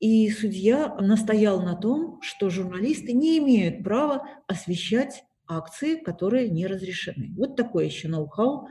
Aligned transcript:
И 0.00 0.30
судья 0.30 0.94
настоял 1.00 1.60
на 1.60 1.74
том, 1.74 2.20
что 2.22 2.50
журналисты 2.50 3.12
не 3.12 3.38
имеют 3.38 3.82
права 3.82 4.22
освещать 4.46 5.24
акции, 5.48 5.96
которые 5.96 6.48
не 6.50 6.68
разрешены. 6.68 7.30
Вот 7.36 7.56
такое 7.56 7.86
еще 7.86 8.06
ноу-хау 8.06 8.68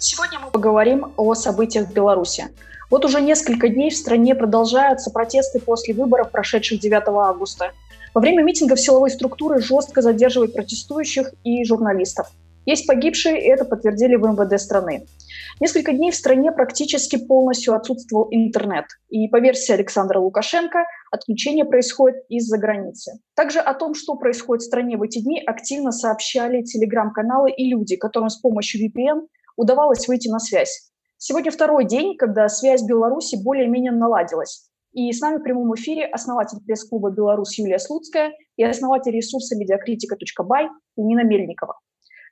Сегодня 0.00 0.38
мы 0.38 0.50
поговорим 0.50 1.12
о 1.16 1.34
событиях 1.34 1.88
в 1.88 1.92
Беларуси. 1.92 2.48
Вот 2.88 3.04
уже 3.04 3.20
несколько 3.20 3.68
дней 3.68 3.90
в 3.90 3.96
стране 3.96 4.34
продолжаются 4.34 5.10
протесты 5.10 5.58
после 5.58 5.92
выборов, 5.92 6.30
прошедших 6.30 6.80
9 6.80 7.02
августа. 7.08 7.72
Во 8.18 8.20
время 8.20 8.42
митингов 8.42 8.80
силовые 8.80 9.12
структуры 9.12 9.62
жестко 9.62 10.02
задерживают 10.02 10.52
протестующих 10.52 11.32
и 11.44 11.62
журналистов. 11.62 12.26
Есть 12.66 12.84
погибшие, 12.84 13.40
и 13.40 13.48
это 13.48 13.64
подтвердили 13.64 14.16
в 14.16 14.26
МВД 14.26 14.60
страны. 14.60 15.06
Несколько 15.60 15.92
дней 15.92 16.10
в 16.10 16.16
стране 16.16 16.50
практически 16.50 17.14
полностью 17.14 17.76
отсутствовал 17.76 18.26
интернет. 18.32 18.86
И 19.08 19.28
по 19.28 19.38
версии 19.38 19.72
Александра 19.72 20.18
Лукашенко, 20.18 20.84
отключение 21.12 21.64
происходит 21.64 22.24
из-за 22.28 22.58
границы. 22.58 23.20
Также 23.36 23.60
о 23.60 23.72
том, 23.72 23.94
что 23.94 24.16
происходит 24.16 24.62
в 24.62 24.66
стране 24.66 24.96
в 24.96 25.02
эти 25.02 25.20
дни, 25.20 25.40
активно 25.40 25.92
сообщали 25.92 26.62
телеграм-каналы 26.62 27.52
и 27.52 27.70
люди, 27.70 27.94
которым 27.94 28.30
с 28.30 28.36
помощью 28.38 28.84
VPN 28.84 29.28
удавалось 29.56 30.08
выйти 30.08 30.26
на 30.26 30.40
связь. 30.40 30.90
Сегодня 31.18 31.52
второй 31.52 31.84
день, 31.84 32.16
когда 32.16 32.48
связь 32.48 32.82
Беларуси 32.82 33.36
более-менее 33.40 33.92
наладилась. 33.92 34.67
И 34.92 35.12
с 35.12 35.20
нами 35.20 35.38
в 35.38 35.42
прямом 35.42 35.74
эфире 35.74 36.06
основатель 36.06 36.58
пресс-клуба 36.64 37.10
«Беларусь» 37.10 37.58
Юлия 37.58 37.78
Слуцкая 37.78 38.32
и 38.56 38.64
основатель 38.64 39.12
ресурса 39.12 39.56
медиакритика.бай 39.56 40.68
Нина 40.96 41.24
Мельникова. 41.24 41.78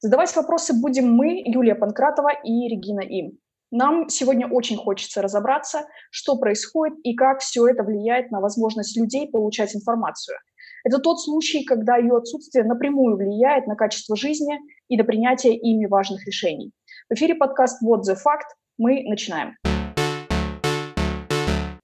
Задавать 0.00 0.34
вопросы 0.34 0.72
будем 0.74 1.12
мы, 1.12 1.42
Юлия 1.44 1.74
Панкратова 1.74 2.30
и 2.44 2.68
Регина 2.68 3.00
Им. 3.00 3.38
Нам 3.70 4.08
сегодня 4.08 4.46
очень 4.48 4.76
хочется 4.76 5.22
разобраться, 5.22 5.86
что 6.10 6.38
происходит 6.38 6.98
и 7.02 7.14
как 7.14 7.40
все 7.40 7.66
это 7.66 7.82
влияет 7.82 8.30
на 8.30 8.40
возможность 8.40 8.96
людей 8.96 9.28
получать 9.30 9.74
информацию. 9.74 10.36
Это 10.84 10.98
тот 10.98 11.20
случай, 11.20 11.64
когда 11.64 11.96
ее 11.96 12.16
отсутствие 12.16 12.64
напрямую 12.64 13.16
влияет 13.16 13.66
на 13.66 13.74
качество 13.74 14.16
жизни 14.16 14.58
и 14.88 14.96
на 14.96 15.04
принятие 15.04 15.56
ими 15.56 15.86
важных 15.86 16.24
решений. 16.26 16.72
В 17.10 17.14
эфире 17.14 17.34
подкаст 17.34 17.82
«Вот 17.82 18.08
the 18.08 18.14
fact». 18.14 18.54
Мы 18.78 19.02
начинаем. 19.08 19.56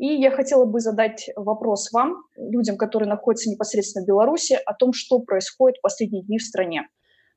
И 0.02 0.16
я 0.16 0.32
хотела 0.32 0.64
бы 0.64 0.80
задать 0.80 1.30
вопрос 1.36 1.92
вам, 1.92 2.24
людям, 2.36 2.76
которые 2.76 3.08
находятся 3.08 3.48
непосредственно 3.48 4.04
в 4.04 4.08
Беларуси, 4.08 4.58
о 4.66 4.74
том, 4.74 4.92
что 4.92 5.20
происходит 5.20 5.78
в 5.78 5.82
последние 5.82 6.24
дни 6.24 6.38
в 6.38 6.42
стране. 6.42 6.88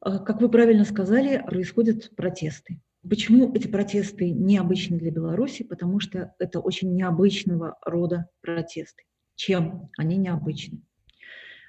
А, 0.01 0.17
как 0.17 0.41
вы 0.41 0.49
правильно 0.49 0.83
сказали, 0.83 1.43
происходят 1.45 2.15
протесты. 2.15 2.81
Почему 3.07 3.53
эти 3.53 3.67
протесты 3.67 4.31
необычны 4.31 4.97
для 4.97 5.11
Беларуси? 5.11 5.63
Потому 5.63 5.99
что 5.99 6.33
это 6.39 6.59
очень 6.59 6.91
необычного 6.95 7.77
рода 7.85 8.29
протесты. 8.41 9.03
Чем 9.35 9.91
они 9.99 10.17
необычны? 10.17 10.81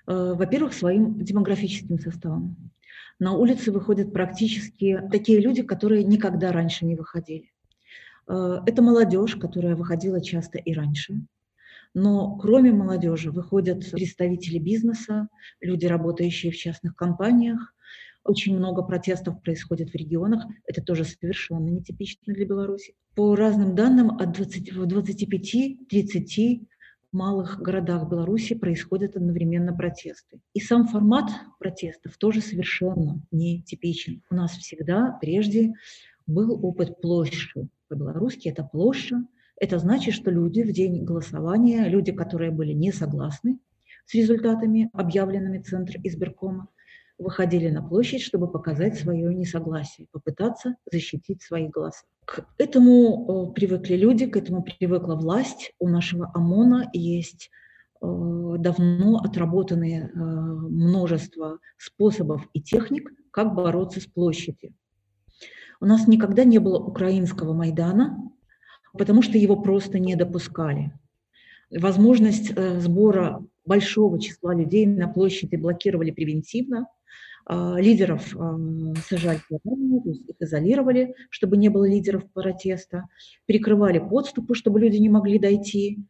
А, 0.06 0.32
во-первых, 0.32 0.72
своим 0.72 1.22
демографическим 1.22 1.98
составом 1.98 2.72
на 3.18 3.34
улицы 3.34 3.70
выходят 3.70 4.14
практически 4.14 4.98
такие 5.12 5.40
люди, 5.40 5.62
которые 5.62 6.04
никогда 6.04 6.52
раньше 6.52 6.86
не 6.86 6.96
выходили. 6.96 7.50
Э, 8.28 8.60
это 8.66 8.82
молодежь, 8.82 9.36
которая 9.36 9.76
выходила 9.76 10.20
часто 10.20 10.58
и 10.58 10.72
раньше. 10.72 11.26
Но 11.94 12.36
кроме 12.36 12.72
молодежи 12.72 13.30
выходят 13.30 13.90
представители 13.90 14.58
бизнеса, 14.58 15.28
люди, 15.60 15.86
работающие 15.86 16.52
в 16.52 16.56
частных 16.56 16.94
компаниях. 16.94 17.72
Очень 18.22 18.56
много 18.56 18.82
протестов 18.82 19.40
происходит 19.40 19.90
в 19.90 19.94
регионах. 19.94 20.44
Это 20.66 20.82
тоже 20.82 21.04
совершенно 21.04 21.68
нетипично 21.68 22.34
для 22.34 22.44
Беларуси. 22.44 22.94
По 23.14 23.34
разным 23.36 23.74
данным, 23.74 24.10
от 24.10 24.32
20, 24.32 24.72
25-30 24.72 26.66
малых 27.12 27.60
городах 27.60 28.08
Беларуси 28.10 28.54
происходят 28.54 29.16
одновременно 29.16 29.72
протесты. 29.74 30.40
И 30.52 30.60
сам 30.60 30.86
формат 30.88 31.30
протестов 31.58 32.18
тоже 32.18 32.40
совершенно 32.40 33.22
не 33.30 33.62
типичен. 33.62 34.22
У 34.30 34.34
нас 34.34 34.52
всегда 34.52 35.16
прежде 35.20 35.72
был 36.26 36.64
опыт 36.64 37.00
площади. 37.00 37.68
По-белорусски 37.88 38.48
это 38.48 38.64
площадь. 38.64 39.24
Это 39.58 39.78
значит, 39.78 40.14
что 40.14 40.30
люди 40.30 40.62
в 40.62 40.72
день 40.72 41.04
голосования, 41.04 41.88
люди, 41.88 42.12
которые 42.12 42.50
были 42.50 42.72
не 42.72 42.92
согласны 42.92 43.58
с 44.04 44.14
результатами, 44.14 44.90
объявленными 44.92 45.62
Центр 45.62 45.96
избиркома, 46.02 46.68
выходили 47.18 47.70
на 47.70 47.82
площадь, 47.82 48.22
чтобы 48.22 48.50
показать 48.50 48.98
свое 48.98 49.34
несогласие, 49.34 50.06
попытаться 50.12 50.76
защитить 50.90 51.42
свои 51.42 51.68
голоса. 51.68 52.04
К 52.26 52.46
этому 52.58 53.50
э, 53.50 53.54
привыкли 53.54 53.96
люди, 53.96 54.26
к 54.26 54.36
этому 54.36 54.62
привыкла 54.62 55.14
власть. 55.14 55.72
У 55.78 55.88
нашего 55.88 56.30
ОМОНа 56.34 56.90
есть 56.92 57.50
э, 58.02 58.06
давно 58.58 59.18
отработанные 59.18 60.10
э, 60.12 60.18
множество 60.18 61.58
способов 61.78 62.46
и 62.52 62.60
техник, 62.60 63.10
как 63.30 63.54
бороться 63.54 64.00
с 64.00 64.06
площадью. 64.06 64.74
У 65.80 65.86
нас 65.86 66.06
никогда 66.06 66.44
не 66.44 66.58
было 66.58 66.78
украинского 66.78 67.52
Майдана, 67.52 68.30
потому 68.92 69.22
что 69.22 69.38
его 69.38 69.56
просто 69.56 69.98
не 69.98 70.16
допускали. 70.16 70.92
Возможность 71.70 72.52
сбора 72.80 73.44
большого 73.64 74.20
числа 74.20 74.54
людей 74.54 74.86
на 74.86 75.08
площади 75.08 75.56
блокировали 75.56 76.12
превентивно, 76.12 76.86
а, 77.48 77.76
лидеров 77.78 78.34
сажали 79.08 79.38
то 79.48 80.08
есть 80.08 80.28
их 80.28 80.36
изолировали, 80.40 81.14
чтобы 81.30 81.56
не 81.56 81.68
было 81.68 81.88
лидеров 81.88 82.24
протеста, 82.32 83.04
перекрывали 83.46 84.00
подступы, 84.00 84.54
чтобы 84.54 84.80
люди 84.80 84.96
не 84.96 85.08
могли 85.08 85.38
дойти. 85.38 86.00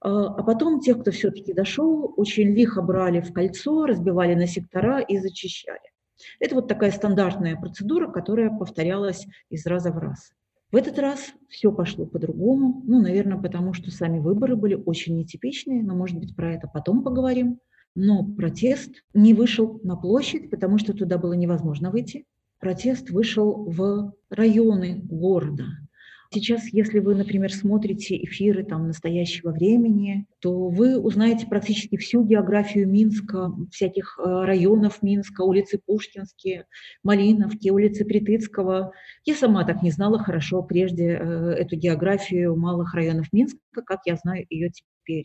А, 0.00 0.26
а 0.26 0.42
потом 0.42 0.80
тех, 0.80 1.00
кто 1.00 1.10
все-таки 1.10 1.52
дошел, 1.52 2.14
очень 2.16 2.54
лихо 2.54 2.80
брали 2.80 3.20
в 3.20 3.32
кольцо, 3.32 3.84
разбивали 3.86 4.34
на 4.34 4.46
сектора 4.46 5.00
и 5.00 5.18
зачищали. 5.18 5.92
Это 6.40 6.54
вот 6.54 6.68
такая 6.68 6.90
стандартная 6.90 7.56
процедура, 7.56 8.10
которая 8.10 8.50
повторялась 8.50 9.26
из 9.50 9.66
раза 9.66 9.90
в 9.90 9.98
раз. 9.98 10.32
В 10.72 10.76
этот 10.76 10.98
раз 10.98 11.32
все 11.48 11.70
пошло 11.72 12.06
по-другому. 12.06 12.82
Ну, 12.84 13.00
наверное, 13.00 13.40
потому 13.40 13.72
что 13.72 13.90
сами 13.90 14.18
выборы 14.18 14.56
были 14.56 14.74
очень 14.74 15.16
нетипичные, 15.16 15.82
но, 15.82 15.94
может 15.94 16.18
быть, 16.18 16.34
про 16.34 16.54
это 16.54 16.68
потом 16.68 17.02
поговорим 17.02 17.60
но 17.96 18.22
протест 18.22 19.02
не 19.14 19.34
вышел 19.34 19.80
на 19.82 19.96
площадь, 19.96 20.50
потому 20.50 20.78
что 20.78 20.92
туда 20.92 21.18
было 21.18 21.32
невозможно 21.32 21.90
выйти. 21.90 22.26
Протест 22.60 23.10
вышел 23.10 23.64
в 23.64 24.12
районы 24.28 25.00
города. 25.02 25.64
Сейчас, 26.36 26.66
если 26.70 26.98
вы, 26.98 27.14
например, 27.14 27.50
смотрите 27.50 28.14
эфиры 28.22 28.62
там, 28.62 28.88
настоящего 28.88 29.52
времени, 29.52 30.26
то 30.42 30.68
вы 30.68 31.00
узнаете 31.00 31.46
практически 31.46 31.96
всю 31.96 32.22
географию 32.22 32.86
Минска, 32.86 33.54
всяких 33.72 34.18
э, 34.18 34.22
районов 34.44 35.02
Минска, 35.02 35.44
улицы 35.44 35.80
Пушкинские, 35.82 36.66
Малиновки, 37.02 37.70
улицы 37.70 38.04
Притыцкого. 38.04 38.92
Я 39.24 39.34
сама 39.34 39.64
так 39.64 39.82
не 39.82 39.90
знала 39.90 40.18
хорошо 40.18 40.62
прежде 40.62 41.12
э, 41.18 41.52
эту 41.52 41.76
географию 41.76 42.54
малых 42.54 42.92
районов 42.92 43.32
Минска, 43.32 43.58
как 43.86 44.00
я 44.04 44.16
знаю 44.16 44.44
ее 44.50 44.68
теперь. 44.68 45.24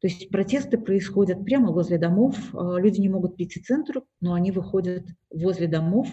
То 0.00 0.06
есть 0.06 0.28
протесты 0.28 0.78
происходят 0.78 1.44
прямо 1.44 1.72
возле 1.72 1.98
домов, 1.98 2.36
а, 2.54 2.78
люди 2.78 3.00
не 3.00 3.08
могут 3.08 3.34
прийти 3.34 3.60
в 3.60 3.64
центр, 3.64 4.02
но 4.20 4.34
они 4.34 4.52
выходят 4.52 5.08
возле 5.28 5.66
домов, 5.66 6.08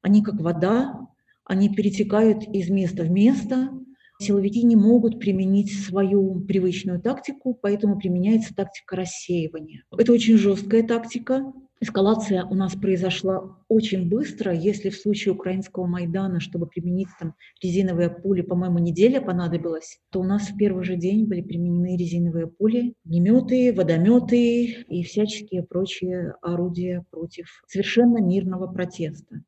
они 0.00 0.22
как 0.22 0.40
вода, 0.40 1.08
они 1.46 1.74
перетекают 1.74 2.42
из 2.52 2.68
места 2.68 3.04
в 3.04 3.10
место, 3.10 3.70
Силовики 4.18 4.62
не 4.62 4.76
могут 4.76 5.20
применить 5.20 5.78
свою 5.84 6.40
привычную 6.40 7.02
тактику, 7.02 7.52
поэтому 7.60 7.98
применяется 7.98 8.54
тактика 8.54 8.96
рассеивания. 8.96 9.84
Это 9.94 10.10
очень 10.10 10.38
жесткая 10.38 10.82
тактика, 10.84 11.52
Эскалация 11.78 12.46
у 12.46 12.54
нас 12.54 12.74
произошла 12.74 13.54
очень 13.68 14.08
быстро. 14.08 14.54
Если 14.54 14.88
в 14.88 14.96
случае 14.96 15.34
украинского 15.34 15.86
Майдана, 15.86 16.40
чтобы 16.40 16.66
применить 16.66 17.08
там 17.20 17.34
резиновые 17.62 18.08
пули, 18.08 18.40
по-моему, 18.40 18.78
неделя 18.78 19.20
понадобилась, 19.20 20.00
то 20.10 20.20
у 20.20 20.24
нас 20.24 20.48
в 20.48 20.56
первый 20.56 20.84
же 20.84 20.96
день 20.96 21.26
были 21.26 21.42
применены 21.42 21.98
резиновые 21.98 22.46
пули, 22.46 22.94
огнеметы, 23.04 23.74
водометы 23.74 24.64
и 24.64 25.02
всяческие 25.02 25.64
прочие 25.64 26.34
орудия 26.40 27.04
против 27.10 27.46
совершенно 27.66 28.22
мирного 28.22 28.72
протеста. 28.72 29.42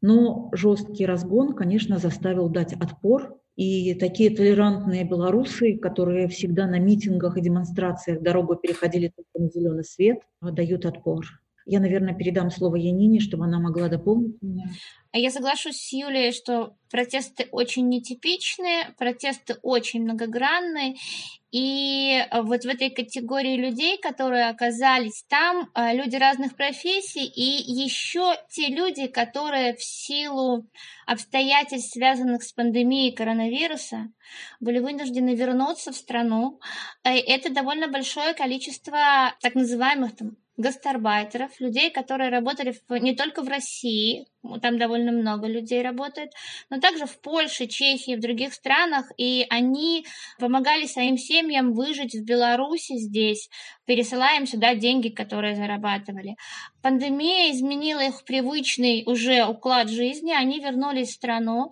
Но 0.00 0.50
жесткий 0.52 1.06
разгон, 1.06 1.54
конечно, 1.54 1.98
заставил 1.98 2.48
дать 2.48 2.72
отпор 2.72 3.38
и 3.56 3.94
такие 3.94 4.34
толерантные 4.34 5.04
белорусы, 5.04 5.76
которые 5.76 6.28
всегда 6.28 6.66
на 6.66 6.78
митингах 6.78 7.36
и 7.36 7.42
демонстрациях 7.42 8.22
дорогу 8.22 8.56
переходили 8.56 9.12
только 9.14 9.38
на 9.38 9.50
зеленый 9.50 9.84
свет, 9.84 10.20
дают 10.40 10.86
отпор. 10.86 11.41
Я, 11.66 11.80
наверное, 11.80 12.14
передам 12.14 12.50
слово 12.50 12.76
Янине, 12.76 13.20
чтобы 13.20 13.44
она 13.44 13.60
могла 13.60 13.88
дополнить 13.88 14.40
меня. 14.42 14.66
А 15.12 15.18
я 15.18 15.30
соглашусь 15.30 15.76
с 15.76 15.92
Юлией, 15.92 16.32
что 16.32 16.74
протесты 16.90 17.48
очень 17.52 17.88
нетипичные, 17.88 18.94
протесты 18.98 19.56
очень 19.62 20.02
многогранные, 20.02 20.96
и 21.52 22.24
вот 22.32 22.64
в 22.64 22.66
этой 22.66 22.88
категории 22.88 23.58
людей, 23.58 23.98
которые 23.98 24.48
оказались 24.48 25.22
там, 25.28 25.70
а, 25.74 25.92
люди 25.92 26.16
разных 26.16 26.56
профессий, 26.56 27.26
и 27.26 27.70
еще 27.70 28.34
те 28.48 28.68
люди, 28.68 29.06
которые 29.06 29.74
в 29.74 29.82
силу 29.82 30.66
обстоятельств, 31.06 31.92
связанных 31.92 32.42
с 32.42 32.52
пандемией 32.52 33.14
коронавируса, 33.14 34.10
были 34.60 34.78
вынуждены 34.78 35.34
вернуться 35.34 35.92
в 35.92 35.96
страну. 35.96 36.58
Э, 37.04 37.18
это 37.18 37.52
довольно 37.52 37.88
большое 37.88 38.32
количество 38.32 39.34
так 39.42 39.54
называемых 39.54 40.16
там, 40.16 40.38
гастарбайтеров, 40.62 41.60
людей, 41.60 41.90
которые 41.90 42.30
работали 42.30 42.72
в, 42.72 42.94
не 42.94 43.14
только 43.14 43.42
в 43.42 43.48
России, 43.48 44.26
там 44.62 44.78
довольно 44.78 45.12
много 45.12 45.46
людей 45.46 45.82
работает, 45.82 46.32
но 46.70 46.80
также 46.80 47.06
в 47.06 47.20
Польше, 47.20 47.66
Чехии, 47.66 48.16
в 48.16 48.20
других 48.20 48.54
странах, 48.54 49.06
и 49.16 49.46
они 49.50 50.06
помогали 50.38 50.86
своим 50.86 51.18
семьям 51.18 51.74
выжить 51.74 52.14
в 52.14 52.24
Беларуси 52.24 52.96
здесь, 52.96 53.50
пересылая 53.84 54.38
им 54.38 54.46
сюда 54.46 54.74
деньги, 54.74 55.08
которые 55.08 55.54
зарабатывали. 55.54 56.36
Пандемия 56.80 57.52
изменила 57.52 58.00
их 58.00 58.24
привычный 58.24 59.02
уже 59.06 59.44
уклад 59.44 59.90
жизни, 59.90 60.32
они 60.32 60.60
вернулись 60.60 61.10
в 61.10 61.14
страну, 61.14 61.70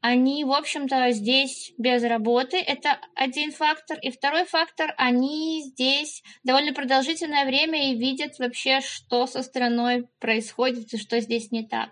они, 0.00 0.44
в 0.44 0.52
общем-то, 0.52 1.10
здесь 1.10 1.72
без 1.76 2.02
работы. 2.02 2.58
Это 2.58 2.98
один 3.14 3.50
фактор. 3.52 3.98
И 4.00 4.10
второй 4.10 4.44
фактор, 4.44 4.94
они 4.96 5.62
здесь 5.64 6.22
довольно 6.44 6.72
продолжительное 6.72 7.44
время 7.44 7.90
и 7.90 7.96
видят 7.96 8.38
вообще, 8.38 8.80
что 8.80 9.26
со 9.26 9.42
страной 9.42 10.06
происходит 10.20 10.92
и 10.94 10.98
что 10.98 11.20
здесь 11.20 11.50
не 11.50 11.66
так. 11.66 11.90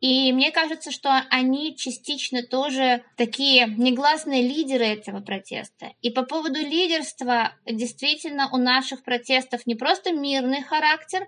И 0.00 0.30
мне 0.32 0.50
кажется, 0.50 0.90
что 0.90 1.10
они 1.30 1.74
частично 1.74 2.42
тоже 2.42 3.02
такие 3.16 3.66
негласные 3.66 4.42
лидеры 4.42 4.84
этого 4.84 5.20
протеста. 5.20 5.92
И 6.02 6.10
по 6.10 6.22
поводу 6.22 6.58
лидерства, 6.58 7.54
действительно, 7.64 8.50
у 8.52 8.58
наших 8.58 9.02
протестов 9.02 9.66
не 9.66 9.74
просто 9.74 10.12
мирный 10.12 10.62
характер, 10.62 11.26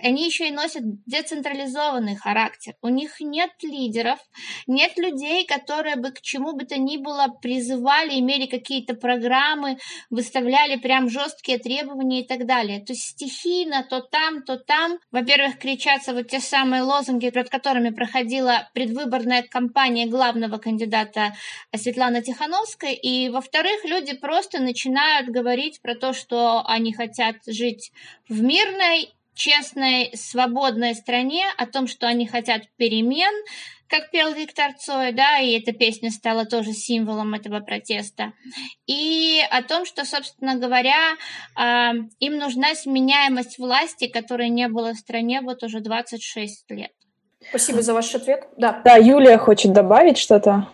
они 0.00 0.24
еще 0.26 0.48
и 0.48 0.52
носят 0.52 0.82
децентрализованный 1.06 2.16
характер. 2.16 2.74
У 2.82 2.88
них 2.88 3.20
нет 3.20 3.50
лидеров, 3.62 4.18
нет 4.66 4.96
людей, 4.96 5.44
которые 5.46 5.96
бы 5.96 6.10
к 6.10 6.20
чему 6.20 6.52
бы 6.52 6.64
то 6.64 6.78
ни 6.78 6.96
было 6.96 7.28
призывали, 7.40 8.18
имели 8.18 8.46
какие-то 8.46 8.94
программы, 8.94 9.78
выставляли 10.10 10.76
прям 10.76 11.08
жесткие 11.08 11.58
требования 11.58 12.22
и 12.22 12.26
так 12.26 12.46
далее. 12.46 12.80
То 12.80 12.92
есть 12.92 13.02
стихийно 13.02 13.86
то 13.88 14.00
там, 14.00 14.42
то 14.42 14.56
там, 14.56 14.98
во-первых, 15.10 15.58
кричатся 15.58 16.12
вот 16.12 16.28
те 16.28 16.40
самые 16.40 16.82
лозунги, 16.82 17.30
перед 17.30 17.50
которыми 17.50 17.90
проходила 17.90 18.70
предвыборная 18.74 19.42
кампания 19.42 20.06
главного 20.06 20.58
кандидата 20.58 21.34
Светланы 21.74 22.22
Тихановской, 22.22 22.94
и, 22.94 23.28
во-вторых, 23.28 23.84
люди 23.84 24.14
просто 24.16 24.60
начинают 24.60 25.28
говорить 25.28 25.80
про 25.82 25.94
то, 25.94 26.12
что 26.12 26.62
они 26.66 26.92
хотят 26.92 27.36
жить 27.46 27.92
в 28.28 28.42
мирной 28.42 29.12
честной, 29.34 30.12
свободной 30.14 30.94
стране, 30.94 31.44
о 31.56 31.66
том, 31.66 31.86
что 31.86 32.06
они 32.06 32.26
хотят 32.26 32.62
перемен, 32.76 33.32
как 33.88 34.10
пел 34.10 34.32
Виктор 34.32 34.72
Цой, 34.78 35.12
да, 35.12 35.38
и 35.38 35.52
эта 35.58 35.72
песня 35.72 36.10
стала 36.10 36.46
тоже 36.46 36.72
символом 36.72 37.34
этого 37.34 37.60
протеста, 37.60 38.32
и 38.86 39.40
о 39.50 39.62
том, 39.62 39.84
что, 39.84 40.04
собственно 40.06 40.56
говоря, 40.56 41.16
а, 41.54 41.92
им 42.18 42.38
нужна 42.38 42.74
сменяемость 42.74 43.58
власти, 43.58 44.08
которой 44.08 44.48
не 44.48 44.68
было 44.68 44.94
в 44.94 44.98
стране 44.98 45.42
вот 45.42 45.62
уже 45.62 45.80
26 45.80 46.70
лет. 46.70 46.92
Спасибо 47.48 47.82
за 47.82 47.92
ваш 47.92 48.14
ответ. 48.14 48.48
Да, 48.56 48.80
да 48.84 48.96
Юлия 48.96 49.36
хочет 49.36 49.72
добавить 49.72 50.16
что-то. 50.16 50.68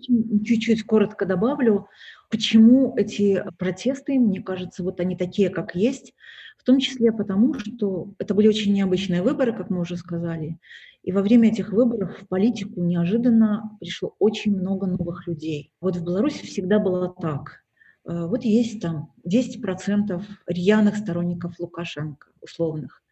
Чуть-чуть 0.00 0.84
коротко 0.84 1.26
добавлю. 1.26 1.88
Почему 2.30 2.94
эти 2.96 3.42
протесты, 3.58 4.18
мне 4.20 4.40
кажется, 4.40 4.84
вот 4.84 5.00
они 5.00 5.16
такие, 5.16 5.50
как 5.50 5.74
есть, 5.74 6.12
в 6.60 6.64
том 6.64 6.78
числе 6.78 7.10
потому, 7.10 7.54
что 7.54 8.12
это 8.18 8.34
были 8.34 8.46
очень 8.46 8.74
необычные 8.74 9.22
выборы, 9.22 9.54
как 9.54 9.70
мы 9.70 9.80
уже 9.80 9.96
сказали, 9.96 10.58
и 11.02 11.10
во 11.10 11.22
время 11.22 11.48
этих 11.48 11.72
выборов 11.72 12.18
в 12.20 12.28
политику 12.28 12.82
неожиданно 12.82 13.78
пришло 13.80 14.14
очень 14.18 14.54
много 14.54 14.86
новых 14.86 15.26
людей. 15.26 15.72
Вот 15.80 15.96
в 15.96 16.04
Беларуси 16.04 16.44
всегда 16.44 16.78
было 16.78 17.14
так. 17.18 17.64
Э, 18.06 18.26
вот 18.26 18.44
есть 18.44 18.82
там 18.82 19.10
10% 19.26 20.22
рьяных 20.46 20.96
сторонников 20.96 21.58
Лукашенко, 21.58 22.28
условных. 22.42 23.02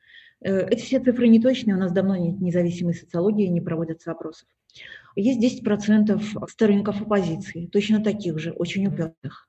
Э, 0.42 0.68
эти 0.68 0.82
все 0.82 1.00
цифры 1.00 1.28
не 1.28 1.40
точные, 1.40 1.76
у 1.76 1.80
нас 1.80 1.90
давно 1.90 2.16
нет 2.16 2.42
независимой 2.42 2.92
социологии, 2.92 3.46
не 3.46 3.62
проводятся 3.62 4.12
опросов. 4.12 4.46
Есть 5.16 5.40
10% 5.40 6.46
сторонников 6.50 7.00
оппозиции, 7.00 7.66
точно 7.66 8.04
таких 8.04 8.38
же, 8.38 8.50
очень 8.50 8.86
упертых. 8.86 9.47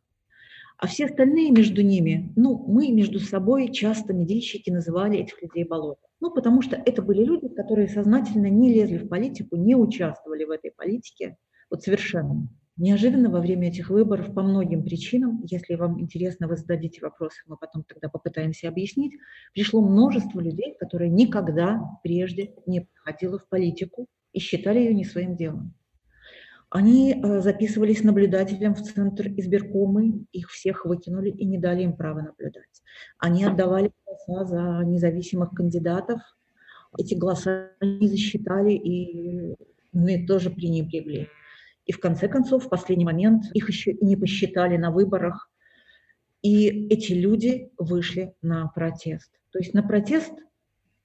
А 0.80 0.88
все 0.88 1.08
остальные 1.08 1.52
между 1.52 1.82
ними, 1.82 2.32
ну, 2.38 2.64
мы 2.66 2.90
между 2.94 3.20
собой 3.20 3.70
часто 3.74 4.14
медийщики 4.14 4.70
называли 4.70 5.20
этих 5.20 5.42
людей 5.42 5.66
болото. 5.66 6.00
Ну, 6.22 6.32
потому 6.32 6.62
что 6.62 6.78
это 6.78 7.02
были 7.02 7.26
люди, 7.26 7.50
которые 7.50 7.90
сознательно 7.90 8.48
не 8.48 8.74
лезли 8.74 8.98
в 8.98 9.10
политику, 9.10 9.58
не 9.58 9.76
участвовали 9.76 10.46
в 10.46 10.52
этой 10.52 10.72
политике, 10.72 11.36
вот 11.70 11.84
совершенно. 11.84 12.48
Неожиданно 12.78 13.30
во 13.30 13.42
время 13.42 13.68
этих 13.68 13.90
выборов 13.90 14.34
по 14.34 14.42
многим 14.42 14.86
причинам, 14.86 15.44
если 15.44 15.76
вам 15.76 16.00
интересно, 16.00 16.48
вы 16.48 16.56
зададите 16.56 17.02
вопросы, 17.02 17.42
мы 17.46 17.58
потом 17.58 17.84
тогда 17.84 18.08
попытаемся 18.08 18.70
объяснить, 18.70 19.12
пришло 19.54 19.82
множество 19.82 20.40
людей, 20.40 20.78
которые 20.80 21.10
никогда 21.10 21.82
прежде 22.04 22.54
не 22.66 22.80
приходили 22.80 23.38
в 23.38 23.50
политику 23.50 24.08
и 24.32 24.40
считали 24.40 24.80
ее 24.80 24.94
не 24.94 25.04
своим 25.04 25.36
делом. 25.36 25.74
Они 26.70 27.14
э, 27.14 27.42
записывались 27.42 28.04
наблюдателем 28.04 28.76
в 28.76 28.84
центр 28.84 29.28
избиркомы, 29.28 30.26
их 30.32 30.50
всех 30.52 30.86
выкинули 30.86 31.32
и 31.32 31.46
не 31.46 31.58
дали 31.58 31.82
им 31.82 31.96
права 31.96 32.22
наблюдать. 32.22 32.84
Они 33.18 33.44
отдавали 33.44 33.92
голоса 34.06 34.46
за 34.46 34.86
независимых 34.86 35.50
кандидатов, 35.52 36.22
эти 36.98 37.16
голоса 37.16 37.72
не 37.82 38.08
засчитали 38.08 38.74
и 38.74 39.56
мы 39.94 40.26
тоже 40.28 40.52
пренебрегли. 40.52 41.28
И 41.86 41.92
в 41.92 42.00
конце 42.00 42.28
концов, 42.28 42.66
в 42.66 42.70
последний 42.70 43.06
момент, 43.06 43.46
их 43.54 43.68
еще 43.68 43.94
не 44.02 44.16
посчитали 44.16 44.78
на 44.78 44.92
выборах, 44.92 45.50
и 46.44 46.68
эти 46.90 47.14
люди 47.14 47.72
вышли 47.80 48.36
на 48.44 48.68
протест. 48.68 49.32
То 49.52 49.58
есть 49.58 49.74
на 49.74 49.82
протест 49.82 50.34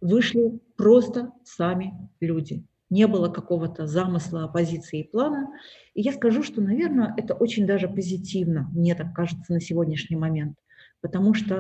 вышли 0.03 0.61
просто 0.77 1.33
сами 1.43 1.95
люди 2.21 2.67
не 2.95 3.09
было 3.09 3.29
какого-то 3.29 3.89
замысла, 3.89 4.45
оппозиции 4.45 5.01
и 5.01 5.11
плана. 5.11 5.49
И 5.95 6.01
я 6.01 6.13
скажу, 6.13 6.45
что, 6.45 6.63
наверное, 6.63 7.13
это 7.17 7.35
очень 7.35 7.67
даже 7.67 7.89
позитивно, 7.89 8.71
мне 8.73 8.95
так 8.95 9.13
кажется, 9.13 9.53
на 9.53 9.61
сегодняшний 9.61 10.17
момент, 10.17 10.57
потому 11.01 11.35
что 11.35 11.55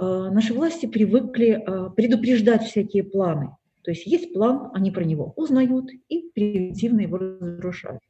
э, 0.00 0.02
наши 0.02 0.54
власти 0.54 0.86
привыкли 0.86 1.50
э, 1.50 1.90
предупреждать 1.90 2.62
всякие 2.62 3.04
планы. 3.04 3.50
То 3.82 3.90
есть 3.90 4.06
есть 4.06 4.32
план, 4.32 4.70
они 4.72 4.90
про 4.90 5.04
него 5.04 5.34
узнают 5.36 5.90
и 6.08 6.30
превентивно 6.34 7.00
его 7.00 7.18
разрушают. 7.18 8.00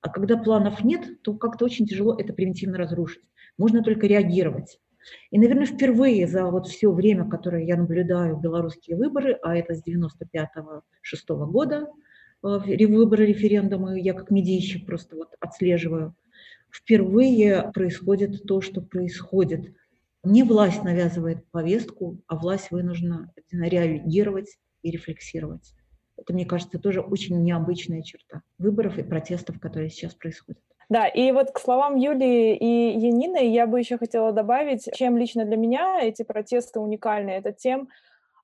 А 0.00 0.08
когда 0.08 0.36
планов 0.36 0.82
нет, 0.82 1.22
то 1.22 1.34
как-то 1.34 1.64
очень 1.64 1.86
тяжело 1.86 2.16
это 2.18 2.32
превентивно 2.32 2.78
разрушить. 2.78 3.22
Можно 3.56 3.84
только 3.84 4.08
реагировать. 4.08 4.80
И, 5.30 5.38
наверное, 5.38 5.66
впервые 5.66 6.26
за 6.26 6.46
вот 6.46 6.66
все 6.66 6.90
время, 6.90 7.28
которое 7.30 7.64
я 7.64 7.76
наблюдаю 7.76 8.36
белорусские 8.36 8.96
выборы, 8.96 9.38
а 9.42 9.56
это 9.56 9.74
с 9.74 9.82
95-6 9.86 10.82
года, 11.46 11.86
выборы 12.42 13.26
референдумы, 13.26 14.00
я 14.00 14.14
как 14.14 14.30
медийщик 14.30 14.86
просто 14.86 15.16
вот 15.16 15.28
отслеживаю, 15.40 16.14
впервые 16.70 17.70
происходит 17.74 18.44
то, 18.44 18.60
что 18.60 18.80
происходит. 18.80 19.74
Не 20.24 20.42
власть 20.42 20.82
навязывает 20.82 21.48
повестку, 21.50 22.18
а 22.26 22.36
власть 22.36 22.70
вынуждена 22.70 23.32
реагировать 23.50 24.58
и 24.82 24.90
рефлексировать. 24.90 25.74
Это, 26.16 26.32
мне 26.32 26.44
кажется, 26.44 26.78
тоже 26.78 27.00
очень 27.00 27.42
необычная 27.42 28.02
черта 28.02 28.42
выборов 28.58 28.98
и 28.98 29.02
протестов, 29.02 29.60
которые 29.60 29.88
сейчас 29.88 30.14
происходят. 30.14 30.60
Да, 30.88 31.06
и 31.06 31.30
вот 31.32 31.50
к 31.50 31.58
словам 31.58 31.96
Юлии 31.96 32.56
и 32.56 32.98
Янины 32.98 33.52
я 33.52 33.66
бы 33.66 33.78
еще 33.78 33.98
хотела 33.98 34.32
добавить, 34.32 34.88
чем 34.94 35.18
лично 35.18 35.44
для 35.44 35.56
меня 35.56 36.00
эти 36.02 36.22
протесты 36.22 36.80
уникальны, 36.80 37.30
это 37.30 37.52
тем, 37.52 37.88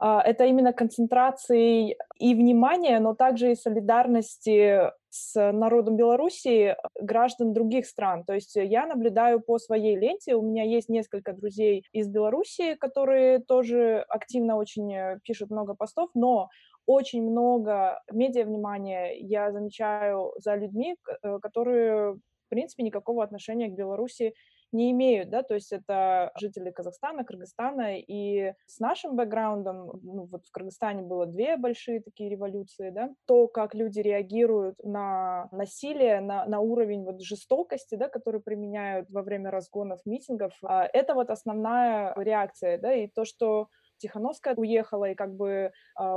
это 0.01 0.45
именно 0.45 0.73
концентрацией 0.73 1.97
и 2.19 2.35
внимания, 2.35 2.99
но 3.01 3.15
также 3.15 3.53
и 3.53 3.55
солидарности 3.55 4.91
с 5.11 5.53
народом 5.53 5.97
Беларуси 5.97 6.77
граждан 7.01 7.53
других 7.53 7.87
стран. 7.87 8.25
То 8.25 8.35
есть 8.35 8.57
я 8.57 8.87
наблюдаю 8.87 9.41
по 9.41 9.59
своей 9.59 9.97
ленте, 9.97 10.35
у 10.35 10.43
меня 10.43 10.65
есть 10.65 10.89
несколько 10.89 11.33
друзей 11.33 11.85
из 11.93 12.09
Беларуси, 12.09 12.75
которые 12.75 13.39
тоже 13.39 14.05
активно 14.09 14.57
очень 14.57 14.93
э, 14.93 15.21
пишут 15.23 15.51
много 15.51 15.75
постов, 15.75 16.11
но 16.15 16.49
очень 16.87 17.23
много 17.23 18.03
медиа 18.11 18.45
внимания 18.45 19.17
я 19.21 19.53
замечаю 19.53 20.33
за 20.39 20.57
людьми, 20.57 20.97
э, 21.23 21.39
которые 21.41 22.15
в 22.15 22.49
принципе, 22.51 22.83
никакого 22.83 23.25
отношения 23.25 23.69
к 23.69 23.75
Беларуси 23.75 24.35
не 24.75 24.90
имеют, 24.90 25.31
да, 25.31 25.43
то 25.43 25.54
есть 25.54 25.73
это 25.73 26.33
жители 26.37 26.71
Казахстана, 26.71 27.25
Кыргызстана, 27.25 27.99
и 27.99 28.52
с 28.66 28.81
нашим 28.81 29.16
бэкграундом, 29.16 30.00
ну, 30.02 30.28
вот 30.31 30.45
в 30.47 30.50
Кыргызстане 30.50 31.02
было 31.02 31.26
две 31.26 31.57
большие 31.57 32.02
такие 32.02 32.28
революции, 32.28 32.90
да, 32.90 33.11
то, 33.26 33.47
как 33.49 33.75
люди 33.75 34.00
реагируют 34.00 34.83
на 34.83 35.49
насилие, 35.52 36.21
на, 36.21 36.45
на 36.47 36.61
уровень 36.61 37.04
вот 37.04 37.23
жестокости, 37.23 37.95
да, 37.95 38.09
который 38.09 38.40
применяют 38.40 39.09
во 39.11 39.23
время 39.23 39.50
разгонов, 39.50 40.00
митингов, 40.04 40.52
а, 40.62 40.88
это 40.93 41.14
вот 41.14 41.31
основная 41.31 42.12
реакция, 42.16 42.78
да, 42.78 42.93
и 42.93 43.07
то, 43.07 43.25
что 43.25 43.69
Тихановская 43.99 44.54
уехала 44.57 45.11
и 45.11 45.14
как 45.14 45.35
бы 45.35 45.47
э, 45.47 45.71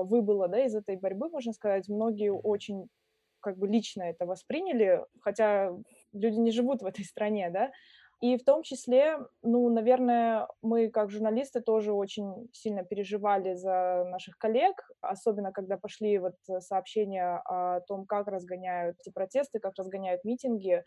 выбыла 0.03 0.47
да, 0.47 0.65
из 0.65 0.75
этой 0.75 0.97
борьбы, 0.97 1.29
можно 1.29 1.53
сказать, 1.53 1.87
многие 1.87 2.31
очень 2.31 2.89
как 3.39 3.57
бы 3.57 3.67
лично 3.67 4.03
это 4.03 4.25
восприняли, 4.25 5.05
хотя 5.21 5.71
люди 6.11 6.37
не 6.37 6.51
живут 6.51 6.81
в 6.81 6.85
этой 6.85 7.05
стране, 7.05 7.49
да, 7.49 7.71
и 8.19 8.35
в 8.37 8.43
том 8.43 8.63
числе, 8.63 9.19
ну, 9.43 9.69
наверное, 9.69 10.47
мы 10.63 10.89
как 10.89 11.11
журналисты 11.11 11.61
тоже 11.61 11.93
очень 11.93 12.49
сильно 12.51 12.83
переживали 12.83 13.53
за 13.53 14.05
наших 14.09 14.37
коллег, 14.39 14.73
особенно 15.01 15.51
когда 15.51 15.77
пошли 15.77 16.17
вот 16.17 16.33
сообщения 16.59 17.41
о 17.45 17.81
том, 17.81 18.05
как 18.07 18.27
разгоняют 18.27 18.97
эти 18.99 19.11
протесты, 19.13 19.59
как 19.59 19.73
разгоняют 19.77 20.23
митинги. 20.23 20.83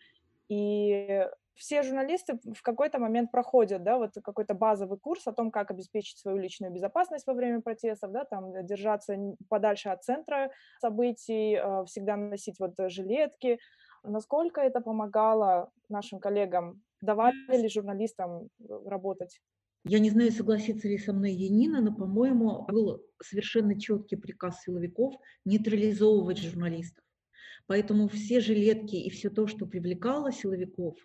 И 0.48 1.24
все 1.54 1.82
журналисты 1.82 2.40
в 2.42 2.62
какой-то 2.62 2.98
момент 2.98 3.30
проходят, 3.30 3.84
да, 3.84 3.98
вот 3.98 4.10
какой-то 4.24 4.54
базовый 4.54 4.98
курс 4.98 5.24
о 5.28 5.32
том, 5.32 5.52
как 5.52 5.70
обеспечить 5.70 6.18
свою 6.18 6.38
личную 6.38 6.72
безопасность 6.72 7.28
во 7.28 7.34
время 7.34 7.60
протестов, 7.60 8.10
да, 8.10 8.24
там 8.24 8.66
держаться 8.66 9.16
подальше 9.48 9.90
от 9.90 10.02
центра 10.02 10.50
событий, 10.80 11.54
э, 11.54 11.84
всегда 11.84 12.16
носить 12.16 12.58
вот 12.58 12.72
жилетки. 12.90 13.60
Насколько 14.02 14.62
это 14.62 14.80
помогало 14.80 15.70
нашим 15.88 16.18
коллегам? 16.18 16.82
Давали 17.00 17.62
ли 17.62 17.68
журналистам 17.68 18.48
э, 18.58 18.78
работать? 18.86 19.40
Я 19.84 19.98
не 19.98 20.10
знаю, 20.10 20.30
согласится 20.32 20.88
ли 20.88 20.98
со 20.98 21.12
мной 21.12 21.32
Янина, 21.32 21.80
но, 21.80 21.94
по-моему, 21.94 22.66
был 22.66 23.02
совершенно 23.22 23.80
четкий 23.80 24.16
приказ 24.16 24.62
силовиков 24.62 25.14
нейтрализовывать 25.46 26.38
журналистов. 26.38 27.02
Поэтому 27.66 28.08
все 28.08 28.40
жилетки 28.40 28.96
и 28.96 29.10
все 29.10 29.30
то, 29.30 29.46
что 29.46 29.66
привлекало 29.66 30.32
силовиков, 30.32 30.96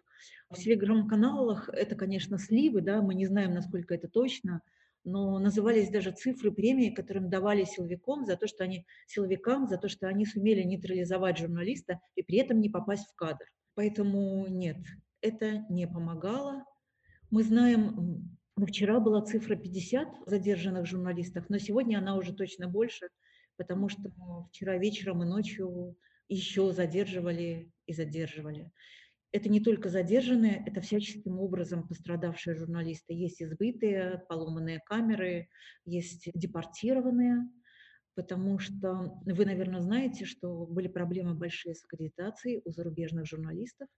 в 0.50 0.58
телеграм-каналах 0.58 1.70
это, 1.70 1.96
конечно, 1.96 2.38
сливы, 2.38 2.82
да, 2.82 3.02
мы 3.02 3.16
не 3.16 3.26
знаем, 3.26 3.54
насколько 3.54 3.94
это 3.94 4.08
точно, 4.08 4.62
но 5.04 5.38
назывались 5.40 5.90
даже 5.90 6.12
цифры 6.12 6.52
премии, 6.52 6.90
которым 6.90 7.30
давали 7.30 7.64
силовикам 7.64 8.26
за 8.26 8.38
то, 8.38 8.48
что 8.48 8.64
они 8.64 8.86
силовикам, 9.08 9.68
за 9.68 9.78
то, 9.78 9.88
что 9.88 10.08
они 10.08 10.26
сумели 10.26 10.64
нейтрализовать 10.64 11.38
журналиста 11.38 12.00
и 12.16 12.24
при 12.24 12.40
этом 12.40 12.60
не 12.60 12.70
попасть 12.70 13.08
в 13.08 13.16
кадр. 13.16 13.46
Поэтому 13.76 14.48
нет, 14.48 14.78
это 15.26 15.66
не 15.70 15.88
помогало. 15.88 16.64
Мы 17.32 17.44
знаем, 17.44 18.30
ну, 18.56 18.66
вчера 18.66 19.00
была 19.00 19.22
цифра 19.22 19.56
50 19.56 20.08
задержанных 20.28 20.86
журналистов, 20.86 21.46
но 21.50 21.58
сегодня 21.58 21.98
она 21.98 22.16
уже 22.16 22.34
точно 22.34 22.68
больше, 22.68 23.10
потому 23.58 23.90
что 23.90 24.12
вчера 24.50 24.78
вечером 24.78 25.24
и 25.24 25.26
ночью 25.26 25.98
еще 26.30 26.72
задерживали 26.72 27.72
и 27.88 27.94
задерживали. 27.94 28.72
Это 29.32 29.50
не 29.50 29.60
только 29.60 29.90
задержанные, 29.90 30.64
это 30.66 30.80
всяческим 30.80 31.40
образом 31.40 31.88
пострадавшие 31.88 32.56
журналисты. 32.56 33.14
Есть 33.14 33.42
избытые, 33.42 34.24
поломанные 34.30 34.80
камеры, 34.86 35.50
есть 35.84 36.30
депортированные, 36.34 37.50
потому 38.16 38.60
что 38.60 39.20
вы, 39.26 39.46
наверное, 39.46 39.82
знаете, 39.82 40.24
что 40.26 40.66
были 40.68 40.88
проблемы 40.88 41.34
большие 41.34 41.76
с 41.76 41.84
аккредитацией 41.84 42.62
у 42.64 42.72
зарубежных 42.72 43.26
журналистов. 43.26 43.90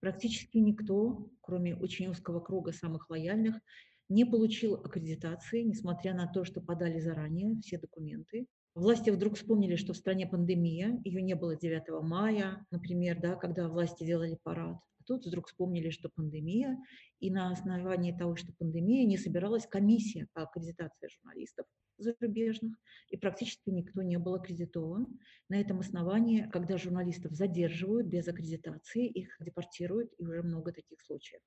Практически 0.00 0.58
никто, 0.58 1.28
кроме 1.40 1.74
очень 1.74 2.08
узкого 2.08 2.40
круга 2.40 2.72
самых 2.72 3.10
лояльных, 3.10 3.60
не 4.08 4.24
получил 4.24 4.74
аккредитации, 4.74 5.62
несмотря 5.62 6.14
на 6.14 6.26
то, 6.26 6.44
что 6.44 6.60
подали 6.60 7.00
заранее 7.00 7.60
все 7.60 7.78
документы. 7.78 8.46
Власти 8.74 9.10
вдруг 9.10 9.34
вспомнили, 9.34 9.76
что 9.76 9.92
в 9.92 9.96
стране 9.96 10.26
пандемия, 10.26 11.00
ее 11.04 11.20
не 11.20 11.34
было 11.34 11.56
9 11.56 12.02
мая, 12.02 12.64
например, 12.70 13.20
да, 13.20 13.34
когда 13.34 13.68
власти 13.68 14.04
делали 14.04 14.38
парад. 14.42 14.76
А 14.76 15.04
тут 15.04 15.26
вдруг 15.26 15.48
вспомнили, 15.48 15.90
что 15.90 16.10
пандемия, 16.14 16.78
и 17.18 17.30
на 17.30 17.50
основании 17.50 18.12
того, 18.12 18.36
что 18.36 18.52
пандемия, 18.56 19.04
не 19.04 19.18
собиралась 19.18 19.66
комиссия 19.66 20.28
по 20.32 20.42
аккредитации 20.42 21.08
журналистов 21.08 21.66
зарубежных, 21.98 22.76
и 23.08 23.16
практически 23.16 23.70
никто 23.70 24.02
не 24.02 24.18
был 24.18 24.34
аккредитован. 24.34 25.06
На 25.48 25.60
этом 25.60 25.80
основании, 25.80 26.48
когда 26.52 26.76
журналистов 26.76 27.32
задерживают 27.32 28.06
без 28.06 28.28
аккредитации, 28.28 29.06
их 29.06 29.36
депортируют, 29.40 30.12
и 30.18 30.24
уже 30.24 30.42
много 30.42 30.72
таких 30.72 31.00
случаев. 31.00 31.40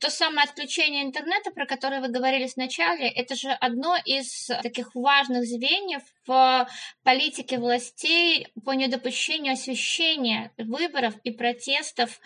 То 0.00 0.10
самое 0.10 0.48
отключение 0.48 1.04
интернета, 1.04 1.50
про 1.50 1.66
которое 1.66 2.00
вы 2.00 2.08
говорили 2.08 2.46
сначала, 2.46 2.96
это 2.96 3.34
же 3.34 3.50
одно 3.50 3.96
из 4.04 4.46
таких 4.62 4.94
важных 4.94 5.44
звеньев 5.44 6.02
в 6.28 6.68
политике 7.02 7.58
властей 7.58 8.46
по 8.64 8.72
недопущению 8.72 9.54
освещения 9.54 10.52
выборов 10.58 11.14
и 11.24 11.30
протестов 11.32 12.20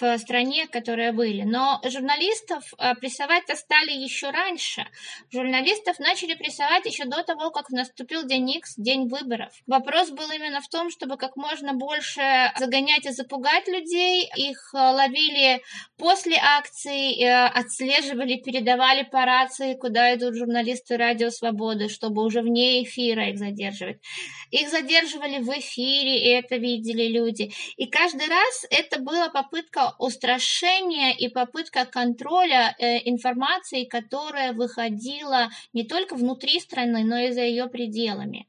в 0.00 0.18
стране, 0.18 0.66
которые 0.66 1.12
были. 1.12 1.42
Но 1.42 1.80
журналистов 1.84 2.72
э, 2.78 2.94
прессовать-то 2.94 3.56
стали 3.56 3.90
еще 3.90 4.30
раньше. 4.30 4.86
Журналистов 5.32 5.98
начали 5.98 6.34
прессовать 6.34 6.86
еще 6.86 7.04
до 7.04 7.22
того, 7.22 7.50
как 7.50 7.70
наступил 7.70 8.24
день 8.24 8.50
X, 8.50 8.74
день 8.76 9.08
выборов. 9.08 9.52
Вопрос 9.66 10.10
был 10.10 10.30
именно 10.30 10.60
в 10.60 10.68
том, 10.68 10.90
чтобы 10.90 11.16
как 11.16 11.36
можно 11.36 11.74
больше 11.74 12.52
загонять 12.58 13.06
и 13.06 13.10
запугать 13.10 13.66
людей. 13.68 14.28
Их 14.36 14.70
э, 14.74 14.78
ловили 14.78 15.62
после 15.96 16.36
акции, 16.36 17.22
э, 17.22 17.46
отслеживали, 17.46 18.36
передавали 18.36 19.02
по 19.02 19.24
рации, 19.24 19.74
куда 19.74 20.14
идут 20.14 20.36
журналисты 20.36 20.96
Радио 20.96 21.30
Свободы, 21.30 21.88
чтобы 21.88 22.24
уже 22.24 22.42
вне 22.42 22.84
эфира 22.84 23.28
их 23.28 23.38
задерживать. 23.50 23.98
Их 24.50 24.68
задерживали 24.68 25.38
в 25.38 25.48
эфире, 25.58 26.18
и 26.18 26.28
это 26.28 26.56
видели 26.56 27.08
люди. 27.08 27.52
И 27.76 27.86
каждый 27.86 28.28
раз 28.28 28.66
это 28.70 29.00
была 29.00 29.28
попытка 29.28 29.94
устрашения 29.98 31.12
и 31.12 31.28
попытка 31.28 31.84
контроля 31.84 32.74
э, 32.78 32.98
информации, 33.08 33.84
которая 33.84 34.52
выходила 34.52 35.48
не 35.72 35.84
только 35.84 36.14
внутри 36.14 36.60
страны, 36.60 37.04
но 37.04 37.18
и 37.18 37.32
за 37.32 37.42
ее 37.42 37.66
пределами. 37.68 38.46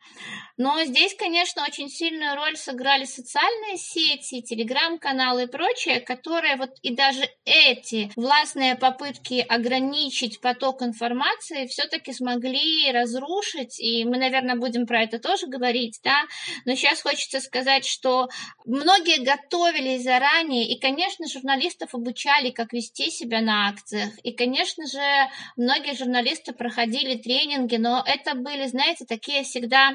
Но 0.57 0.83
здесь, 0.83 1.15
конечно, 1.15 1.63
очень 1.63 1.89
сильную 1.89 2.35
роль 2.35 2.57
сыграли 2.57 3.05
социальные 3.05 3.77
сети, 3.77 4.41
телеграм-каналы 4.41 5.43
и 5.43 5.47
прочее, 5.47 6.01
которые 6.01 6.57
вот 6.57 6.71
и 6.81 6.93
даже 6.93 7.23
эти 7.45 8.11
властные 8.17 8.75
попытки 8.75 9.39
ограничить 9.47 10.41
поток 10.41 10.81
информации 10.81 11.65
все-таки 11.67 12.11
смогли 12.11 12.91
разрушить, 12.91 13.79
и 13.79 14.03
мы, 14.03 14.17
наверное, 14.17 14.57
будем 14.57 14.85
про 14.89 15.03
это 15.03 15.19
тоже 15.19 15.45
говорить, 15.45 15.99
да, 16.03 16.23
но 16.65 16.73
сейчас 16.73 17.03
хочется 17.03 17.39
сказать, 17.39 17.85
что 17.85 18.27
многие 18.65 19.23
готовились 19.23 20.03
заранее, 20.03 20.67
и, 20.67 20.79
конечно, 20.79 21.27
журналистов 21.27 21.93
обучали, 21.93 22.49
как 22.49 22.73
вести 22.73 23.11
себя 23.11 23.39
на 23.39 23.69
акциях, 23.69 24.09
и, 24.23 24.31
конечно 24.31 24.87
же, 24.87 25.29
многие 25.55 25.95
журналисты 25.95 26.53
проходили 26.53 27.21
тренинги, 27.21 27.75
но 27.75 28.03
это 28.03 28.33
были, 28.33 28.65
знаете, 28.65 29.05
такие 29.05 29.43
всегда 29.43 29.91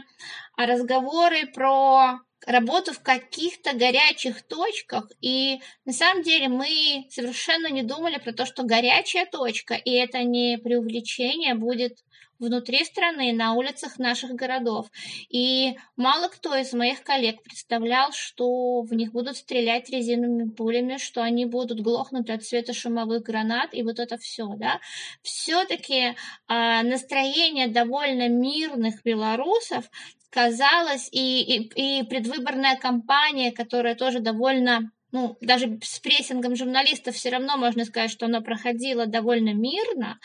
разговоры 0.56 1.46
про 1.46 2.20
работу 2.46 2.92
в 2.92 3.02
каких-то 3.02 3.72
горячих 3.72 4.42
точках. 4.42 5.10
И 5.20 5.60
на 5.86 5.92
самом 5.92 6.22
деле 6.22 6.48
мы 6.48 7.06
совершенно 7.10 7.70
не 7.70 7.82
думали 7.82 8.18
про 8.18 8.32
то, 8.32 8.46
что 8.46 8.62
горячая 8.62 9.26
точка, 9.26 9.74
и 9.74 9.90
это 9.92 10.22
не 10.22 10.58
преувеличение, 10.58 11.54
будет 11.54 11.98
внутри 12.38 12.84
страны, 12.84 13.32
на 13.32 13.54
улицах 13.54 13.98
наших 13.98 14.32
городов. 14.32 14.86
И 15.28 15.76
мало 15.96 16.28
кто 16.28 16.54
из 16.56 16.72
моих 16.72 17.02
коллег 17.02 17.42
представлял, 17.42 18.12
что 18.12 18.82
в 18.82 18.92
них 18.94 19.12
будут 19.12 19.36
стрелять 19.36 19.90
резиновыми 19.90 20.50
пулями, 20.50 20.96
что 20.98 21.22
они 21.22 21.46
будут 21.46 21.80
глохнуть 21.80 22.30
от 22.30 22.44
светошумовых 22.44 23.22
гранат, 23.22 23.70
и 23.72 23.82
вот 23.82 23.98
это 23.98 24.18
все, 24.18 24.46
да. 24.56 24.80
Все-таки 25.22 26.00
э, 26.02 26.14
настроение 26.48 27.68
довольно 27.68 28.28
мирных 28.28 29.02
белорусов 29.04 29.90
казалось, 30.30 31.08
и, 31.12 31.42
и, 31.42 32.00
и 32.00 32.02
предвыборная 32.02 32.76
кампания, 32.76 33.52
которая 33.52 33.94
тоже 33.94 34.18
довольно 34.18 34.90
ну, 35.14 35.38
даже 35.40 35.78
с 35.80 36.00
прессингом 36.00 36.56
журналистов 36.56 37.14
все 37.14 37.30
равно 37.30 37.56
можно 37.56 37.84
сказать, 37.84 38.10
что 38.10 38.26
она 38.26 38.40
проходила 38.40 39.06
довольно 39.06 39.54
мирно, 39.54 40.18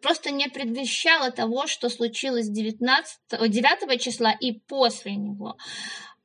просто 0.00 0.30
не 0.30 0.48
предвещала 0.48 1.32
того, 1.32 1.66
что 1.66 1.88
случилось 1.88 2.48
19, 2.48 3.18
9 3.50 4.00
числа 4.00 4.30
и 4.30 4.52
после 4.52 5.16
него. 5.16 5.56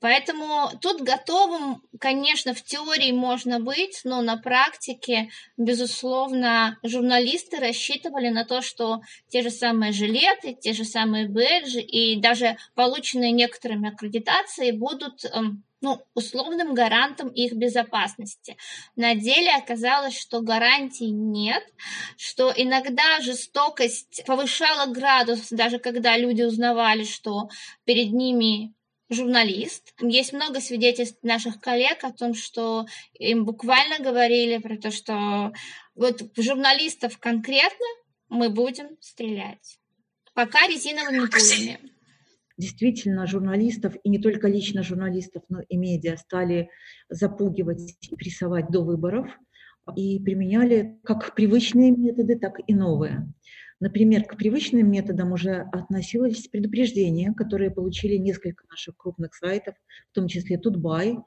Поэтому 0.01 0.71
тут 0.81 1.01
готовым, 1.01 1.83
конечно, 1.99 2.55
в 2.55 2.63
теории 2.63 3.11
можно 3.11 3.59
быть, 3.59 4.01
но 4.03 4.21
на 4.23 4.35
практике, 4.35 5.29
безусловно, 5.57 6.79
журналисты 6.81 7.59
рассчитывали 7.59 8.29
на 8.29 8.43
то, 8.43 8.63
что 8.63 9.01
те 9.29 9.43
же 9.43 9.51
самые 9.51 9.91
жилеты, 9.91 10.55
те 10.59 10.73
же 10.73 10.85
самые 10.85 11.29
бэджи 11.29 11.81
и 11.81 12.19
даже 12.19 12.57
полученные 12.73 13.31
некоторыми 13.31 13.89
аккредитации 13.89 14.71
будут 14.71 15.23
эм, 15.25 15.63
ну, 15.81 16.01
условным 16.15 16.73
гарантом 16.73 17.27
их 17.27 17.53
безопасности. 17.53 18.57
На 18.95 19.13
деле 19.13 19.51
оказалось, 19.51 20.19
что 20.19 20.41
гарантий 20.41 21.11
нет, 21.11 21.63
что 22.17 22.51
иногда 22.55 23.19
жестокость 23.19 24.23
повышала 24.25 24.91
градус, 24.91 25.49
даже 25.51 25.77
когда 25.77 26.17
люди 26.17 26.41
узнавали, 26.41 27.03
что 27.03 27.49
перед 27.85 28.11
ними 28.13 28.73
журналист. 29.11 29.93
Есть 29.99 30.33
много 30.33 30.59
свидетельств 30.61 31.19
наших 31.21 31.59
коллег 31.59 32.03
о 32.03 32.11
том, 32.11 32.33
что 32.33 32.85
им 33.13 33.45
буквально 33.45 33.99
говорили 33.99 34.57
про 34.57 34.77
то, 34.77 34.89
что 34.91 35.51
вот 35.95 36.23
журналистов 36.37 37.17
конкретно 37.19 37.85
мы 38.29 38.49
будем 38.49 38.97
стрелять. 39.01 39.79
Пока 40.33 40.65
резиновыми 40.67 41.27
пулями. 41.27 41.79
Действительно, 42.57 43.27
журналистов, 43.27 43.95
и 44.03 44.09
не 44.09 44.19
только 44.19 44.47
лично 44.47 44.83
журналистов, 44.83 45.43
но 45.49 45.61
и 45.67 45.77
медиа 45.77 46.15
стали 46.15 46.69
запугивать 47.09 47.97
и 48.01 48.15
прессовать 48.15 48.69
до 48.69 48.81
выборов 48.81 49.27
и 49.95 50.19
применяли 50.19 50.99
как 51.03 51.33
привычные 51.35 51.91
методы, 51.91 52.37
так 52.37 52.59
и 52.65 52.73
новые. 52.73 53.33
Например, 53.81 54.23
к 54.23 54.37
привычным 54.37 54.91
методам 54.91 55.33
уже 55.33 55.67
относились 55.71 56.47
предупреждения, 56.47 57.33
которые 57.33 57.71
получили 57.71 58.15
несколько 58.15 58.63
наших 58.69 58.95
крупных 58.95 59.33
сайтов, 59.33 59.75
в 60.11 60.15
том 60.15 60.27
числе 60.27 60.59
Тутбай. 60.59 61.17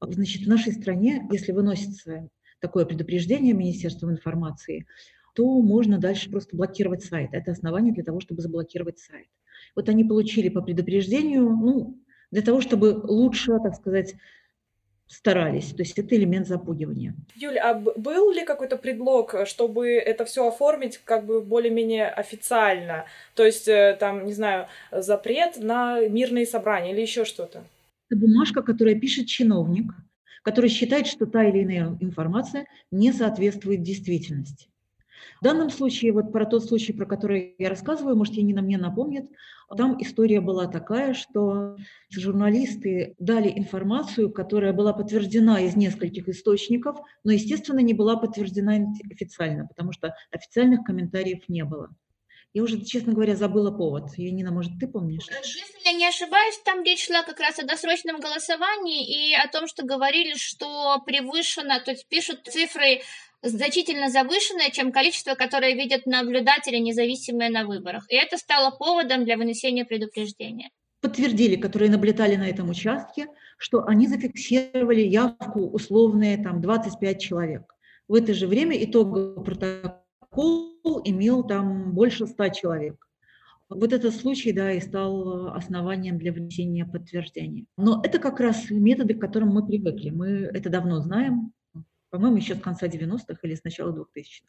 Значит, 0.00 0.42
в 0.42 0.48
нашей 0.48 0.74
стране, 0.74 1.26
если 1.32 1.52
выносится 1.52 2.28
такое 2.60 2.84
предупреждение 2.84 3.54
Министерством 3.54 4.10
информации, 4.10 4.86
то 5.34 5.62
можно 5.62 5.98
дальше 5.98 6.30
просто 6.30 6.54
блокировать 6.54 7.02
сайт. 7.02 7.30
Это 7.32 7.52
основание 7.52 7.94
для 7.94 8.04
того, 8.04 8.20
чтобы 8.20 8.42
заблокировать 8.42 8.98
сайт. 8.98 9.26
Вот 9.74 9.88
они 9.88 10.04
получили 10.04 10.50
по 10.50 10.60
предупреждению, 10.60 11.48
ну, 11.48 11.98
для 12.30 12.42
того, 12.42 12.60
чтобы 12.60 13.00
лучше, 13.02 13.58
так 13.62 13.74
сказать, 13.76 14.14
старались. 15.06 15.70
То 15.70 15.82
есть 15.82 15.98
это 15.98 16.16
элемент 16.16 16.46
запугивания. 16.46 17.14
Юль, 17.36 17.58
а 17.58 17.74
был 17.74 18.32
ли 18.32 18.44
какой-то 18.44 18.76
предлог, 18.76 19.46
чтобы 19.46 19.92
это 19.92 20.24
все 20.24 20.48
оформить 20.48 20.98
как 20.98 21.24
бы 21.26 21.40
более-менее 21.40 22.08
официально? 22.08 23.04
То 23.34 23.44
есть 23.44 23.68
э, 23.68 23.96
там, 23.98 24.24
не 24.26 24.32
знаю, 24.32 24.66
запрет 24.90 25.56
на 25.58 26.00
мирные 26.08 26.46
собрания 26.46 26.92
или 26.92 27.00
еще 27.00 27.24
что-то? 27.24 27.64
Это 28.10 28.20
бумажка, 28.20 28.62
которая 28.62 28.94
пишет 28.94 29.26
чиновник, 29.26 29.92
который 30.42 30.70
считает, 30.70 31.06
что 31.06 31.26
та 31.26 31.44
или 31.44 31.62
иная 31.62 31.96
информация 32.00 32.66
не 32.90 33.12
соответствует 33.12 33.82
действительности. 33.82 34.68
В 35.40 35.44
данном 35.44 35.70
случае, 35.70 36.12
вот 36.12 36.32
про 36.32 36.46
тот 36.46 36.64
случай, 36.64 36.92
про 36.92 37.06
который 37.06 37.54
я 37.58 37.68
рассказываю, 37.68 38.16
может, 38.16 38.34
Янина 38.34 38.62
мне 38.62 38.78
напомнит, 38.78 39.26
там 39.76 40.00
история 40.00 40.40
была 40.40 40.66
такая, 40.66 41.14
что 41.14 41.76
журналисты 42.10 43.14
дали 43.18 43.52
информацию, 43.56 44.30
которая 44.30 44.72
была 44.72 44.92
подтверждена 44.92 45.60
из 45.60 45.76
нескольких 45.76 46.28
источников, 46.28 46.98
но, 47.24 47.32
естественно, 47.32 47.80
не 47.80 47.94
была 47.94 48.16
подтверждена 48.16 48.78
официально, 49.10 49.66
потому 49.66 49.92
что 49.92 50.14
официальных 50.30 50.84
комментариев 50.84 51.48
не 51.48 51.64
было. 51.64 51.90
Я 52.54 52.62
уже, 52.62 52.80
честно 52.82 53.12
говоря, 53.12 53.34
забыла 53.34 53.72
повод. 53.72 54.16
Янина, 54.16 54.52
может, 54.52 54.78
ты 54.78 54.86
помнишь? 54.86 55.26
Если 55.28 55.84
я 55.84 55.92
не 55.92 56.06
ошибаюсь, 56.06 56.56
там 56.64 56.84
речь 56.84 57.06
шла 57.06 57.24
как 57.24 57.40
раз 57.40 57.58
о 57.58 57.66
досрочном 57.66 58.20
голосовании 58.20 59.30
и 59.30 59.34
о 59.34 59.48
том, 59.48 59.66
что 59.66 59.84
говорили, 59.84 60.34
что 60.36 61.02
превышено, 61.04 61.80
то 61.80 61.90
есть 61.90 62.06
пишут 62.06 62.44
цифры 62.44 63.00
значительно 63.44 64.08
завышенное, 64.08 64.70
чем 64.70 64.90
количество, 64.90 65.34
которое 65.34 65.74
видят 65.74 66.06
наблюдатели, 66.06 66.76
независимые 66.78 67.50
на 67.50 67.64
выборах. 67.64 68.04
И 68.08 68.16
это 68.16 68.36
стало 68.38 68.70
поводом 68.76 69.24
для 69.24 69.36
вынесения 69.36 69.84
предупреждения. 69.84 70.70
Подтвердили, 71.00 71.56
которые 71.56 71.90
наблюдали 71.90 72.36
на 72.36 72.48
этом 72.48 72.70
участке, 72.70 73.26
что 73.58 73.84
они 73.84 74.08
зафиксировали 74.08 75.02
явку 75.02 75.60
условные 75.60 76.42
там 76.42 76.60
25 76.60 77.20
человек. 77.20 77.62
В 78.08 78.14
это 78.14 78.34
же 78.34 78.46
время 78.46 78.82
итоговый 78.82 79.44
протокол 79.44 81.02
имел 81.04 81.44
там 81.44 81.92
больше 81.92 82.26
100 82.26 82.48
человек. 82.48 82.96
Вот 83.68 83.92
этот 83.92 84.14
случай, 84.14 84.52
да, 84.52 84.72
и 84.72 84.80
стал 84.80 85.48
основанием 85.54 86.18
для 86.18 86.32
внесения 86.32 86.84
подтверждения. 86.84 87.64
Но 87.76 88.00
это 88.04 88.18
как 88.18 88.40
раз 88.40 88.70
методы, 88.70 89.14
к 89.14 89.20
которым 89.20 89.50
мы 89.50 89.66
привыкли. 89.66 90.10
Мы 90.10 90.28
это 90.52 90.68
давно 90.68 91.00
знаем, 91.00 91.52
по-моему, 92.14 92.36
еще 92.36 92.54
с 92.54 92.60
конца 92.60 92.86
90-х 92.86 93.40
или 93.42 93.56
с 93.56 93.64
начала 93.64 93.90
2000-х. 93.90 94.46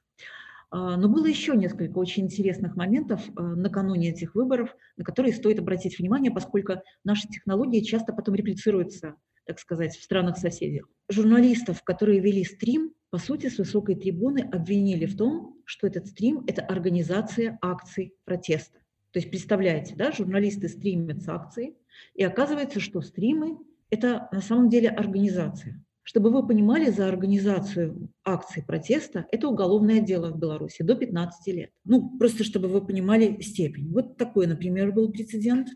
А, 0.70 0.98
но 0.98 1.10
было 1.10 1.26
еще 1.26 1.58
несколько 1.58 1.98
очень 1.98 2.26
интересных 2.26 2.76
моментов 2.76 3.24
а, 3.36 3.42
накануне 3.42 4.12
этих 4.12 4.36
выборов, 4.36 4.76
на 4.98 5.04
которые 5.04 5.34
стоит 5.34 5.58
обратить 5.58 5.98
внимание, 5.98 6.32
поскольку 6.32 6.74
наши 7.04 7.28
технологии 7.28 7.80
часто 7.80 8.14
потом 8.14 8.36
реплицируются, 8.36 9.16
так 9.48 9.58
сказать, 9.58 9.96
в 9.96 10.04
странах 10.04 10.38
соседей. 10.38 10.84
Журналистов, 11.10 11.82
которые 11.82 12.20
вели 12.20 12.44
стрим, 12.44 12.94
по 13.10 13.18
сути, 13.18 13.50
с 13.50 13.58
высокой 13.58 13.96
трибуны 13.96 14.48
обвинили 14.54 15.08
в 15.08 15.18
том, 15.18 15.60
что 15.66 15.88
этот 15.88 16.06
стрим– 16.06 16.44
это 16.48 16.62
организация 16.62 17.58
акций 17.64 18.14
протеста. 18.26 18.78
То 19.10 19.18
есть, 19.18 19.32
представляете, 19.32 19.96
да, 19.96 20.12
журналисты 20.12 20.70
стримят 20.70 21.24
с 21.24 21.28
акцией, 21.28 21.76
и 22.14 22.24
оказывается, 22.24 22.80
что 22.80 23.02
стримы– 23.02 23.58
это 23.90 24.30
на 24.32 24.42
самом 24.42 24.70
деле 24.70 24.90
организация. 24.90 25.84
Чтобы 26.06 26.30
вы 26.30 26.46
понимали, 26.46 26.92
за 26.92 27.08
организацию 27.08 28.10
акций 28.24 28.64
протеста 28.64 29.26
это 29.32 29.48
уголовное 29.48 30.02
дело 30.02 30.32
в 30.32 30.38
Беларуси 30.38 30.84
до 30.84 30.94
15 30.94 31.48
лет. 31.48 31.72
Ну, 31.84 32.16
просто 32.20 32.44
чтобы 32.44 32.68
вы 32.68 32.86
понимали 32.86 33.42
степень. 33.42 33.92
Вот 33.92 34.16
такой, 34.16 34.46
например, 34.46 34.92
был 34.92 35.12
прецедент. 35.12 35.68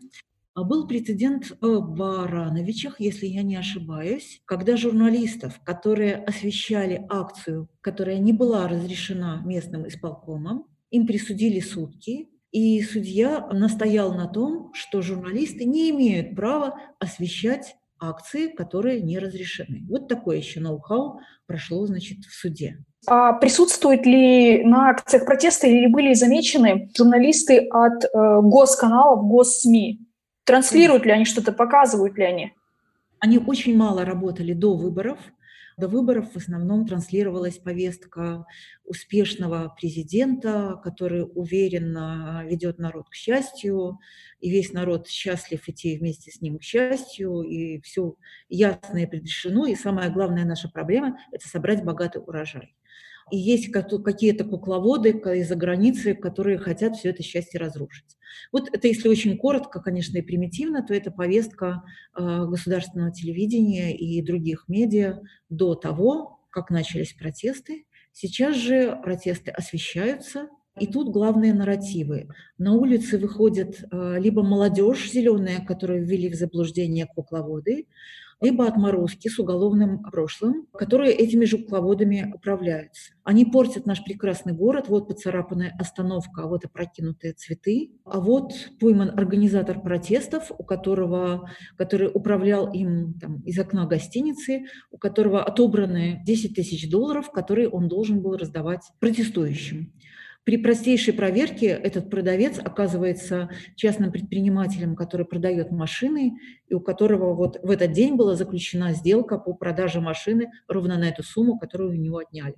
А 0.54 0.62
был 0.62 0.86
прецедент 0.86 1.52
в 1.60 1.80
Барановичах, 1.80 3.00
если 3.00 3.26
я 3.26 3.42
не 3.42 3.56
ошибаюсь, 3.56 4.40
когда 4.44 4.76
журналистов, 4.76 5.60
которые 5.64 6.14
освещали 6.14 7.04
акцию, 7.08 7.68
которая 7.80 8.18
не 8.18 8.32
была 8.32 8.68
разрешена 8.68 9.42
местным 9.44 9.88
исполкомом, 9.88 10.66
им 10.90 11.08
присудили 11.08 11.58
сутки, 11.58 12.28
и 12.52 12.80
судья 12.82 13.48
настоял 13.52 14.14
на 14.14 14.28
том, 14.28 14.72
что 14.74 15.02
журналисты 15.02 15.64
не 15.64 15.90
имеют 15.90 16.36
права 16.36 16.78
освещать 16.98 17.76
акции, 18.00 18.48
которые 18.48 19.00
не 19.02 19.18
разрешены. 19.18 19.82
Вот 19.88 20.08
такое 20.08 20.38
еще 20.38 20.60
ноу-хау 20.60 21.20
прошло, 21.46 21.86
значит, 21.86 22.24
в 22.24 22.34
суде. 22.34 22.78
А 23.06 23.32
присутствуют 23.34 24.04
ли 24.06 24.64
на 24.64 24.90
акциях 24.90 25.24
протеста 25.24 25.66
или 25.66 25.86
были 25.86 26.14
замечены 26.14 26.90
журналисты 26.96 27.68
от 27.68 28.04
э, 28.04 28.08
госканалов, 28.42 29.24
госсми? 29.26 30.00
Транслируют 30.44 31.04
ли 31.06 31.12
они 31.12 31.24
что-то, 31.24 31.52
показывают 31.52 32.16
ли 32.16 32.24
они? 32.24 32.52
Они 33.20 33.38
очень 33.38 33.76
мало 33.76 34.04
работали 34.04 34.52
до 34.52 34.74
выборов, 34.74 35.18
до 35.80 35.88
выборов 35.88 36.32
в 36.32 36.36
основном 36.36 36.86
транслировалась 36.86 37.58
повестка 37.58 38.44
успешного 38.84 39.74
президента, 39.76 40.80
который 40.84 41.22
уверенно 41.22 42.44
ведет 42.46 42.78
народ 42.78 43.08
к 43.08 43.14
счастью, 43.14 43.98
и 44.40 44.50
весь 44.50 44.72
народ 44.72 45.08
счастлив 45.08 45.68
идти 45.68 45.98
вместе 45.98 46.30
с 46.30 46.40
ним 46.40 46.58
к 46.58 46.62
счастью, 46.62 47.42
и 47.42 47.80
все 47.80 48.14
ясно 48.48 48.98
и 48.98 49.06
предрешено. 49.06 49.66
И 49.66 49.74
самая 49.74 50.10
главная 50.10 50.44
наша 50.44 50.68
проблема– 50.68 51.18
это 51.32 51.48
собрать 51.48 51.82
богатый 51.82 52.18
урожай. 52.18 52.76
И 53.30 53.36
есть 53.36 53.70
какие-то 53.70 54.44
кукловоды 54.44 55.10
из-за 55.10 55.54
границы, 55.54 56.14
которые 56.14 56.58
хотят 56.58 56.96
все 56.96 57.10
это 57.10 57.22
счастье 57.22 57.60
разрушить. 57.60 58.16
Вот 58.52 58.68
это, 58.72 58.88
если 58.88 59.08
очень 59.08 59.36
коротко, 59.36 59.80
конечно, 59.80 60.18
и 60.18 60.22
примитивно, 60.22 60.84
то 60.86 60.94
это 60.94 61.10
повестка 61.10 61.82
э, 62.16 62.44
государственного 62.46 63.12
телевидения 63.12 63.96
и 63.96 64.22
других 64.22 64.64
медиа 64.68 65.20
до 65.48 65.74
того, 65.74 66.40
как 66.50 66.70
начались 66.70 67.12
протесты. 67.12 67.86
Сейчас 68.12 68.56
же 68.56 68.98
протесты 69.02 69.50
освещаются, 69.50 70.48
и 70.78 70.86
тут 70.86 71.10
главные 71.10 71.52
нарративы. 71.52 72.28
На 72.58 72.74
улицы 72.74 73.18
выходят 73.18 73.84
э, 73.90 74.18
либо 74.18 74.42
молодежь 74.42 75.10
зеленая, 75.10 75.64
которую 75.64 76.04
ввели 76.04 76.28
в 76.28 76.34
заблуждение 76.34 77.06
кукловоды, 77.06 77.86
либо 78.40 78.66
отморозки 78.66 79.28
с 79.28 79.38
уголовным 79.38 80.02
прошлым, 80.02 80.66
которые 80.72 81.12
этими 81.12 81.44
же 81.44 81.56
управляются. 81.56 83.12
Они 83.22 83.44
портят 83.44 83.86
наш 83.86 84.02
прекрасный 84.02 84.52
город. 84.52 84.86
Вот 84.88 85.08
поцарапанная 85.08 85.74
остановка, 85.78 86.42
а 86.42 86.46
вот 86.46 86.64
опрокинутые 86.64 87.34
цветы. 87.34 87.92
А 88.04 88.18
вот 88.20 88.52
пойман 88.80 89.10
организатор 89.10 89.80
протестов, 89.80 90.50
у 90.56 90.64
которого, 90.64 91.50
который 91.76 92.10
управлял 92.12 92.72
им 92.72 93.14
там, 93.20 93.40
из 93.42 93.58
окна 93.58 93.86
гостиницы, 93.86 94.64
у 94.90 94.98
которого 94.98 95.44
отобраны 95.44 96.22
10 96.24 96.54
тысяч 96.54 96.90
долларов, 96.90 97.30
которые 97.30 97.68
он 97.68 97.88
должен 97.88 98.22
был 98.22 98.36
раздавать 98.36 98.82
протестующим. 99.00 99.92
При 100.44 100.56
простейшей 100.56 101.12
проверке 101.12 101.66
этот 101.66 102.10
продавец 102.10 102.58
оказывается 102.58 103.50
частным 103.76 104.10
предпринимателем, 104.10 104.96
который 104.96 105.26
продает 105.26 105.70
машины, 105.70 106.38
и 106.66 106.74
у 106.74 106.80
которого 106.80 107.34
вот 107.34 107.58
в 107.62 107.70
этот 107.70 107.92
день 107.92 108.16
была 108.16 108.36
заключена 108.36 108.94
сделка 108.94 109.38
по 109.38 109.52
продаже 109.52 110.00
машины 110.00 110.50
ровно 110.66 110.98
на 110.98 111.08
эту 111.08 111.22
сумму, 111.22 111.58
которую 111.58 111.90
у 111.90 111.94
него 111.94 112.18
отняли. 112.18 112.56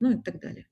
Ну 0.00 0.10
и 0.10 0.22
так 0.22 0.40
далее. 0.40 0.66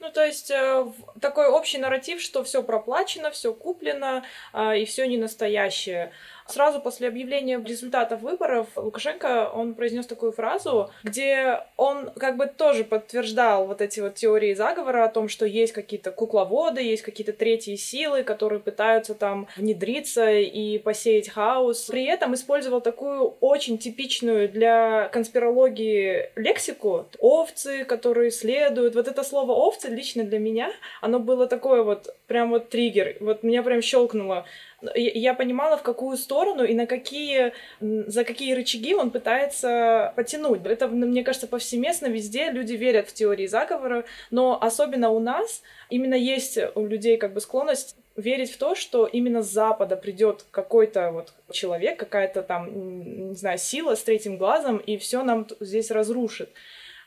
Ну, 0.00 0.10
то 0.10 0.24
есть 0.24 0.50
э, 0.50 0.86
такой 1.20 1.48
общий 1.48 1.76
нарратив, 1.76 2.22
что 2.22 2.42
все 2.42 2.62
проплачено, 2.62 3.30
все 3.30 3.52
куплено 3.52 4.24
э, 4.54 4.78
и 4.78 4.84
все 4.86 5.06
не 5.06 5.18
настоящее. 5.18 6.12
Сразу 6.50 6.80
после 6.80 7.08
объявления 7.08 7.62
результатов 7.64 8.22
выборов 8.22 8.66
Лукашенко, 8.76 9.50
он 9.54 9.74
произнес 9.74 10.06
такую 10.06 10.32
фразу, 10.32 10.90
где 11.04 11.60
он 11.76 12.10
как 12.10 12.36
бы 12.36 12.46
тоже 12.46 12.84
подтверждал 12.84 13.66
вот 13.66 13.80
эти 13.80 14.00
вот 14.00 14.16
теории 14.16 14.54
заговора 14.54 15.04
о 15.04 15.08
том, 15.08 15.28
что 15.28 15.46
есть 15.46 15.72
какие-то 15.72 16.10
кукловоды, 16.10 16.82
есть 16.82 17.02
какие-то 17.02 17.32
третьи 17.32 17.76
силы, 17.76 18.24
которые 18.24 18.60
пытаются 18.60 19.14
там 19.14 19.46
внедриться 19.56 20.30
и 20.30 20.78
посеять 20.78 21.28
хаос. 21.28 21.84
При 21.84 22.04
этом 22.04 22.34
использовал 22.34 22.80
такую 22.80 23.36
очень 23.40 23.78
типичную 23.78 24.48
для 24.48 25.08
конспирологии 25.12 26.30
лексику. 26.34 27.06
Овцы, 27.18 27.84
которые 27.84 28.30
следуют. 28.30 28.94
Вот 28.94 29.06
это 29.06 29.22
слово 29.22 29.52
овцы 29.52 29.88
лично 29.88 30.24
для 30.24 30.38
меня, 30.38 30.72
оно 31.00 31.20
было 31.20 31.46
такое 31.46 31.82
вот, 31.82 32.14
прям 32.26 32.50
вот 32.50 32.70
триггер. 32.70 33.16
Вот 33.20 33.42
меня 33.42 33.62
прям 33.62 33.82
щелкнуло 33.82 34.46
я 34.94 35.34
понимала, 35.34 35.76
в 35.76 35.82
какую 35.82 36.16
сторону 36.16 36.64
и 36.64 36.74
на 36.74 36.86
какие, 36.86 37.52
за 37.80 38.24
какие 38.24 38.54
рычаги 38.54 38.94
он 38.94 39.10
пытается 39.10 40.12
потянуть. 40.16 40.64
Это, 40.64 40.88
мне 40.88 41.24
кажется, 41.24 41.46
повсеместно 41.46 42.06
везде 42.06 42.50
люди 42.50 42.74
верят 42.74 43.08
в 43.08 43.14
теории 43.14 43.46
заговора, 43.46 44.04
но 44.30 44.58
особенно 44.60 45.10
у 45.10 45.20
нас 45.20 45.62
именно 45.90 46.14
есть 46.14 46.58
у 46.74 46.86
людей 46.86 47.16
как 47.16 47.32
бы 47.32 47.40
склонность 47.40 47.96
верить 48.16 48.52
в 48.52 48.58
то, 48.58 48.74
что 48.74 49.06
именно 49.06 49.42
с 49.42 49.50
Запада 49.50 49.96
придет 49.96 50.44
какой-то 50.50 51.12
вот 51.12 51.32
человек, 51.50 51.98
какая-то 51.98 52.42
там, 52.42 53.30
не 53.30 53.36
знаю, 53.36 53.58
сила 53.58 53.94
с 53.94 54.02
третьим 54.02 54.36
глазом, 54.36 54.78
и 54.78 54.98
все 54.98 55.22
нам 55.22 55.46
здесь 55.60 55.90
разрушит. 55.90 56.50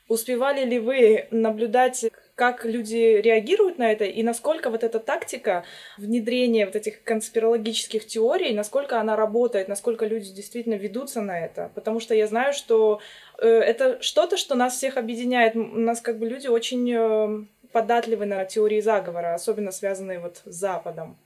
Успевали 0.07 0.65
ли 0.65 0.79
вы 0.79 1.27
наблюдать 1.31 2.05
как 2.35 2.65
люди 2.65 3.21
реагируют 3.21 3.77
на 3.77 3.91
это 3.91 4.05
и 4.05 4.23
насколько 4.23 4.69
вот 4.69 4.83
эта 4.83 4.99
тактика 4.99 5.63
внедрения 5.97 6.65
вот 6.65 6.75
этих 6.75 7.03
конспирологических 7.03 8.07
теорий, 8.07 8.53
насколько 8.53 8.99
она 8.99 9.15
работает, 9.15 9.67
насколько 9.67 10.05
люди 10.05 10.31
действительно 10.31 10.75
ведутся 10.75 11.21
на 11.21 11.39
это. 11.39 11.71
Потому 11.75 11.99
что 11.99 12.15
я 12.15 12.27
знаю, 12.27 12.53
что 12.53 12.99
э, 13.37 13.47
это 13.47 14.01
что-то, 14.01 14.37
что 14.37 14.55
нас 14.55 14.75
всех 14.75 14.97
объединяет. 14.97 15.55
У 15.55 15.59
нас 15.59 16.01
как 16.01 16.17
бы 16.17 16.25
люди 16.25 16.47
очень 16.47 16.91
э, 16.91 17.45
податливы 17.71 18.25
на 18.25 18.45
теории 18.45 18.81
заговора, 18.81 19.33
особенно 19.33 19.71
связанные 19.71 20.19
вот 20.19 20.41
с 20.45 20.55
Западом. 20.55 21.17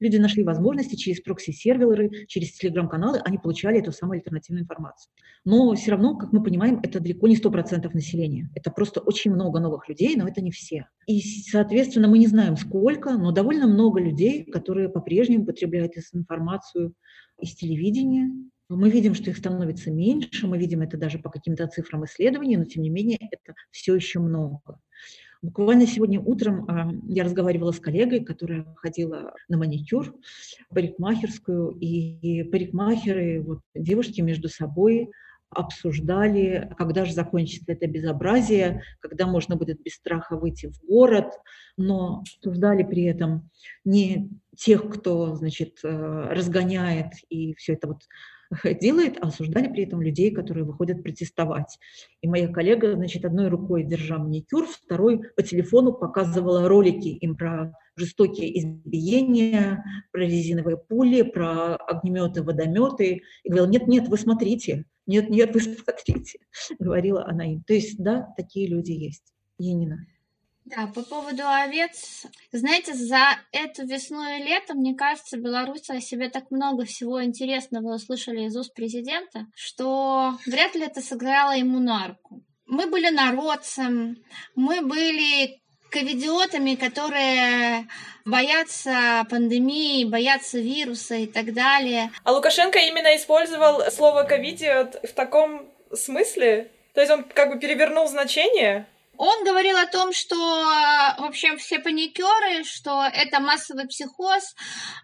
Люди 0.00 0.16
нашли 0.16 0.44
возможности 0.44 0.94
через 0.96 1.20
прокси-серверы, 1.20 2.26
через 2.26 2.52
телеграм-каналы, 2.52 3.18
они 3.24 3.38
получали 3.38 3.78
эту 3.78 3.92
самую 3.92 4.18
альтернативную 4.18 4.64
информацию. 4.64 5.10
Но 5.44 5.74
все 5.74 5.92
равно, 5.92 6.16
как 6.16 6.32
мы 6.32 6.42
понимаем, 6.42 6.80
это 6.82 7.00
далеко 7.00 7.28
не 7.28 7.36
100% 7.36 7.88
населения. 7.92 8.50
Это 8.54 8.70
просто 8.70 9.00
очень 9.00 9.32
много 9.32 9.60
новых 9.60 9.88
людей, 9.88 10.16
но 10.16 10.28
это 10.28 10.42
не 10.42 10.50
все. 10.50 10.88
И, 11.06 11.20
соответственно, 11.20 12.08
мы 12.08 12.18
не 12.18 12.26
знаем 12.26 12.56
сколько, 12.56 13.16
но 13.16 13.32
довольно 13.32 13.66
много 13.66 14.00
людей, 14.00 14.44
которые 14.44 14.88
по-прежнему 14.88 15.46
потребляют 15.46 15.92
информацию 16.12 16.94
из 17.40 17.54
телевидения, 17.54 18.30
мы 18.68 18.90
видим, 18.90 19.14
что 19.14 19.30
их 19.30 19.36
становится 19.36 19.90
меньше, 19.90 20.46
мы 20.46 20.58
видим 20.58 20.82
это 20.82 20.96
даже 20.96 21.18
по 21.18 21.30
каким-то 21.30 21.66
цифрам 21.68 22.04
исследований, 22.04 22.56
но 22.56 22.64
тем 22.64 22.82
не 22.82 22.90
менее 22.90 23.18
это 23.30 23.54
все 23.70 23.94
еще 23.94 24.18
много. 24.18 24.80
Буквально 25.42 25.86
сегодня 25.86 26.20
утром 26.20 27.02
я 27.06 27.24
разговаривала 27.24 27.72
с 27.72 27.80
коллегой, 27.80 28.24
которая 28.24 28.64
ходила 28.76 29.34
на 29.48 29.58
маникюр, 29.58 30.14
парикмахерскую, 30.70 31.70
и 31.78 32.42
парикмахеры, 32.44 33.42
вот, 33.42 33.60
девушки 33.74 34.20
между 34.20 34.48
собой 34.48 35.10
обсуждали, 35.50 36.72
когда 36.76 37.04
же 37.04 37.12
закончится 37.12 37.72
это 37.72 37.86
безобразие, 37.86 38.82
когда 39.00 39.26
можно 39.26 39.56
будет 39.56 39.80
без 39.82 39.94
страха 39.94 40.36
выйти 40.36 40.66
в 40.66 40.84
город, 40.86 41.32
но 41.76 42.20
обсуждали 42.20 42.82
при 42.82 43.04
этом 43.04 43.48
не 43.84 44.30
тех, 44.56 44.88
кто, 44.88 45.36
значит, 45.36 45.78
э, 45.84 45.88
разгоняет 45.88 47.12
и 47.28 47.54
все 47.54 47.74
это 47.74 47.88
вот 47.88 48.02
делает, 48.80 49.18
а 49.20 49.28
осуждали 49.28 49.68
при 49.68 49.84
этом 49.84 50.02
людей, 50.02 50.30
которые 50.30 50.64
выходят 50.64 51.02
протестовать. 51.02 51.78
И 52.20 52.28
моя 52.28 52.48
коллега, 52.48 52.94
значит, 52.94 53.24
одной 53.24 53.48
рукой 53.48 53.84
держа 53.84 54.18
маникюр, 54.18 54.66
второй 54.66 55.22
по 55.36 55.42
телефону 55.42 55.92
показывала 55.92 56.68
ролики 56.68 57.08
им 57.08 57.36
про 57.36 57.72
жестокие 57.96 58.58
избиения, 58.58 59.84
про 60.12 60.20
резиновые 60.20 60.76
пули, 60.76 61.22
про 61.22 61.76
огнеметы, 61.76 62.42
водометы. 62.42 63.22
И 63.42 63.48
говорила, 63.48 63.68
нет, 63.68 63.86
нет, 63.88 64.08
вы 64.08 64.18
смотрите, 64.18 64.84
нет, 65.06 65.30
нет, 65.30 65.54
вы 65.54 65.60
смотрите, 65.60 66.38
говорила 66.78 67.26
она 67.26 67.52
им. 67.52 67.62
То 67.62 67.74
есть, 67.74 67.98
да, 67.98 68.28
такие 68.36 68.68
люди 68.68 68.92
есть. 68.92 69.32
Енина. 69.58 70.06
Да, 70.66 70.88
по 70.92 71.02
поводу 71.02 71.42
овец. 71.46 72.26
Знаете, 72.50 72.92
за 72.92 73.38
эту 73.52 73.86
весну 73.86 74.20
и 74.36 74.42
лето, 74.42 74.74
мне 74.74 74.96
кажется, 74.96 75.36
белорусы 75.36 75.92
о 75.92 76.00
себе 76.00 76.28
так 76.28 76.50
много 76.50 76.84
всего 76.84 77.22
интересного 77.22 77.94
услышали 77.94 78.46
из 78.46 78.56
уст 78.56 78.74
президента, 78.74 79.46
что 79.54 80.34
вряд 80.44 80.74
ли 80.74 80.82
это 80.82 81.00
сыграло 81.00 81.52
ему 81.52 81.78
на 81.78 82.08
руку. 82.08 82.42
Мы 82.66 82.86
были 82.86 83.10
народцем, 83.10 84.16
мы 84.56 84.80
были 84.80 85.60
ковидиотами, 85.90 86.74
которые 86.74 87.86
боятся 88.24 89.24
пандемии, 89.30 90.04
боятся 90.04 90.58
вируса 90.58 91.14
и 91.14 91.28
так 91.28 91.54
далее. 91.54 92.10
А 92.24 92.32
Лукашенко 92.32 92.80
именно 92.80 93.14
использовал 93.14 93.88
слово 93.92 94.24
ковидиот 94.24 95.08
в 95.08 95.12
таком 95.12 95.70
смысле? 95.94 96.72
То 96.92 97.00
есть 97.00 97.12
он 97.12 97.22
как 97.22 97.50
бы 97.52 97.60
перевернул 97.60 98.08
значение? 98.08 98.88
Он 99.18 99.44
говорил 99.44 99.76
о 99.76 99.86
том, 99.86 100.12
что, 100.12 100.36
в 100.36 101.24
общем, 101.24 101.58
все 101.58 101.78
паникеры, 101.78 102.64
что 102.64 103.02
это 103.02 103.40
массовый 103.40 103.86
психоз, 103.86 104.54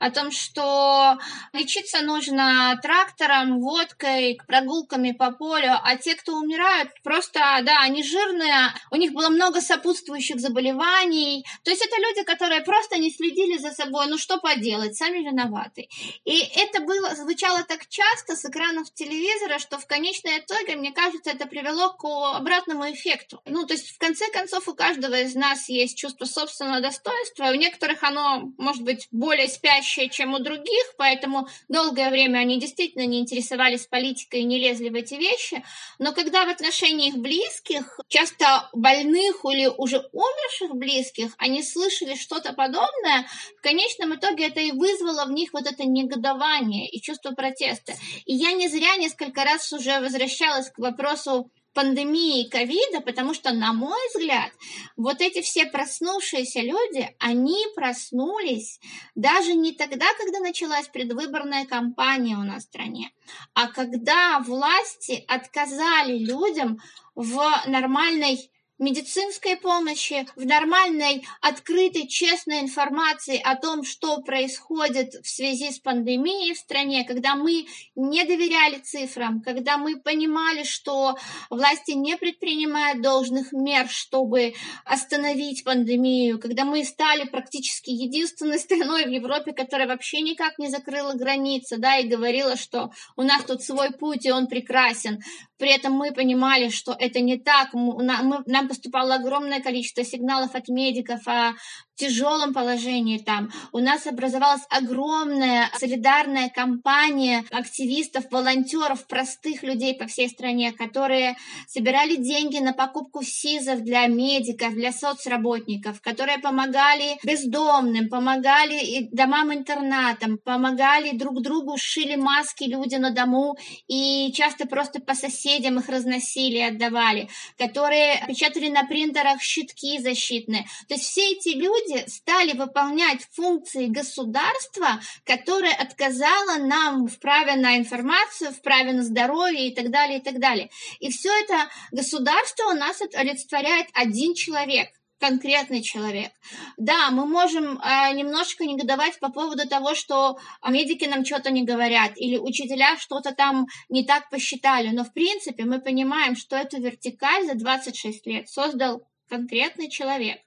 о 0.01 0.11
том, 0.11 0.31
что 0.31 1.19
лечиться 1.53 2.03
нужно 2.03 2.79
трактором, 2.83 3.61
водкой, 3.61 4.39
прогулками 4.47 5.13
по 5.13 5.31
полю, 5.31 5.73
а 5.83 5.97
те, 5.97 6.15
кто 6.15 6.35
умирают, 6.35 6.91
просто, 7.03 7.41
да, 7.63 7.81
они 7.83 8.03
жирные, 8.03 8.73
у 8.91 8.97
них 8.97 9.13
было 9.13 9.29
много 9.29 9.61
сопутствующих 9.61 10.41
заболеваний. 10.41 11.45
То 11.65 11.71
есть 11.71 11.85
это 11.85 11.97
люди, 12.01 12.25
которые 12.25 12.63
просто 12.63 12.99
не 12.99 13.11
следили 13.11 13.59
за 13.59 13.71
собой, 13.71 14.07
ну 14.09 14.19
что 14.19 14.39
поделать, 14.39 14.97
сами 14.97 15.19
виноваты. 15.19 15.89
И 16.25 16.41
это 16.57 16.81
было, 16.81 17.15
звучало 17.15 17.65
так 17.65 17.89
часто 17.89 18.37
с 18.37 18.45
экранов 18.45 18.93
телевизора, 18.93 19.59
что 19.59 19.79
в 19.79 19.87
конечном 19.87 20.39
итоге, 20.39 20.77
мне 20.77 20.93
кажется, 20.93 21.31
это 21.31 21.47
привело 21.47 21.93
к 21.95 22.05
обратному 22.37 22.91
эффекту. 22.93 23.41
Ну, 23.47 23.67
то 23.67 23.75
есть 23.75 23.99
конце 24.03 24.29
концов, 24.33 24.67
у 24.67 24.75
каждого 24.75 25.21
из 25.21 25.37
нас 25.37 25.69
есть 25.69 25.97
чувство 25.97 26.25
собственного 26.25 26.81
достоинства. 26.81 27.51
У 27.51 27.55
некоторых 27.55 28.03
оно 28.03 28.51
может 28.59 28.83
быть 28.83 29.07
более 29.13 29.47
спящее, 29.47 30.09
чем 30.09 30.35
у 30.35 30.41
других, 30.41 30.95
поэтому 30.99 31.47
долгое 31.69 32.11
время 32.11 32.39
они 32.39 32.59
действительно 32.59 33.07
не 33.07 33.21
интересовались 33.21 33.87
политикой 33.87 34.41
и 34.41 34.45
не 34.45 34.59
лезли 34.59 34.89
в 34.89 34.95
эти 34.97 35.15
вещи. 35.15 35.65
Но 36.01 36.13
когда 36.13 36.45
в 36.45 36.49
отношении 36.49 37.11
их 37.11 37.19
близких, 37.19 38.01
часто 38.09 38.69
больных 38.73 39.37
или 39.45 39.67
уже 39.67 39.99
умерших 40.13 40.75
близких, 40.75 41.35
они 41.39 41.63
слышали 41.63 42.17
что-то 42.17 42.55
подобное, 42.55 43.29
в 43.57 43.63
конечном 43.63 44.17
итоге 44.17 44.49
это 44.49 44.59
и 44.59 44.73
вызвало 44.73 45.27
в 45.27 45.31
них 45.31 45.53
вот 45.53 45.67
это 45.69 45.85
негодование 45.85 46.89
и 46.89 47.01
чувство 47.01 47.31
протеста. 47.31 47.93
И 48.27 48.35
я 48.35 48.51
не 48.51 48.67
зря 48.67 48.97
несколько 48.97 49.45
раз 49.45 49.73
уже 49.73 50.01
возвращалась 50.01 50.71
к 50.71 50.79
вопросу 50.79 51.53
пандемии 51.73 52.49
ковида, 52.49 53.01
потому 53.01 53.35
что, 53.35 53.53
на 53.53 53.73
мой 53.73 53.99
взгляд, 54.15 54.53
вот 54.97 55.21
эти 55.21 55.41
все 55.43 55.67
проснувшиеся 55.67 56.61
люди, 56.61 57.15
они 57.19 57.65
проснулись 57.75 58.81
даже 59.15 59.55
не 59.55 59.73
тогда, 59.73 60.07
когда 60.19 60.41
началась 60.41 60.89
предвыборная 60.89 61.67
кампания 61.67 62.37
у 62.37 62.43
нас 62.43 62.65
в 62.65 62.67
стране, 62.69 63.11
а 63.55 63.69
когда 63.69 64.41
власти 64.41 65.25
отказали 65.29 66.19
людям 66.19 66.79
в 67.15 67.43
нормальной 67.67 68.51
медицинской 68.79 69.57
помощи, 69.57 70.27
в 70.37 70.45
нормальной, 70.45 71.25
открытой, 71.41 72.09
честной 72.09 72.61
информации 72.61 73.41
о 73.43 73.57
том, 73.57 73.85
что 73.85 74.21
происходит 74.23 75.15
в 75.23 75.29
связи 75.29 75.71
с 75.71 75.79
пандемией 75.79 76.55
в 76.55 76.59
стране, 76.59 77.05
когда 77.05 77.37
мы 77.37 77.67
не 77.95 78.25
доверяли 78.25 78.79
цифрам, 78.79 79.41
когда 79.41 79.79
мы 79.79 80.01
понимали, 80.01 80.65
что 80.65 81.17
власти 81.51 81.93
не 81.93 82.17
предпринимают 82.17 83.03
должных 83.03 83.53
мер, 83.53 83.89
чтобы 83.89 84.55
остановить 84.85 85.65
пандемию, 85.65 86.39
когда 86.39 86.65
мы 86.65 86.85
стали 86.85 87.25
практически 87.25 87.91
единственной 87.91 88.59
страной 88.59 89.05
в 89.05 89.11
Европе, 89.11 89.53
которая 89.53 89.89
вообще 89.89 90.21
никак 90.21 90.59
не 90.59 90.69
закрыла 90.69 91.15
границы, 91.15 91.77
да, 91.79 91.99
и 91.99 92.09
говорила, 92.09 92.57
что 92.57 92.91
у 93.17 93.23
нас 93.23 93.45
тут 93.45 93.63
свой 93.63 93.93
путь, 93.93 94.27
и 94.27 94.33
он 94.33 94.47
прекрасен. 94.47 95.21
При 95.63 95.71
этом 95.71 95.93
мы 95.93 96.11
понимали, 96.11 96.71
что 96.71 96.93
это 96.99 97.21
не 97.21 97.39
так. 97.39 97.69
Нам 97.73 98.67
поступало 98.67 99.15
огромное 99.15 99.61
количество 99.61 100.03
сигналов 100.03 100.57
от 100.57 100.67
медиков 100.67 101.21
о 101.29 101.53
тяжелом 101.95 102.53
положении 102.53 103.19
там. 103.19 103.51
У 103.71 103.79
нас 103.79 104.09
образовалась 104.09 104.63
огромная 104.71 105.71
солидарная 105.79 106.49
компания 106.49 107.45
активистов, 107.53 108.25
волонтеров, 108.33 109.07
простых 109.07 109.63
людей 109.63 109.95
по 109.95 110.09
всей 110.09 110.29
стране, 110.29 110.73
которые 110.73 111.37
собирали 111.69 112.17
деньги 112.17 112.59
на 112.59 112.73
покупку 112.73 113.23
СИЗов 113.23 113.83
для 113.83 114.09
медиков, 114.09 114.75
для 114.75 114.91
соцработников, 114.91 116.01
которые 116.01 116.39
помогали 116.39 117.19
бездомным, 117.23 118.09
помогали 118.09 119.09
домам-интернатам, 119.13 120.39
помогали 120.39 121.17
друг 121.17 121.41
другу, 121.41 121.77
шили 121.79 122.17
маски 122.17 122.65
люди 122.65 122.97
на 122.97 123.13
дому 123.13 123.57
и 123.87 124.33
часто 124.35 124.67
просто 124.67 125.01
по 125.01 125.15
соседям 125.15 125.52
их 125.79 125.89
разносили, 125.89 126.59
отдавали, 126.59 127.29
которые 127.59 128.25
печатали 128.27 128.69
на 128.69 128.85
принтерах 128.85 129.41
щитки 129.43 129.99
защитные. 129.99 130.67
То 130.89 130.95
есть 130.95 131.05
все 131.05 131.33
эти 131.33 131.51
люди 131.51 132.09
стали 132.09 132.53
выполнять 132.53 133.27
функции 133.33 133.87
государства, 133.87 135.01
которое 135.25 135.75
отказало 135.75 136.59
нам 136.59 137.07
в 137.07 137.19
праве 137.19 137.57
на 137.57 137.77
информацию, 137.77 138.53
в 138.53 138.63
праве 138.63 138.93
на 138.93 139.03
здоровье 139.03 139.69
и 139.69 139.75
так 139.75 139.91
далее, 139.91 140.19
и 140.19 140.23
так 140.23 140.39
далее. 140.39 140.71
И 141.01 141.11
все 141.11 141.31
это 141.43 141.69
государство 141.91 142.71
у 142.71 142.75
нас 142.75 143.01
олицетворяет 143.15 143.89
один 143.93 144.35
человек– 144.35 144.89
конкретный 145.23 145.83
человек. 145.83 146.33
Да, 146.77 147.13
мы 147.13 147.27
можем 147.27 147.79
э, 147.79 148.13
немножко 148.13 148.65
негодовать 148.65 149.21
по 149.21 149.31
поводу 149.31 149.69
того, 149.69 149.95
что 149.95 150.37
медики 150.69 151.05
нам 151.05 151.25
что-то 151.25 151.53
не 151.53 151.63
говорят, 151.65 152.13
или 152.17 152.39
учителя 152.39 152.97
что-то 152.99 153.33
там 153.33 153.67
не 153.89 154.05
так 154.05 154.31
посчитали, 154.31 154.89
но 154.89 155.05
в 155.05 155.13
принципе 155.13 155.65
мы 155.65 155.81
понимаем, 155.81 156.35
что 156.35 156.57
эту 156.57 156.81
вертикаль 156.81 157.47
за 157.47 157.55
26 157.55 158.27
лет 158.27 158.49
создал 158.49 159.07
конкретный 159.29 159.89
человек. 159.89 160.41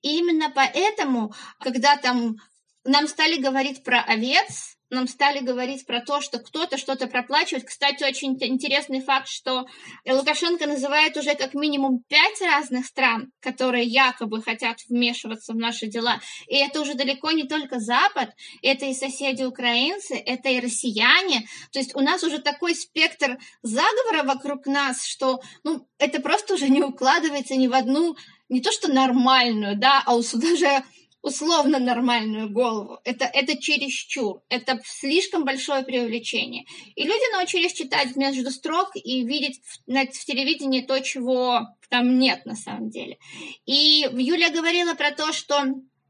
И 0.00 0.16
именно 0.18 0.50
поэтому, 0.54 1.34
когда 1.60 1.98
там 1.98 2.36
нам 2.84 3.06
стали 3.06 3.36
говорить 3.36 3.84
про 3.84 4.00
овец, 4.00 4.73
нам 4.94 5.08
стали 5.08 5.40
говорить 5.40 5.86
про 5.86 6.00
то, 6.00 6.20
что 6.20 6.38
кто-то 6.38 6.78
что-то 6.78 7.06
проплачивает. 7.06 7.66
Кстати, 7.66 8.04
очень 8.04 8.36
интересный 8.40 9.00
факт, 9.00 9.28
что 9.28 9.66
Лукашенко 10.06 10.66
называет 10.66 11.16
уже 11.16 11.34
как 11.34 11.54
минимум 11.54 12.02
пять 12.08 12.40
разных 12.40 12.86
стран, 12.86 13.32
которые 13.40 13.84
якобы 13.84 14.42
хотят 14.42 14.78
вмешиваться 14.88 15.52
в 15.52 15.56
наши 15.56 15.86
дела. 15.86 16.20
И 16.48 16.56
это 16.56 16.80
уже 16.80 16.94
далеко 16.94 17.32
не 17.32 17.44
только 17.44 17.78
Запад, 17.78 18.30
это 18.62 18.86
и 18.86 18.94
соседи 18.94 19.42
украинцы, 19.42 20.14
это 20.14 20.48
и 20.48 20.60
россияне. 20.60 21.46
То 21.72 21.78
есть 21.78 21.94
у 21.94 22.00
нас 22.00 22.22
уже 22.22 22.38
такой 22.38 22.74
спектр 22.74 23.38
заговора 23.62 24.22
вокруг 24.22 24.66
нас, 24.66 25.04
что 25.04 25.40
ну, 25.64 25.86
это 25.98 26.20
просто 26.20 26.54
уже 26.54 26.68
не 26.68 26.82
укладывается 26.82 27.56
ни 27.56 27.66
в 27.66 27.74
одну, 27.74 28.16
не 28.48 28.60
то 28.60 28.70
что 28.72 28.92
нормальную, 28.92 29.76
да, 29.76 30.02
а 30.06 30.16
даже 30.34 30.84
условно 31.24 31.78
нормальную 31.78 32.50
голову. 32.50 33.00
Это, 33.02 33.24
это 33.24 33.56
чересчур, 33.56 34.42
это 34.50 34.78
слишком 34.84 35.44
большое 35.44 35.82
привлечение. 35.82 36.66
И 36.96 37.02
люди 37.02 37.32
научились 37.32 37.72
читать 37.72 38.14
между 38.14 38.50
строк 38.50 38.90
и 38.94 39.24
видеть 39.24 39.58
в, 39.64 39.88
в 39.88 40.24
телевидении 40.26 40.82
то, 40.82 41.00
чего 41.00 41.62
там 41.88 42.18
нет 42.18 42.44
на 42.44 42.54
самом 42.54 42.90
деле. 42.90 43.18
И 43.64 44.06
Юлия 44.12 44.50
говорила 44.50 44.92
про 44.92 45.12
то, 45.12 45.32
что 45.32 45.64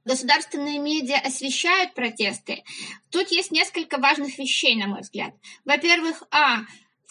государственные 0.04 0.80
медиа 0.80 1.20
освещают 1.24 1.94
протесты. 1.94 2.64
Тут 3.10 3.30
есть 3.30 3.52
несколько 3.52 3.98
важных 3.98 4.36
вещей, 4.36 4.74
на 4.74 4.88
мой 4.88 5.02
взгляд. 5.02 5.32
Во-первых, 5.64 6.24
а, 6.32 6.62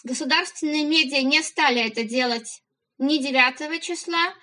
государственные 0.04 0.84
медиа 0.84 1.22
не 1.22 1.42
стали 1.42 1.80
это 1.80 2.04
делать 2.04 2.60
ни 2.98 3.16
9 3.16 3.80
числа, 3.80 4.34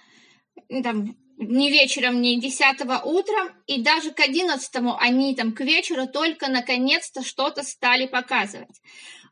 там, 0.84 1.15
ни 1.41 1.69
вечером, 1.69 2.21
ни 2.21 2.36
10 2.36 2.82
утром, 3.04 3.49
и 3.67 3.82
даже 3.82 4.12
к 4.12 4.19
11 4.19 4.71
они 4.99 5.36
там 5.36 5.54
к 5.54 5.62
вечеру 5.62 6.08
только 6.08 6.49
наконец-то 6.49 7.23
что-то 7.23 7.63
стали 7.63 8.06
показывать. 8.06 8.82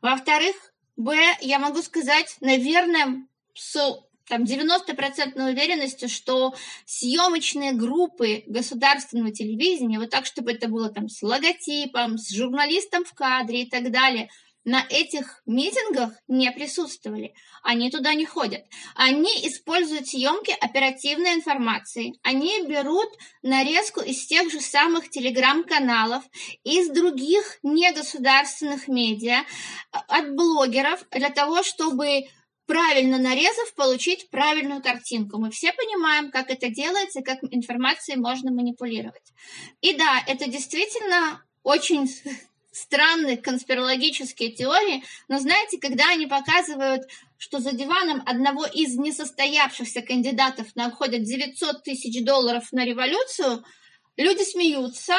Во-вторых, 0.02 0.56
Б, 0.96 1.16
я 1.40 1.58
могу 1.58 1.82
сказать, 1.82 2.36
наверное, 2.40 3.26
с 3.54 4.00
там 4.28 4.44
90% 4.44 5.50
уверенностью, 5.50 6.08
что 6.08 6.54
съемочные 6.84 7.72
группы 7.72 8.44
государственного 8.46 9.32
телевидения, 9.32 9.98
вот 9.98 10.10
так, 10.10 10.26
чтобы 10.26 10.52
это 10.52 10.68
было 10.68 10.88
там 10.88 11.08
с 11.08 11.22
логотипом, 11.22 12.18
с 12.18 12.30
журналистом 12.30 13.04
в 13.04 13.12
кадре 13.14 13.62
и 13.62 13.70
так 13.70 13.90
далее– 13.90 14.28
на 14.64 14.84
этих 14.88 15.42
митингах 15.46 16.12
не 16.28 16.50
присутствовали. 16.52 17.34
Они 17.62 17.90
туда 17.90 18.14
не 18.14 18.26
ходят. 18.26 18.64
Они 18.94 19.30
используют 19.46 20.08
съемки 20.08 20.54
оперативной 20.60 21.34
информации. 21.34 22.14
Они 22.22 22.66
берут 22.66 23.08
нарезку 23.42 24.00
из 24.00 24.26
тех 24.26 24.50
же 24.50 24.60
самых 24.60 25.08
телеграм-каналов, 25.10 26.22
из 26.62 26.90
других 26.90 27.58
негосударственных 27.62 28.88
медиа, 28.88 29.44
от 29.90 30.34
блогеров, 30.34 31.06
для 31.10 31.30
того, 31.30 31.62
чтобы 31.62 32.26
правильно 32.66 33.18
нарезав, 33.18 33.74
получить 33.74 34.30
правильную 34.30 34.80
картинку. 34.80 35.38
Мы 35.38 35.50
все 35.50 35.72
понимаем, 35.72 36.30
как 36.30 36.50
это 36.50 36.68
делается, 36.68 37.20
как 37.22 37.38
информацией 37.50 38.16
можно 38.16 38.52
манипулировать. 38.52 39.32
И 39.80 39.94
да, 39.94 40.22
это 40.26 40.48
действительно 40.48 41.42
очень 41.62 42.08
странные 42.72 43.36
конспирологические 43.36 44.52
теории, 44.52 45.04
но 45.28 45.38
знаете, 45.38 45.78
когда 45.78 46.10
они 46.10 46.26
показывают, 46.26 47.02
что 47.38 47.58
за 47.58 47.72
диваном 47.72 48.22
одного 48.26 48.66
из 48.66 48.96
несостоявшихся 48.96 50.02
кандидатов 50.02 50.76
находят 50.76 51.22
900 51.22 51.82
тысяч 51.82 52.22
долларов 52.24 52.70
на 52.72 52.84
революцию, 52.84 53.64
люди 54.16 54.42
смеются, 54.42 55.14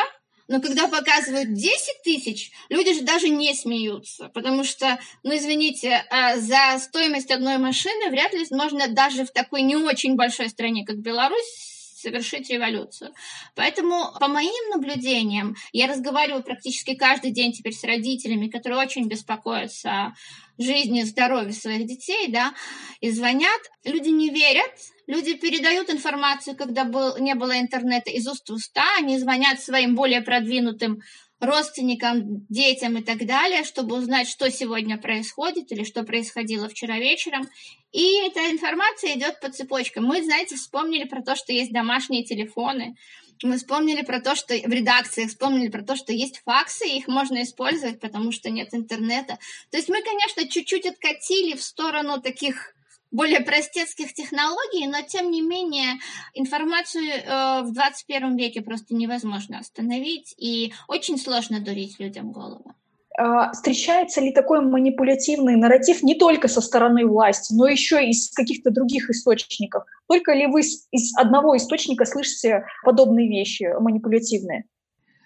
но 0.48 0.60
когда 0.62 0.88
показывают 0.88 1.54
10 1.54 2.04
тысяч, 2.04 2.52
люди 2.70 2.94
же 2.94 3.02
даже 3.02 3.30
не 3.30 3.54
смеются, 3.54 4.30
потому 4.34 4.64
что, 4.64 5.00
ну 5.24 5.36
извините, 5.36 6.06
а 6.10 6.38
за 6.38 6.78
стоимость 6.80 7.32
одной 7.32 7.58
машины 7.58 8.10
вряд 8.10 8.34
ли 8.34 8.46
можно 8.52 8.88
даже 8.88 9.26
в 9.26 9.32
такой 9.32 9.62
не 9.62 9.76
очень 9.76 10.16
большой 10.16 10.50
стране, 10.50 10.86
как 10.86 10.98
Беларусь, 10.98 11.71
совершить 12.02 12.50
революцию. 12.50 13.14
Поэтому, 13.56 14.12
по 14.20 14.28
моим 14.28 14.70
наблюдениям, 14.70 15.56
я 15.72 15.88
разговариваю 15.88 16.44
практически 16.44 16.96
каждый 16.96 17.32
день 17.32 17.54
теперь 17.54 17.74
с 17.74 17.84
родителями, 17.84 18.48
которые 18.48 18.80
очень 18.80 19.08
беспокоятся 19.08 19.90
о 19.92 20.14
жизни 20.58 21.02
и 21.02 21.06
здоровье 21.06 21.54
своих 21.54 21.88
детей, 21.88 22.28
да, 22.30 22.54
и 23.00 23.12
звонят. 23.12 23.62
Люди 23.84 24.10
не 24.10 24.30
верят, 24.30 24.72
люди 25.08 25.34
передают 25.34 25.90
информацию, 25.90 26.56
когда 26.56 26.84
был, 26.84 27.18
не 27.18 27.36
было 27.36 27.60
интернета 27.60 28.12
из 28.12 28.28
уст 28.28 28.50
в 28.50 28.54
уста, 28.54 28.86
они 28.98 29.18
звонят 29.20 29.62
своим 29.62 29.96
более 29.96 30.22
продвинутым 30.22 31.02
родственникам, 31.42 32.46
детям 32.50 32.98
и 32.98 33.04
так 33.04 33.26
далее, 33.26 33.64
чтобы 33.64 33.98
узнать, 33.98 34.30
что 34.30 34.50
сегодня 34.52 34.98
происходит 34.98 35.72
или 35.72 35.84
что 35.84 36.04
происходило 36.04 36.70
вчера 36.70 36.98
вечером. 36.98 37.50
И 37.92 38.26
эта 38.26 38.52
информация 38.52 39.18
идет 39.18 39.40
по 39.42 39.52
цепочкам. 39.52 40.06
Мы, 40.06 40.24
знаете, 40.24 40.56
вспомнили 40.56 41.06
про 41.06 41.22
то, 41.22 41.36
что 41.36 41.52
есть 41.52 41.74
домашние 41.74 42.24
телефоны, 42.24 42.96
мы 43.44 43.58
вспомнили 43.58 44.04
про 44.04 44.20
то, 44.20 44.36
что 44.36 44.54
в 44.54 44.72
редакциях 44.72 45.30
вспомнили 45.30 45.70
про 45.70 45.82
то, 45.82 45.96
что 45.96 46.14
есть 46.14 46.42
факсы, 46.46 46.88
и 46.88 46.98
их 46.98 47.08
можно 47.08 47.42
использовать, 47.42 48.00
потому 48.00 48.32
что 48.32 48.50
нет 48.50 48.70
интернета. 48.74 49.40
То 49.72 49.78
есть 49.78 49.90
мы, 49.90 50.02
конечно, 50.04 50.48
чуть-чуть 50.48 50.86
откатили 50.86 51.56
в 51.56 51.64
сторону 51.64 52.22
таких 52.22 52.76
более 53.12 53.42
простецких 53.42 54.14
технологий, 54.14 54.88
но 54.88 55.02
тем 55.02 55.32
не 55.32 55.42
менее 55.42 56.00
информацию 56.34 57.04
э, 57.04 57.62
в 57.64 57.74
21 57.74 58.38
веке 58.38 58.62
просто 58.62 58.96
невозможно 58.96 59.60
остановить, 59.60 60.34
и 60.38 60.74
очень 60.88 61.18
сложно 61.18 61.60
дурить 61.60 62.00
людям 62.00 62.32
голову. 62.32 62.74
А, 63.18 63.52
встречается 63.52 64.22
ли 64.22 64.32
такой 64.32 64.62
манипулятивный 64.62 65.58
нарратив 65.58 66.02
не 66.02 66.16
только 66.16 66.48
со 66.48 66.62
стороны 66.62 67.06
власти, 67.06 67.54
но 67.54 67.68
еще 67.68 68.04
и 68.04 68.10
из 68.12 68.32
каких-то 68.32 68.72
других 68.72 69.10
источников? 69.10 69.84
Только 70.08 70.34
ли 70.34 70.48
вы 70.48 70.62
из 70.62 71.18
одного 71.18 71.58
источника 71.58 72.06
слышите 72.06 72.66
подобные 72.84 73.28
вещи 73.28 73.68
манипулятивные? 73.80 74.64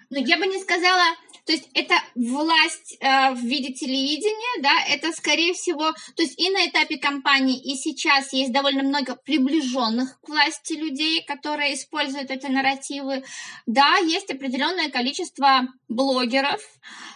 Ну, 0.10 0.20
я 0.20 0.38
бы 0.38 0.48
не 0.48 0.60
сказала, 0.60 1.16
то 1.46 1.52
есть 1.52 1.70
это 1.74 1.96
власть 2.16 2.98
э, 3.00 3.32
в 3.34 3.40
виде 3.40 3.72
телевидения, 3.72 4.62
да, 4.62 4.84
это 4.90 5.12
скорее 5.12 5.54
всего, 5.54 5.92
то 6.16 6.24
есть 6.24 6.40
и 6.40 6.50
на 6.50 6.68
этапе 6.68 6.98
кампании, 6.98 7.60
и 7.60 7.76
сейчас 7.76 8.34
есть 8.34 8.52
довольно 8.52 8.82
много 8.82 9.16
приближенных 9.16 10.20
к 10.22 10.30
власти 10.30 10.74
людей, 10.74 11.24
которые 11.24 11.76
используют 11.76 12.32
эти 12.32 12.48
нарративы. 12.48 13.24
Да, 13.68 13.98
есть 13.98 14.32
определенное 14.32 14.90
количество 14.90 15.68
блогеров, 15.88 16.62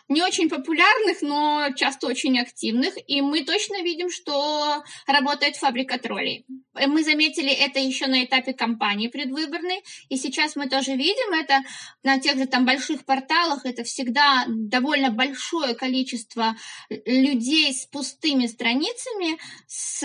не 0.10 0.24
очень 0.24 0.50
популярных, 0.50 1.22
но 1.22 1.70
часто 1.76 2.08
очень 2.08 2.40
активных, 2.40 2.96
и 3.08 3.22
мы 3.22 3.44
точно 3.44 3.82
видим, 3.84 4.10
что 4.10 4.84
работает 5.06 5.56
фабрика 5.56 6.00
троллей. 6.00 6.46
Мы 6.74 7.04
заметили 7.04 7.52
это 7.52 7.80
еще 7.80 8.08
на 8.08 8.24
этапе 8.24 8.54
кампании 8.54 9.08
предвыборной, 9.08 9.84
и 10.10 10.18
сейчас 10.18 10.56
мы 10.56 10.68
тоже 10.68 10.96
видим 10.96 11.34
это 11.34 11.62
на 12.04 12.20
тех 12.20 12.38
же 12.38 12.48
там 12.48 12.66
больших 12.66 13.06
порталах, 13.06 13.66
это 13.66 13.84
всегда 13.84 14.46
довольно 14.48 15.12
большое 15.12 15.76
количество 15.76 16.56
людей 16.90 17.72
с 17.74 17.86
пустыми 17.86 18.48
страницами, 18.48 19.38
с 19.68 20.02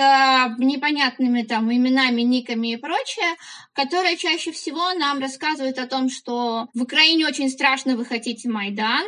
непонятными 0.58 1.42
там 1.42 1.72
именами, 1.72 2.22
никами 2.22 2.72
и 2.72 2.76
прочее, 2.76 3.36
которые 3.72 4.16
чаще 4.16 4.52
всего 4.52 4.92
нам 4.94 5.18
рассказывают 5.18 5.78
о 5.78 5.86
том, 5.86 6.10
что 6.10 6.68
в 6.74 6.82
Украине 6.82 7.26
очень 7.26 7.48
страшно, 7.48 7.96
вы 7.96 8.04
хотите 8.04 8.48
Майдан, 8.48 9.06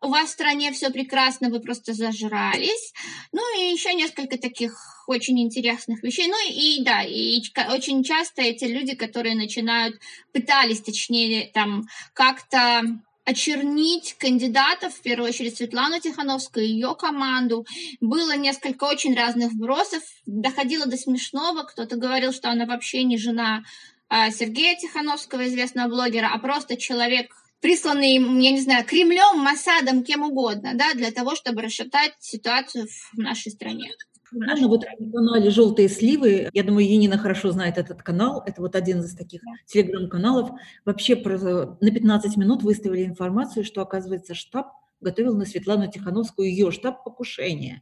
у 0.00 0.08
вас 0.08 0.23
в 0.24 0.28
стране 0.28 0.72
все 0.72 0.90
прекрасно, 0.90 1.50
вы 1.50 1.60
просто 1.60 1.92
зажрались. 1.92 2.92
Ну 3.32 3.42
и 3.58 3.72
еще 3.72 3.94
несколько 3.94 4.38
таких 4.38 4.72
очень 5.06 5.40
интересных 5.40 6.02
вещей. 6.02 6.28
Ну 6.28 6.36
и 6.50 6.82
да, 6.82 7.02
и 7.02 7.40
очень 7.70 8.02
часто 8.02 8.42
эти 8.42 8.64
люди, 8.64 8.94
которые 8.94 9.34
начинают, 9.34 9.96
пытались, 10.32 10.80
точнее, 10.80 11.50
там 11.52 11.86
как-то 12.12 12.82
очернить 13.24 14.14
кандидатов, 14.18 14.94
в 14.94 15.00
первую 15.00 15.30
очередь 15.30 15.56
Светлану 15.56 15.98
Тихановскую 15.98 16.66
и 16.66 16.68
ее 16.68 16.94
команду. 16.94 17.66
Было 18.00 18.36
несколько 18.36 18.84
очень 18.84 19.14
разных 19.14 19.52
вбросов, 19.52 20.02
доходило 20.26 20.86
до 20.86 20.96
смешного. 20.96 21.62
Кто-то 21.62 21.96
говорил, 21.96 22.32
что 22.32 22.50
она 22.50 22.66
вообще 22.66 23.02
не 23.04 23.16
жена 23.16 23.64
а, 24.08 24.30
Сергея 24.30 24.76
Тихановского, 24.76 25.46
известного 25.46 25.88
блогера, 25.88 26.30
а 26.32 26.38
просто 26.38 26.76
человек, 26.76 27.34
присланный, 27.64 28.16
я 28.16 28.50
не 28.50 28.60
знаю, 28.60 28.84
Кремлем, 28.84 29.42
Масадом, 29.42 30.04
кем 30.04 30.22
угодно, 30.22 30.72
да, 30.74 30.92
для 30.92 31.10
того, 31.10 31.34
чтобы 31.34 31.62
расшатать 31.62 32.12
ситуацию 32.20 32.86
в 33.14 33.18
нашей 33.18 33.52
стране. 33.52 33.90
Ну, 34.32 34.68
вот 34.68 34.84
на 34.98 35.10
канале 35.10 35.48
«Желтые 35.48 35.88
сливы», 35.88 36.50
я 36.52 36.62
думаю, 36.62 36.86
Енина 36.86 37.16
хорошо 37.16 37.52
знает 37.52 37.78
этот 37.78 38.02
канал, 38.02 38.42
это 38.44 38.60
вот 38.60 38.76
один 38.76 39.00
из 39.00 39.14
таких 39.14 39.40
телеграм-каналов, 39.64 40.50
вообще 40.84 41.16
про, 41.16 41.78
на 41.80 41.90
15 41.90 42.36
минут 42.36 42.62
выставили 42.62 43.06
информацию, 43.06 43.64
что, 43.64 43.80
оказывается, 43.80 44.34
штаб 44.34 44.66
готовил 45.00 45.34
на 45.34 45.46
Светлану 45.46 45.90
Тихановскую 45.90 46.50
ее 46.50 46.70
штаб 46.70 47.02
покушения. 47.02 47.80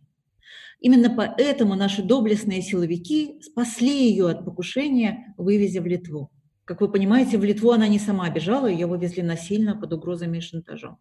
Именно 0.78 1.10
поэтому 1.10 1.74
наши 1.74 2.04
доблестные 2.04 2.62
силовики 2.62 3.40
спасли 3.42 4.10
ее 4.10 4.30
от 4.30 4.44
покушения, 4.44 5.34
вывезя 5.36 5.80
в 5.80 5.86
Литву. 5.86 6.30
Как 6.72 6.80
вы 6.80 6.88
понимаете, 6.88 7.36
в 7.36 7.44
Литву 7.44 7.70
она 7.72 7.86
не 7.86 7.98
сама 7.98 8.30
бежала, 8.30 8.66
ее 8.66 8.86
вывезли 8.86 9.20
насильно 9.20 9.76
под 9.76 9.92
угрозами 9.92 10.38
и 10.38 10.40
шантажом. 10.40 10.96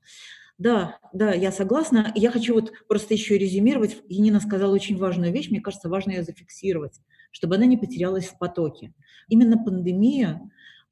Да, 0.58 1.00
да, 1.14 1.34
я 1.34 1.50
согласна. 1.50 2.12
Я 2.14 2.30
хочу 2.30 2.54
вот 2.54 2.74
просто 2.90 3.14
еще 3.14 3.38
резюмировать. 3.38 4.02
Енина 4.10 4.42
сказала 4.42 4.74
очень 4.74 4.98
важную 4.98 5.32
вещь, 5.32 5.50
мне 5.50 5.62
кажется, 5.62 5.88
важно 5.88 6.12
ее 6.12 6.24
зафиксировать, 6.24 7.00
чтобы 7.32 7.56
она 7.56 7.66
не 7.66 7.78
потерялась 7.78 8.26
в 8.26 8.38
потоке. 8.38 8.94
Именно 9.30 9.64
пандемия 9.64 10.42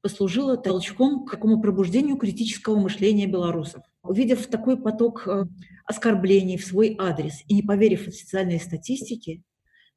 послужила 0.00 0.56
толчком 0.56 1.26
к 1.26 1.32
такому 1.32 1.60
пробуждению 1.60 2.16
критического 2.16 2.80
мышления 2.80 3.26
белорусов. 3.26 3.82
Увидев 4.02 4.46
такой 4.46 4.80
поток 4.80 5.28
э, 5.28 5.44
оскорблений 5.84 6.56
в 6.56 6.64
свой 6.64 6.96
адрес 6.98 7.42
и 7.48 7.54
не 7.54 7.62
поверив 7.62 8.08
официальной 8.08 8.58
статистике, 8.58 9.42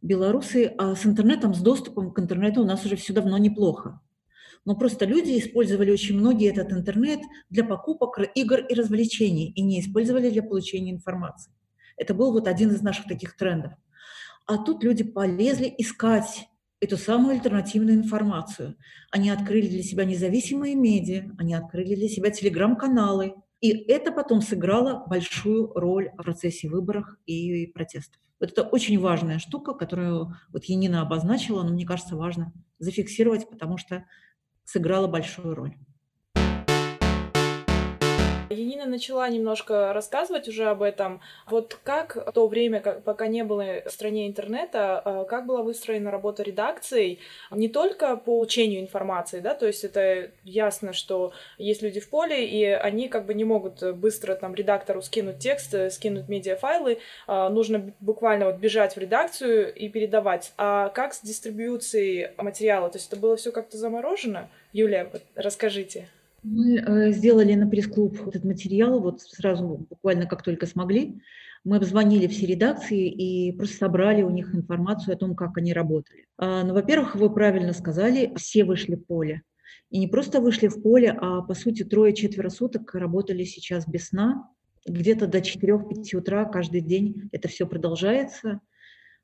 белорусы 0.02 0.74
а 0.78 0.94
с 0.94 1.06
интернетом, 1.06 1.54
с 1.54 1.60
доступом 1.60 2.12
к 2.12 2.20
интернету 2.20 2.62
у 2.62 2.66
нас 2.66 2.86
уже 2.86 2.98
все 2.98 3.14
давно 3.14 3.38
неплохо. 3.38 4.02
Но 4.66 4.76
просто 4.76 5.06
люди 5.06 5.38
использовали 5.38 5.92
очень 5.92 6.18
многие 6.18 6.50
этот 6.50 6.72
интернет 6.72 7.20
для 7.50 7.64
покупок, 7.64 8.20
игр 8.36 8.60
и 8.60 8.74
развлечений, 8.74 9.52
и 9.52 9.62
не 9.62 9.82
использовали 9.82 10.30
для 10.30 10.44
получения 10.44 10.92
информации. 10.92 11.52
Это 11.98 12.14
был 12.14 12.32
вот 12.32 12.48
один 12.48 12.72
из 12.72 12.82
наших 12.82 13.06
таких 13.06 13.36
трендов. 13.36 13.74
А 14.46 14.58
тут 14.58 14.84
люди 14.84 15.04
полезли 15.04 15.74
искать 15.78 16.48
эту 16.80 16.98
самую 16.98 17.36
альтернативную 17.36 17.96
информацию. 17.96 18.76
Они 19.12 19.30
открыли 19.30 19.68
для 19.68 19.84
себя 19.84 20.06
независимые 20.06 20.76
медиа, 20.76 21.32
они 21.38 21.54
открыли 21.54 21.96
для 21.96 22.10
себя 22.10 22.30
телеграм-каналы. 22.30 23.36
И 23.62 23.70
это 23.70 24.12
потом 24.12 24.42
сыграло 24.42 25.06
большую 25.08 25.72
роль 25.74 26.10
в 26.10 26.18
процессе 26.18 26.68
выборов 26.68 27.08
и 27.26 27.68
протестов. 27.68 28.22
Вот 28.42 28.52
это 28.52 28.64
очень 28.64 29.00
важная 29.00 29.40
штука, 29.40 29.74
которую 29.74 30.36
вот 30.50 30.66
Енина 30.66 31.02
обозначила, 31.02 31.64
но 31.64 31.72
мне 31.72 31.86
кажется 31.86 32.18
важно 32.18 32.52
зафиксировать, 32.80 33.50
потому 33.50 33.78
что 33.78 34.04
сыграла 34.66 35.08
большую 35.08 35.56
роль. 35.56 35.78
Янина 38.54 38.86
начала 38.86 39.28
немножко 39.30 39.94
рассказывать 39.94 40.48
уже 40.48 40.66
об 40.66 40.82
этом. 40.82 41.22
Вот 41.48 41.80
как 41.84 42.16
в 42.16 42.32
то 42.32 42.48
время, 42.48 42.82
пока 42.82 43.28
не 43.28 43.44
было 43.44 43.82
в 43.86 43.90
стране 43.90 44.28
интернета, 44.28 45.00
а, 45.00 45.24
как 45.26 45.46
была 45.46 45.62
выстроена 45.62 46.12
работа 46.12 46.44
редакций 46.44 47.20
не 47.52 47.68
только 47.68 48.18
по 48.18 48.34
получению 48.34 48.82
информации, 48.82 49.40
да, 49.40 49.54
то 49.54 49.68
есть 49.68 49.84
это 49.84 50.32
ясно, 50.44 50.92
что 50.92 51.34
есть 51.58 51.82
люди 51.82 52.00
в 52.00 52.10
поле, 52.10 52.46
и 52.46 52.66
они 52.66 53.08
как 53.08 53.26
бы 53.26 53.34
не 53.34 53.44
могут 53.44 53.82
быстро 53.96 54.36
там 54.36 54.56
редактору 54.56 55.02
скинуть 55.02 55.40
текст, 55.40 55.76
скинуть 55.92 56.28
медиафайлы, 56.28 56.98
а, 57.28 57.50
нужно 57.50 57.94
буквально 58.00 58.48
вот 58.48 58.56
бежать 58.56 58.96
в 58.96 59.00
редакцию 59.00 59.74
и 59.74 59.88
передавать. 59.88 60.52
А 60.58 60.90
как 60.90 61.14
с 61.14 61.22
дистрибьюцией 61.22 62.32
материала? 62.38 62.90
То 62.90 62.98
есть 62.98 63.12
это 63.12 63.20
было 63.20 63.38
все 63.38 63.52
как-то 63.52 63.78
заморожено? 63.78 64.50
Юлия, 64.74 65.10
расскажите. 65.36 66.10
Мы 66.44 66.78
э, 66.78 67.12
сделали 67.14 67.54
на 67.54 67.68
пресс-клуб 67.68 68.28
этот 68.28 68.44
материал, 68.44 69.00
вот 69.00 69.22
сразу, 69.22 69.86
буквально 69.90 70.26
как 70.26 70.44
только 70.44 70.66
смогли. 70.66 71.22
Мы 71.64 71.78
обзвонили 71.78 72.28
все 72.28 72.46
редакции 72.46 73.10
и 73.10 73.54
просто 73.54 73.78
собрали 73.78 74.22
у 74.22 74.30
них 74.30 74.54
информацию 74.54 75.14
о 75.14 75.18
том, 75.18 75.36
как 75.36 75.58
они 75.58 75.72
работали. 75.72 76.26
А, 76.38 76.64
ну, 76.64 76.74
во-первых, 76.74 77.16
вы 77.16 77.34
правильно 77.34 77.72
сказали, 77.72 78.34
все 78.36 78.66
вышли 78.66 78.96
в 78.96 79.06
поле. 79.06 79.44
И 79.90 80.00
не 80.00 80.10
просто 80.10 80.42
вышли 80.42 80.68
в 80.68 80.82
поле, 80.82 81.12
а 81.18 81.42
по 81.42 81.54
сути 81.54 81.84
трое-четверо 81.84 82.50
суток 82.50 82.94
работали 82.96 83.46
сейчас 83.46 83.88
без 83.88 84.08
сна. 84.08 84.50
Где-то 84.86 85.28
до 85.28 85.38
4-5 85.38 86.16
утра 86.18 86.44
каждый 86.44 86.82
день 86.82 87.30
это 87.32 87.48
все 87.48 87.66
продолжается. 87.66 88.60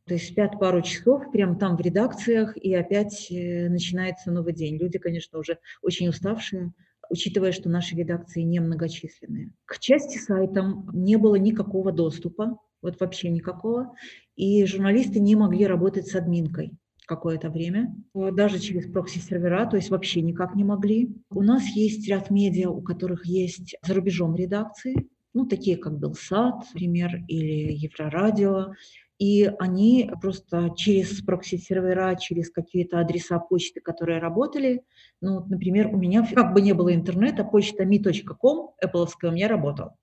То 0.06 0.14
есть 0.14 0.30
спят 0.30 0.58
пару 0.58 0.82
часов 0.82 1.30
прямо 1.32 1.60
там 1.60 1.76
в 1.76 1.82
редакциях, 1.82 2.56
и 2.56 2.74
опять 2.74 3.30
э, 3.30 3.68
начинается 3.68 4.32
новый 4.32 4.54
день. 4.54 4.78
Люди, 4.78 4.98
конечно, 4.98 5.38
уже 5.38 5.60
очень 5.82 6.08
уставшие, 6.08 6.72
учитывая, 7.10 7.52
что 7.52 7.70
наши 7.70 7.96
редакции 7.96 8.42
немногочисленные. 8.42 9.52
К 9.66 9.80
части 9.80 10.18
сайтам 10.18 10.90
не 10.94 11.18
было 11.18 11.36
никакого 11.36 11.92
доступа, 11.92 12.60
вот 12.82 13.00
вообще 13.00 13.30
никакого, 13.30 13.94
и 14.36 14.66
журналисты 14.66 15.20
не 15.20 15.36
могли 15.36 15.66
работать 15.66 16.08
с 16.08 16.16
админкой 16.16 16.72
какое-то 17.06 17.50
время, 17.50 17.96
даже 18.14 18.60
через 18.60 18.86
прокси-сервера, 18.92 19.66
то 19.66 19.76
есть 19.76 19.90
вообще 19.90 20.22
никак 20.22 20.56
не 20.56 20.64
могли. 20.64 21.10
У 21.32 21.42
нас 21.42 21.66
есть 21.76 22.08
ряд 22.08 22.30
медиа, 22.30 22.70
у 22.70 22.82
которых 22.82 23.26
есть 23.26 23.76
за 23.84 23.94
рубежом 23.96 24.36
редакции, 24.36 25.10
ну, 25.34 25.46
такие 25.46 25.78
как 25.78 26.00
Белсат, 26.00 26.66
например, 26.74 27.24
или 27.28 27.74
Еврорадио, 27.74 28.74
и 29.20 29.52
они 29.60 30.10
просто 30.22 30.74
через 30.76 31.22
прокси-сервера, 31.22 32.16
через 32.16 32.50
какие-то 32.50 33.00
адреса 33.00 33.38
почты, 33.38 33.82
которые 33.82 34.20
работали, 34.20 34.82
ну, 35.22 35.46
например, 35.46 35.88
у 35.94 35.98
меня, 35.98 36.26
как 36.34 36.54
бы 36.54 36.62
не 36.62 36.74
было 36.74 36.96
интернета, 36.96 37.44
почта 37.44 37.84
mi.com, 37.84 38.72
Apple 38.84 39.08
у 39.24 39.32
меня 39.32 39.50
работала. 39.50 39.96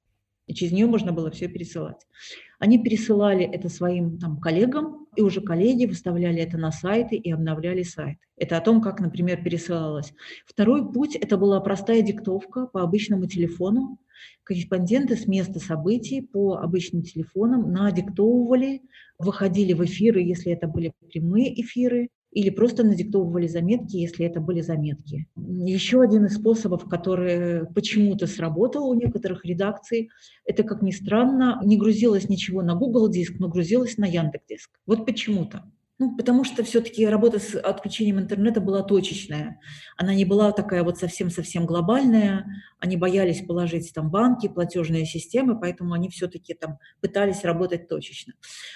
И 0.46 0.54
через 0.54 0.72
нее 0.72 0.86
можно 0.86 1.12
было 1.12 1.30
все 1.30 1.48
пересылать. 1.48 2.06
Они 2.58 2.82
пересылали 2.82 3.44
это 3.44 3.68
своим 3.68 4.18
там, 4.18 4.38
коллегам, 4.38 5.06
и 5.16 5.22
уже 5.22 5.40
коллеги 5.40 5.86
выставляли 5.86 6.40
это 6.40 6.56
на 6.56 6.70
сайты 6.70 7.16
и 7.16 7.30
обновляли 7.30 7.82
сайт. 7.82 8.18
Это 8.36 8.56
о 8.56 8.60
том, 8.60 8.80
как, 8.80 9.00
например, 9.00 9.42
пересылалось. 9.42 10.12
Второй 10.46 10.92
путь– 10.92 11.16
это 11.20 11.36
была 11.36 11.60
простая 11.60 12.02
диктовка 12.02 12.66
по 12.66 12.82
обычному 12.82 13.26
телефону. 13.26 13.98
Корреспонденты 14.44 15.16
с 15.16 15.26
места 15.26 15.58
событий 15.58 16.20
по 16.20 16.56
обычным 16.56 17.02
телефонам 17.02 17.72
надиктовывали, 17.72 18.82
выходили 19.18 19.72
в 19.72 19.84
эфиры, 19.84 20.22
если 20.22 20.52
это 20.52 20.68
были 20.68 20.92
прямые 21.10 21.60
эфиры, 21.60 22.08
или 22.36 22.50
просто 22.50 22.84
надиктовывали 22.84 23.46
заметки, 23.46 23.96
если 23.96 24.26
это 24.26 24.40
были 24.40 24.60
заметки. 24.60 25.26
Еще 25.36 26.02
один 26.02 26.26
из 26.26 26.34
способов, 26.34 26.86
который 26.86 27.66
почему-то 27.74 28.26
сработал 28.26 28.90
у 28.90 28.94
некоторых 28.94 29.46
редакций, 29.46 30.10
это, 30.44 30.62
как 30.62 30.82
ни 30.82 30.90
странно, 30.90 31.58
не 31.64 31.78
грузилось 31.78 32.28
ничего 32.28 32.60
на 32.60 32.74
Google 32.74 33.08
диск, 33.08 33.36
но 33.38 33.48
грузилось 33.48 33.96
на 33.96 34.04
Яндекс 34.04 34.44
диск. 34.50 34.70
Вот 34.84 35.06
почему-то. 35.06 35.64
Ну, 35.98 36.14
потому 36.14 36.44
что 36.44 36.62
все-таки 36.62 37.06
работа 37.06 37.38
с 37.38 37.58
отключением 37.58 38.18
интернета 38.18 38.60
была 38.60 38.82
точечная. 38.82 39.58
Она 39.96 40.14
не 40.14 40.26
была 40.26 40.52
такая 40.52 40.84
вот 40.84 40.98
совсем-совсем 40.98 41.64
глобальная. 41.64 42.44
Они 42.78 42.98
боялись 42.98 43.40
положить 43.40 43.94
там 43.94 44.10
банки, 44.10 44.46
платежные 44.46 45.06
системы, 45.06 45.58
поэтому 45.58 45.94
они 45.94 46.10
все-таки 46.10 46.52
там 46.52 46.78
пытались 47.00 47.44
работать 47.44 47.88
точечно. 47.88 48.34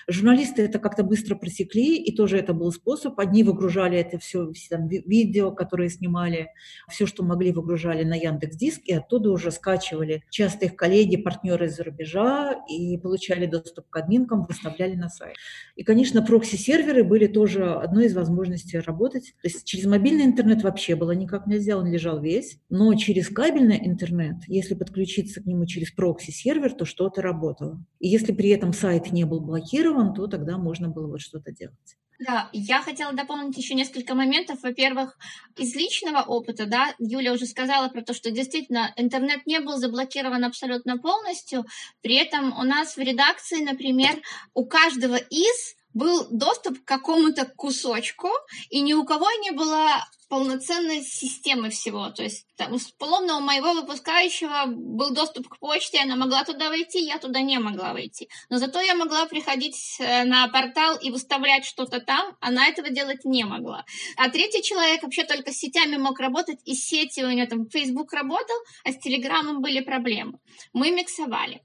Журналисты 0.08 0.62
это 0.62 0.78
как-то 0.78 1.02
быстро 1.02 1.34
просекли, 1.36 1.96
и 1.96 2.16
тоже 2.16 2.38
это 2.38 2.54
был 2.54 2.72
способ. 2.72 3.20
Одни 3.20 3.44
выгружали 3.44 3.98
это 3.98 4.18
все, 4.18 4.50
все 4.52 4.76
там, 4.76 4.88
видео, 4.88 5.52
которые 5.52 5.90
снимали, 5.90 6.48
все, 6.88 7.04
что 7.04 7.22
могли, 7.22 7.52
выгружали 7.52 8.02
на 8.02 8.14
Яндекс 8.14 8.56
Диск, 8.56 8.80
и 8.86 8.94
оттуда 8.94 9.30
уже 9.30 9.50
скачивали. 9.50 10.24
Часто 10.30 10.64
их 10.64 10.74
коллеги, 10.76 11.16
партнеры 11.16 11.66
из-за 11.66 11.84
рубежа, 11.84 12.56
и 12.66 12.96
получали 12.96 13.44
доступ 13.44 13.90
к 13.90 13.96
админкам, 13.98 14.44
выставляли 14.44 14.94
на 14.94 15.10
сайт. 15.10 15.36
И, 15.76 15.84
конечно, 15.84 16.22
прокси-серверы 16.22 17.09
были 17.10 17.26
тоже 17.26 17.74
одной 17.74 18.06
из 18.06 18.14
возможностей 18.14 18.78
работать. 18.78 19.34
То 19.42 19.48
есть 19.48 19.64
через 19.64 19.86
мобильный 19.86 20.24
интернет 20.24 20.62
вообще 20.62 20.94
было 20.94 21.10
никак 21.10 21.48
нельзя, 21.48 21.76
он 21.76 21.90
лежал 21.90 22.20
весь. 22.20 22.60
Но 22.70 22.94
через 22.94 23.28
кабельный 23.28 23.80
интернет, 23.84 24.36
если 24.46 24.74
подключиться 24.74 25.42
к 25.42 25.46
нему 25.46 25.66
через 25.66 25.90
прокси-сервер, 25.90 26.72
то 26.72 26.84
что-то 26.84 27.20
работало. 27.20 27.84
И 27.98 28.06
если 28.06 28.32
при 28.32 28.50
этом 28.50 28.72
сайт 28.72 29.10
не 29.10 29.24
был 29.24 29.40
блокирован, 29.40 30.14
то 30.14 30.28
тогда 30.28 30.56
можно 30.56 30.88
было 30.88 31.08
вот 31.08 31.20
что-то 31.20 31.50
делать. 31.50 31.96
Да, 32.20 32.48
я 32.52 32.80
хотела 32.80 33.12
дополнить 33.12 33.56
еще 33.56 33.74
несколько 33.74 34.14
моментов. 34.14 34.62
Во-первых, 34.62 35.18
из 35.56 35.74
личного 35.74 36.22
опыта, 36.22 36.66
да, 36.66 36.94
Юля 36.98 37.32
уже 37.32 37.46
сказала 37.46 37.88
про 37.88 38.02
то, 38.02 38.14
что 38.14 38.30
действительно 38.30 38.92
интернет 38.96 39.46
не 39.46 39.58
был 39.58 39.78
заблокирован 39.78 40.44
абсолютно 40.44 40.98
полностью. 40.98 41.64
При 42.02 42.14
этом 42.16 42.56
у 42.56 42.62
нас 42.62 42.96
в 42.96 43.00
редакции, 43.00 43.64
например, 43.64 44.20
у 44.54 44.66
каждого 44.66 45.16
из 45.16 45.79
был 45.94 46.26
доступ 46.30 46.80
к 46.80 46.84
какому-то 46.84 47.46
кусочку, 47.46 48.28
и 48.68 48.80
ни 48.80 48.94
у 48.94 49.04
кого 49.04 49.30
не 49.42 49.50
было 49.50 50.04
полноценной 50.30 51.02
системы 51.02 51.70
всего. 51.70 52.08
То 52.10 52.22
есть 52.22 52.46
там, 52.56 52.72
у 52.72 52.78
поломного 52.98 53.40
моего 53.40 53.72
выпускающего 53.72 54.66
был 54.66 55.10
доступ 55.10 55.48
к 55.48 55.58
почте, 55.58 55.98
она 55.98 56.14
могла 56.14 56.44
туда 56.44 56.68
войти, 56.68 57.00
я 57.00 57.18
туда 57.18 57.40
не 57.40 57.58
могла 57.58 57.92
войти. 57.92 58.28
Но 58.48 58.58
зато 58.58 58.80
я 58.80 58.94
могла 58.94 59.26
приходить 59.26 59.96
э, 59.98 60.24
на 60.24 60.46
портал 60.46 60.96
и 60.98 61.10
выставлять 61.10 61.64
что-то 61.64 61.98
там, 61.98 62.36
она 62.40 62.68
этого 62.68 62.90
делать 62.90 63.24
не 63.24 63.42
могла. 63.42 63.84
А 64.16 64.30
третий 64.30 64.62
человек 64.62 65.02
вообще 65.02 65.24
только 65.24 65.52
с 65.52 65.56
сетями 65.56 65.96
мог 65.96 66.20
работать, 66.20 66.60
и 66.64 66.74
сети 66.74 67.24
у 67.24 67.30
него 67.30 67.48
там 67.48 67.68
Facebook 67.68 68.12
работал, 68.12 68.56
а 68.84 68.92
с 68.92 68.98
Телеграмом 68.98 69.60
были 69.60 69.80
проблемы. 69.80 70.38
Мы 70.72 70.92
миксовали. 70.92 71.60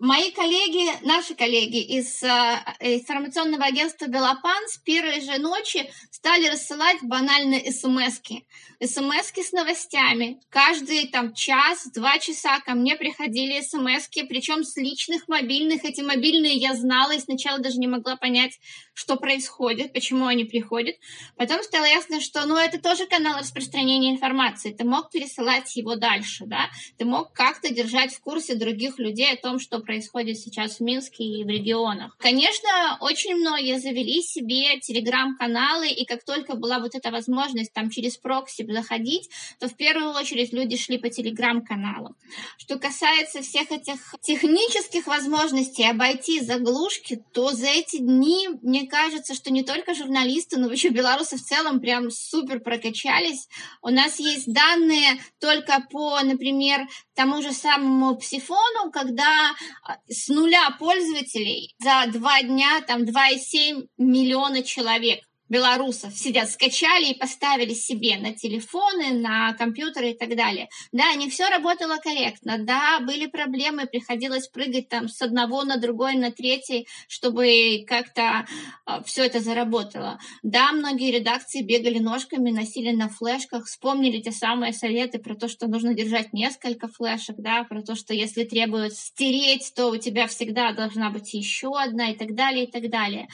Мои 0.00 0.32
коллеги, 0.32 1.06
наши 1.06 1.36
коллеги 1.36 1.80
из 1.98 2.20
э, 2.24 2.26
информационного 2.80 3.66
агентства 3.66 4.06
«Белопан» 4.06 4.66
с 4.66 4.78
первой 4.78 5.20
же 5.20 5.38
ночи 5.38 5.88
стали 6.10 6.48
рассылать 6.48 6.98
банальные 7.02 7.70
смс 7.70 8.07
смс-ки. 8.10 8.44
смс 8.82 9.32
с 9.34 9.52
новостями. 9.52 10.40
Каждый 10.50 11.08
там 11.08 11.34
час-два 11.34 12.18
часа 12.18 12.60
ко 12.60 12.74
мне 12.74 12.96
приходили 12.96 13.60
смс 13.60 14.08
причем 14.28 14.64
с 14.64 14.76
личных 14.76 15.28
мобильных. 15.28 15.84
Эти 15.84 16.00
мобильные 16.00 16.54
я 16.54 16.74
знала 16.74 17.12
и 17.12 17.20
сначала 17.20 17.58
даже 17.58 17.78
не 17.78 17.86
могла 17.86 18.16
понять, 18.16 18.58
что 18.94 19.16
происходит, 19.16 19.92
почему 19.92 20.26
они 20.26 20.44
приходят. 20.44 20.96
Потом 21.36 21.62
стало 21.62 21.84
ясно, 21.84 22.20
что 22.20 22.46
ну, 22.46 22.56
это 22.56 22.80
тоже 22.80 23.06
канал 23.06 23.38
распространения 23.38 24.10
информации. 24.10 24.72
Ты 24.72 24.84
мог 24.84 25.10
пересылать 25.10 25.76
его 25.76 25.94
дальше, 25.96 26.44
да? 26.46 26.68
Ты 26.96 27.04
мог 27.04 27.32
как-то 27.32 27.72
держать 27.72 28.14
в 28.14 28.20
курсе 28.20 28.54
других 28.54 28.98
людей 28.98 29.32
о 29.32 29.36
том, 29.36 29.60
что 29.60 29.78
происходит 29.78 30.38
сейчас 30.38 30.78
в 30.78 30.80
Минске 30.80 31.24
и 31.24 31.44
в 31.44 31.48
регионах. 31.48 32.16
Конечно, 32.18 32.98
очень 33.00 33.36
многие 33.36 33.78
завели 33.78 34.22
себе 34.22 34.80
телеграм-каналы, 34.80 35.88
и 35.88 36.04
как 36.04 36.24
только 36.24 36.56
была 36.56 36.78
вот 36.78 36.94
эта 36.94 37.10
возможность 37.10 37.72
там 37.72 37.90
через 37.98 38.16
прокси 38.16 38.64
заходить, 38.70 39.28
то 39.58 39.68
в 39.68 39.74
первую 39.74 40.12
очередь 40.12 40.52
люди 40.52 40.76
шли 40.76 40.98
по 40.98 41.10
телеграм-каналам. 41.10 42.14
Что 42.56 42.78
касается 42.78 43.42
всех 43.42 43.72
этих 43.72 44.14
технических 44.22 45.08
возможностей 45.08 45.84
обойти 45.84 46.40
заглушки, 46.40 47.20
то 47.32 47.50
за 47.52 47.66
эти 47.66 47.98
дни, 47.98 48.48
мне 48.62 48.86
кажется, 48.86 49.34
что 49.34 49.50
не 49.50 49.64
только 49.64 49.94
журналисты, 49.94 50.58
но 50.58 50.68
вообще 50.68 50.90
белорусы 50.90 51.36
в 51.36 51.42
целом 51.42 51.80
прям 51.80 52.10
супер 52.10 52.60
прокачались. 52.60 53.48
У 53.82 53.88
нас 53.88 54.20
есть 54.20 54.52
данные 54.52 55.20
только 55.40 55.84
по, 55.90 56.20
например, 56.22 56.86
тому 57.14 57.42
же 57.42 57.52
самому 57.52 58.16
псифону, 58.16 58.92
когда 58.92 59.50
а, 59.82 59.96
с 60.08 60.28
нуля 60.28 60.70
пользователей 60.78 61.74
за 61.80 62.04
два 62.12 62.42
дня 62.42 62.80
там 62.86 63.02
2,7 63.02 63.88
миллиона 63.98 64.62
человек 64.62 65.27
белорусов 65.48 66.14
сидят, 66.14 66.50
скачали 66.50 67.12
и 67.12 67.18
поставили 67.18 67.74
себе 67.74 68.16
на 68.18 68.32
телефоны, 68.32 69.12
на 69.12 69.54
компьютеры 69.54 70.10
и 70.10 70.14
так 70.16 70.36
далее. 70.36 70.68
Да, 70.92 71.14
не 71.14 71.28
все 71.30 71.48
работало 71.48 71.96
корректно, 71.96 72.58
да, 72.58 73.00
были 73.00 73.26
проблемы, 73.26 73.86
приходилось 73.86 74.48
прыгать 74.48 74.88
там 74.88 75.08
с 75.08 75.20
одного 75.22 75.64
на 75.64 75.76
другой, 75.76 76.14
на 76.14 76.30
третий, 76.30 76.86
чтобы 77.08 77.84
как-то 77.86 78.46
а, 78.84 79.02
все 79.02 79.24
это 79.24 79.40
заработало. 79.40 80.18
Да, 80.42 80.72
многие 80.72 81.10
редакции 81.10 81.62
бегали 81.62 81.98
ножками, 81.98 82.50
носили 82.50 82.90
на 82.90 83.08
флешках, 83.08 83.66
вспомнили 83.66 84.20
те 84.20 84.32
самые 84.32 84.72
советы 84.72 85.18
про 85.18 85.34
то, 85.34 85.48
что 85.48 85.66
нужно 85.66 85.94
держать 85.94 86.32
несколько 86.32 86.88
флешек, 86.88 87.36
да, 87.38 87.64
про 87.64 87.82
то, 87.82 87.94
что 87.94 88.14
если 88.14 88.44
требуется 88.44 89.06
стереть, 89.06 89.72
то 89.74 89.88
у 89.88 89.96
тебя 89.96 90.26
всегда 90.26 90.72
должна 90.72 91.10
быть 91.10 91.32
еще 91.34 91.78
одна 91.78 92.10
и 92.10 92.16
так 92.16 92.34
далее, 92.34 92.64
и 92.64 92.70
так 92.70 92.90
далее. 92.90 93.28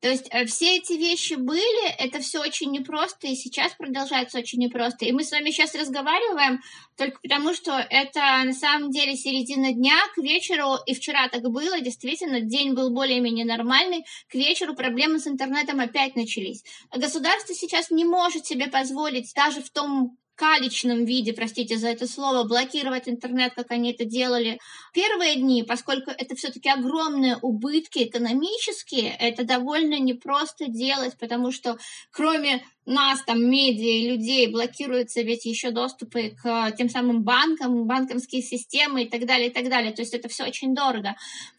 То 0.00 0.08
есть 0.08 0.28
э, 0.30 0.44
все 0.46 0.76
эти 0.76 0.92
вещи 0.92 1.34
были, 1.34 1.88
это 1.98 2.20
все 2.20 2.40
очень 2.40 2.70
непросто, 2.70 3.26
и 3.26 3.34
сейчас 3.34 3.72
продолжается 3.72 4.38
очень 4.38 4.60
непросто. 4.60 5.04
И 5.04 5.12
мы 5.12 5.24
с 5.24 5.32
вами 5.32 5.50
сейчас 5.50 5.74
разговариваем 5.74 6.60
только 6.96 7.18
потому, 7.20 7.52
что 7.52 7.72
это 7.72 8.20
на 8.44 8.52
самом 8.52 8.90
деле 8.90 9.16
середина 9.16 9.72
дня, 9.72 9.96
к 10.14 10.18
вечеру, 10.18 10.76
и 10.86 10.94
вчера 10.94 11.28
так 11.28 11.42
было, 11.42 11.80
действительно, 11.80 12.40
день 12.40 12.74
был 12.74 12.90
более-менее 12.90 13.44
нормальный, 13.44 14.04
к 14.28 14.34
вечеру 14.34 14.74
проблемы 14.74 15.18
с 15.18 15.26
интернетом 15.26 15.80
опять 15.80 16.14
начались. 16.14 16.62
Государство 16.94 17.54
сейчас 17.54 17.90
не 17.90 18.04
может 18.04 18.46
себе 18.46 18.68
позволить 18.68 19.32
даже 19.34 19.62
в 19.62 19.70
том 19.70 20.16
каличном 20.38 21.04
виде, 21.04 21.32
простите 21.32 21.76
за 21.76 21.88
это 21.88 22.06
слово, 22.06 22.44
блокировать 22.44 23.08
интернет, 23.08 23.54
как 23.54 23.72
они 23.72 23.92
это 23.92 24.04
делали. 24.04 24.60
Первые 24.94 25.34
дни, 25.34 25.64
поскольку 25.64 26.10
это 26.10 26.36
все-таки 26.36 26.68
огромные 26.70 27.36
убытки 27.42 28.04
экономические, 28.04 29.14
это 29.18 29.44
довольно 29.44 29.98
непросто 29.98 30.68
делать, 30.68 31.18
потому 31.18 31.50
что 31.50 31.76
кроме 32.10 32.64
нас, 32.88 33.22
там, 33.22 33.44
медиа 33.44 33.90
и 33.90 34.08
людей 34.08 34.46
блокируются 34.46 35.22
ведь 35.22 35.44
еще 35.44 35.70
доступы 35.70 36.36
к 36.42 36.72
тем 36.72 36.88
самым 36.88 37.22
банкам, 37.22 37.86
банковские 37.86 38.42
системы 38.42 39.04
и 39.04 39.08
так 39.08 39.26
далее, 39.26 39.48
и 39.48 39.52
так 39.52 39.68
далее. 39.68 39.92
То 39.92 40.02
есть 40.02 40.14
это 40.14 40.28
все 40.28 40.44
очень 40.44 40.74
дорого. 40.74 41.14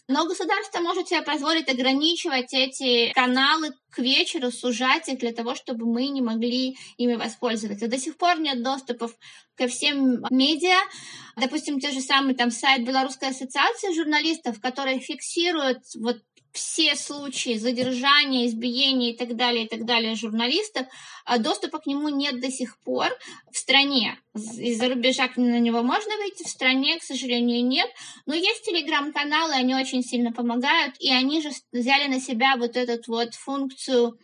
Но 0.08 0.26
государство 0.26 0.80
может 0.80 1.08
себе 1.08 1.22
позволить 1.22 1.70
ограничивать 1.70 2.52
эти 2.52 3.12
каналы 3.14 3.74
к 3.92 4.00
вечеру, 4.00 4.52
сужать 4.52 5.08
их 5.08 5.20
для 5.20 5.32
того, 5.32 5.54
чтобы 5.54 5.86
мы 5.86 6.08
не 6.08 6.22
могли 6.22 6.78
ими 6.98 7.14
воспользоваться. 7.14 7.88
До 7.88 8.00
сих 8.00 8.18
пор 8.18 8.40
нет 8.40 8.64
доступов 8.64 9.16
ко 9.56 9.68
всем 9.68 10.24
медиа. 10.32 10.80
Допустим, 11.38 11.80
те 11.80 11.92
же 11.92 12.02
самые 12.02 12.36
там 12.36 12.50
сайт 12.50 12.86
Белорусской 12.86 13.30
ассоциации 13.30 13.94
журналистов, 13.94 14.60
которые 14.60 15.00
фиксируют 15.00 15.84
вот 15.96 16.18
все 16.52 16.96
случаи 16.96 17.58
задержания, 17.58 18.48
избиения 18.48 19.12
и 19.12 19.18
так 19.18 19.36
далее, 19.36 19.66
и 19.66 19.68
так 19.68 19.86
далее 19.86 20.16
журналистов, 20.16 20.88
а 21.26 21.38
доступа 21.38 21.80
к 21.80 21.86
нему 21.86 22.10
нет 22.10 22.40
до 22.40 22.50
сих 22.52 22.80
пор 22.80 23.08
в 23.52 23.58
стране. 23.58 24.18
Из-за 24.36 24.90
рубежа 24.90 25.30
на 25.36 25.60
него 25.60 25.84
можно 25.84 26.16
выйти, 26.18 26.44
в 26.44 26.50
стране, 26.50 26.98
к 26.98 27.04
сожалению, 27.04 27.66
нет. 27.66 27.90
Но 28.26 28.34
есть 28.34 28.66
телеграм-каналы, 28.66 29.54
они 29.54 29.76
очень 29.76 30.04
сильно 30.04 30.32
помогают, 30.32 30.96
и 31.00 31.12
они 31.12 31.42
же 31.42 31.50
взяли 31.72 32.08
на 32.08 32.20
себя 32.20 32.56
вот 32.58 32.76
эту 32.76 33.00
вот 33.08 33.36
функцию 33.36 34.18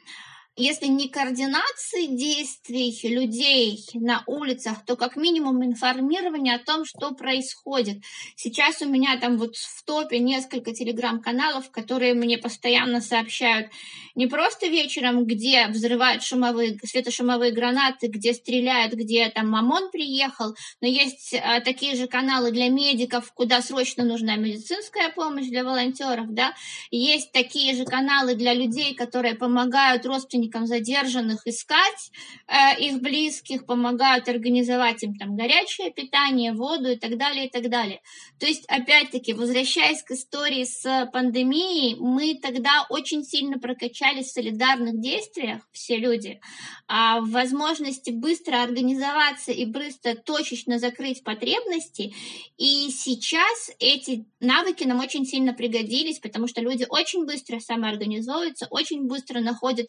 если 0.55 0.85
не 0.85 1.09
координации 1.09 2.05
действий 2.05 2.97
людей 3.03 3.85
на 3.93 4.23
улицах, 4.25 4.85
то 4.85 4.95
как 4.95 5.17
минимум 5.17 5.65
информирование 5.65 6.55
о 6.55 6.63
том, 6.63 6.85
что 6.85 7.11
происходит. 7.11 7.97
Сейчас 8.37 8.81
у 8.81 8.85
меня 8.85 9.19
там 9.19 9.37
вот 9.37 9.57
в 9.57 9.83
топе 9.83 10.19
несколько 10.19 10.73
телеграм-каналов, 10.73 11.71
которые 11.71 12.13
мне 12.13 12.37
постоянно 12.37 13.01
сообщают 13.01 13.67
не 14.15 14.27
просто 14.27 14.67
вечером, 14.67 15.25
где 15.25 15.67
взрывают 15.67 16.23
шумовые, 16.23 16.79
светошумовые 16.81 17.51
гранаты, 17.51 18.07
где 18.07 18.33
стреляют, 18.33 18.93
где 18.93 19.27
там 19.29 19.49
МАМОН 19.49 19.91
приехал, 19.91 20.55
но 20.79 20.87
есть 20.87 21.33
а, 21.33 21.59
такие 21.59 21.95
же 21.95 22.07
каналы 22.07 22.51
для 22.51 22.69
медиков, 22.69 23.29
куда 23.33 23.61
срочно 23.61 24.05
нужна 24.05 24.37
медицинская 24.37 25.09
помощь 25.09 25.47
для 25.47 25.65
волонтеров, 25.65 26.33
да, 26.33 26.53
есть 26.91 27.33
такие 27.33 27.75
же 27.75 27.83
каналы 27.83 28.35
для 28.35 28.53
людей, 28.53 28.95
которые 28.95 29.35
помогают 29.35 30.05
родственникам 30.05 30.44
родственникам 30.45 30.65
задержанных 30.67 31.47
искать 31.47 32.11
э, 32.47 32.79
их 32.79 33.01
близких, 33.01 33.65
помогают 33.65 34.29
организовать 34.29 35.03
им 35.03 35.15
там 35.15 35.35
горячее 35.35 35.91
питание, 35.91 36.53
воду 36.53 36.89
и 36.91 36.95
так 36.95 37.17
далее, 37.17 37.47
и 37.47 37.49
так 37.49 37.69
далее. 37.69 38.01
То 38.39 38.45
есть, 38.45 38.65
опять-таки, 38.67 39.33
возвращаясь 39.33 40.03
к 40.03 40.11
истории 40.11 40.63
с 40.63 41.09
пандемией, 41.11 41.95
мы 41.99 42.35
тогда 42.41 42.85
очень 42.89 43.23
сильно 43.23 43.59
прокачались 43.59 44.27
в 44.27 44.33
солидарных 44.33 44.99
действиях, 44.99 45.61
все 45.71 45.97
люди, 45.97 46.39
а 46.87 47.19
в 47.19 47.31
возможности 47.31 48.11
быстро 48.11 48.63
организоваться 48.63 49.51
и 49.51 49.65
быстро 49.65 50.15
точечно 50.15 50.79
закрыть 50.79 51.23
потребности. 51.23 52.13
И 52.57 52.89
сейчас 52.91 53.71
эти 53.79 54.25
навыки 54.39 54.83
нам 54.85 54.99
очень 54.99 55.25
сильно 55.25 55.53
пригодились, 55.53 56.19
потому 56.19 56.47
что 56.47 56.61
люди 56.61 56.85
очень 56.89 57.25
быстро 57.25 57.59
самоорганизуются, 57.59 58.67
очень 58.69 59.07
быстро 59.07 59.39
находят 59.39 59.87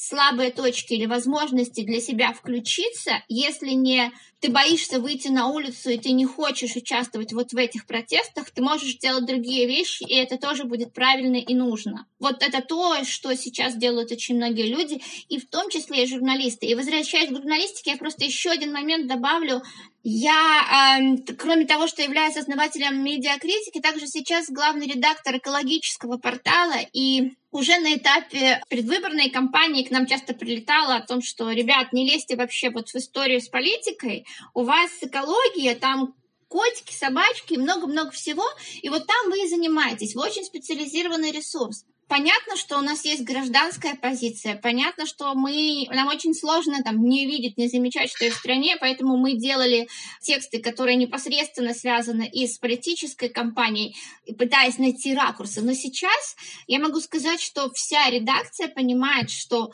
слабые 0.00 0.52
точки 0.52 0.94
или 0.94 1.06
возможности 1.06 1.82
для 1.82 2.00
себя 2.00 2.32
включиться, 2.32 3.24
если 3.26 3.70
не 3.70 4.12
ты 4.40 4.48
боишься 4.48 5.00
выйти 5.00 5.26
на 5.26 5.48
улицу 5.48 5.90
и 5.90 5.98
ты 5.98 6.12
не 6.12 6.24
хочешь 6.24 6.76
участвовать 6.76 7.32
вот 7.32 7.52
в 7.52 7.56
этих 7.56 7.84
протестах, 7.84 8.48
ты 8.52 8.62
можешь 8.62 8.96
делать 8.98 9.26
другие 9.26 9.66
вещи, 9.66 10.04
и 10.04 10.14
это 10.14 10.38
тоже 10.38 10.62
будет 10.62 10.92
правильно 10.92 11.34
и 11.34 11.52
нужно. 11.52 12.06
Вот 12.20 12.44
это 12.44 12.62
то, 12.62 13.02
что 13.02 13.34
сейчас 13.34 13.74
делают 13.74 14.12
очень 14.12 14.36
многие 14.36 14.68
люди, 14.72 15.02
и 15.28 15.40
в 15.40 15.50
том 15.50 15.68
числе 15.68 16.04
и 16.04 16.06
журналисты. 16.06 16.66
И 16.66 16.76
возвращаясь 16.76 17.30
к 17.30 17.36
журналистике, 17.36 17.90
я 17.90 17.96
просто 17.96 18.24
еще 18.24 18.50
один 18.50 18.72
момент 18.72 19.08
добавлю. 19.08 19.62
Я, 20.04 21.00
э, 21.00 21.32
кроме 21.36 21.66
того, 21.66 21.88
что 21.88 22.02
являюсь 22.02 22.36
основателем 22.36 23.02
медиакритики, 23.02 23.80
также 23.80 24.06
сейчас 24.06 24.48
главный 24.48 24.86
редактор 24.86 25.38
экологического 25.38 26.18
портала, 26.18 26.76
и 26.92 27.32
уже 27.58 27.78
на 27.78 27.96
этапе 27.96 28.62
предвыборной 28.68 29.30
кампании 29.30 29.82
к 29.82 29.90
нам 29.90 30.06
часто 30.06 30.32
прилетало 30.32 30.94
о 30.94 31.06
том, 31.06 31.20
что, 31.20 31.50
ребят, 31.50 31.92
не 31.92 32.08
лезьте 32.08 32.36
вообще 32.36 32.70
вот 32.70 32.88
в 32.88 32.94
историю 32.94 33.40
с 33.40 33.48
политикой, 33.48 34.26
у 34.54 34.62
вас 34.62 34.90
экология, 35.00 35.74
там 35.74 36.14
котики, 36.46 36.94
собачки, 36.94 37.54
много-много 37.54 38.10
всего, 38.12 38.44
и 38.80 38.88
вот 38.88 39.06
там 39.06 39.30
вы 39.30 39.44
и 39.44 39.48
занимаетесь, 39.48 40.14
вы 40.14 40.22
очень 40.22 40.44
специализированный 40.44 41.32
ресурс. 41.32 41.84
Понятно, 42.08 42.56
что 42.56 42.78
у 42.78 42.80
нас 42.80 43.04
есть 43.04 43.22
гражданская 43.22 43.94
позиция, 43.94 44.56
понятно, 44.56 45.04
что 45.04 45.34
мы, 45.34 45.86
нам 45.90 46.08
очень 46.08 46.32
сложно 46.32 46.82
там 46.82 47.04
не 47.04 47.26
видеть, 47.26 47.58
не 47.58 47.68
замечать, 47.68 48.10
что 48.10 48.24
и 48.24 48.30
в 48.30 48.34
стране, 48.34 48.78
поэтому 48.80 49.18
мы 49.18 49.34
делали 49.34 49.88
тексты, 50.22 50.58
которые 50.58 50.96
непосредственно 50.96 51.74
связаны 51.74 52.26
и 52.26 52.46
с 52.46 52.56
политической 52.56 53.28
кампанией, 53.28 53.94
пытаясь 54.38 54.78
найти 54.78 55.14
ракурсы. 55.14 55.60
Но 55.60 55.74
сейчас 55.74 56.36
я 56.66 56.78
могу 56.78 56.98
сказать, 57.00 57.42
что 57.42 57.70
вся 57.74 58.08
редакция 58.08 58.68
понимает, 58.68 59.28
что 59.28 59.70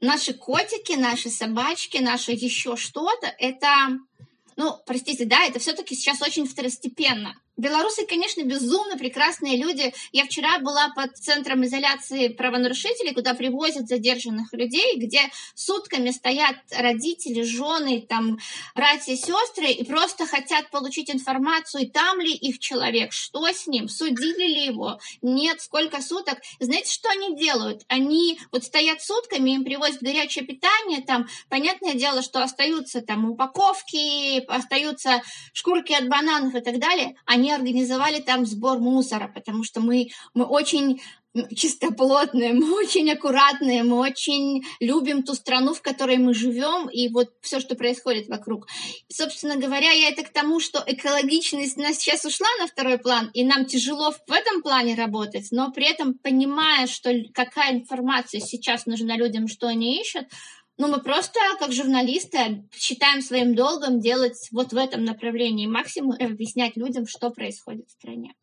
наши 0.00 0.32
котики, 0.32 0.92
наши 0.92 1.28
собачки, 1.28 1.98
наше 1.98 2.32
еще 2.32 2.76
что-то, 2.76 3.26
это 3.38 3.98
ну, 4.56 4.78
простите, 4.86 5.26
да, 5.26 5.44
это 5.44 5.58
все-таки 5.58 5.94
сейчас 5.94 6.22
очень 6.22 6.46
второстепенно. 6.46 7.38
Белорусы, 7.56 8.06
конечно, 8.06 8.42
безумно 8.42 8.98
прекрасные 8.98 9.56
люди. 9.56 9.94
Я 10.12 10.24
вчера 10.24 10.58
была 10.58 10.90
под 10.94 11.16
центром 11.16 11.64
изоляции 11.64 12.28
правонарушителей, 12.28 13.14
куда 13.14 13.32
привозят 13.32 13.88
задержанных 13.88 14.52
людей, 14.52 14.96
где 14.96 15.30
сутками 15.54 16.10
стоят 16.10 16.56
родители, 16.70 17.42
жены, 17.42 18.04
там, 18.06 18.38
братья, 18.74 19.16
сестры, 19.16 19.70
и 19.70 19.84
просто 19.84 20.26
хотят 20.26 20.70
получить 20.70 21.10
информацию, 21.10 21.90
там 21.90 22.20
ли 22.20 22.34
их 22.34 22.58
человек, 22.58 23.12
что 23.12 23.46
с 23.46 23.66
ним, 23.66 23.88
судили 23.88 24.46
ли 24.46 24.66
его, 24.66 24.98
нет, 25.22 25.62
сколько 25.62 26.02
суток. 26.02 26.38
Знаете, 26.60 26.92
что 26.92 27.08
они 27.08 27.36
делают? 27.36 27.84
Они 27.88 28.38
вот 28.52 28.64
стоят 28.64 29.00
сутками, 29.00 29.50
им 29.50 29.64
привозят 29.64 30.02
горячее 30.02 30.44
питание, 30.44 31.02
там, 31.02 31.26
понятное 31.48 31.94
дело, 31.94 32.20
что 32.20 32.42
остаются 32.42 33.00
там 33.00 33.30
упаковки, 33.30 34.44
остаются 34.44 35.22
шкурки 35.54 35.94
от 35.94 36.08
бананов 36.08 36.54
и 36.54 36.60
так 36.60 36.78
далее. 36.78 37.16
Они 37.24 37.45
они 37.46 37.52
организовали 37.52 38.20
там 38.20 38.44
сбор 38.44 38.78
мусора, 38.78 39.30
потому 39.32 39.62
что 39.62 39.80
мы, 39.80 40.08
мы 40.34 40.44
очень 40.44 41.00
чистоплотные, 41.54 42.52
мы 42.54 42.74
очень 42.74 43.10
аккуратные, 43.10 43.84
мы 43.84 43.98
очень 43.98 44.64
любим 44.80 45.22
ту 45.22 45.34
страну, 45.34 45.74
в 45.74 45.82
которой 45.82 46.16
мы 46.16 46.34
живем, 46.34 46.88
и 46.88 47.08
вот 47.08 47.28
все, 47.40 47.60
что 47.60 47.76
происходит 47.76 48.28
вокруг. 48.28 48.66
Собственно 49.08 49.56
говоря, 49.56 49.90
я 49.90 50.08
это 50.08 50.24
к 50.24 50.32
тому, 50.32 50.60
что 50.60 50.82
экологичность 50.84 51.78
у 51.78 51.82
нас 51.82 51.98
сейчас 51.98 52.24
ушла 52.24 52.48
на 52.58 52.66
второй 52.66 52.98
план, 52.98 53.30
и 53.34 53.44
нам 53.44 53.66
тяжело 53.66 54.12
в 54.12 54.32
этом 54.32 54.62
плане 54.62 54.96
работать, 54.96 55.48
но 55.52 55.70
при 55.70 55.86
этом 55.88 56.14
понимая, 56.14 56.86
что 56.86 57.12
какая 57.32 57.74
информация 57.74 58.40
сейчас 58.40 58.86
нужна 58.86 59.16
людям, 59.16 59.46
что 59.46 59.68
они 59.68 60.00
ищут, 60.00 60.26
ну, 60.78 60.88
мы 60.88 61.00
просто, 61.00 61.38
как 61.58 61.72
журналисты, 61.72 62.64
считаем 62.74 63.22
своим 63.22 63.54
долгом 63.54 63.98
делать 63.98 64.48
вот 64.52 64.72
в 64.72 64.76
этом 64.76 65.04
направлении 65.04 65.66
максимум 65.66 66.16
и 66.16 66.24
объяснять 66.24 66.76
людям, 66.76 67.06
что 67.06 67.30
происходит 67.30 67.88
в 67.88 67.92
стране. 67.92 68.34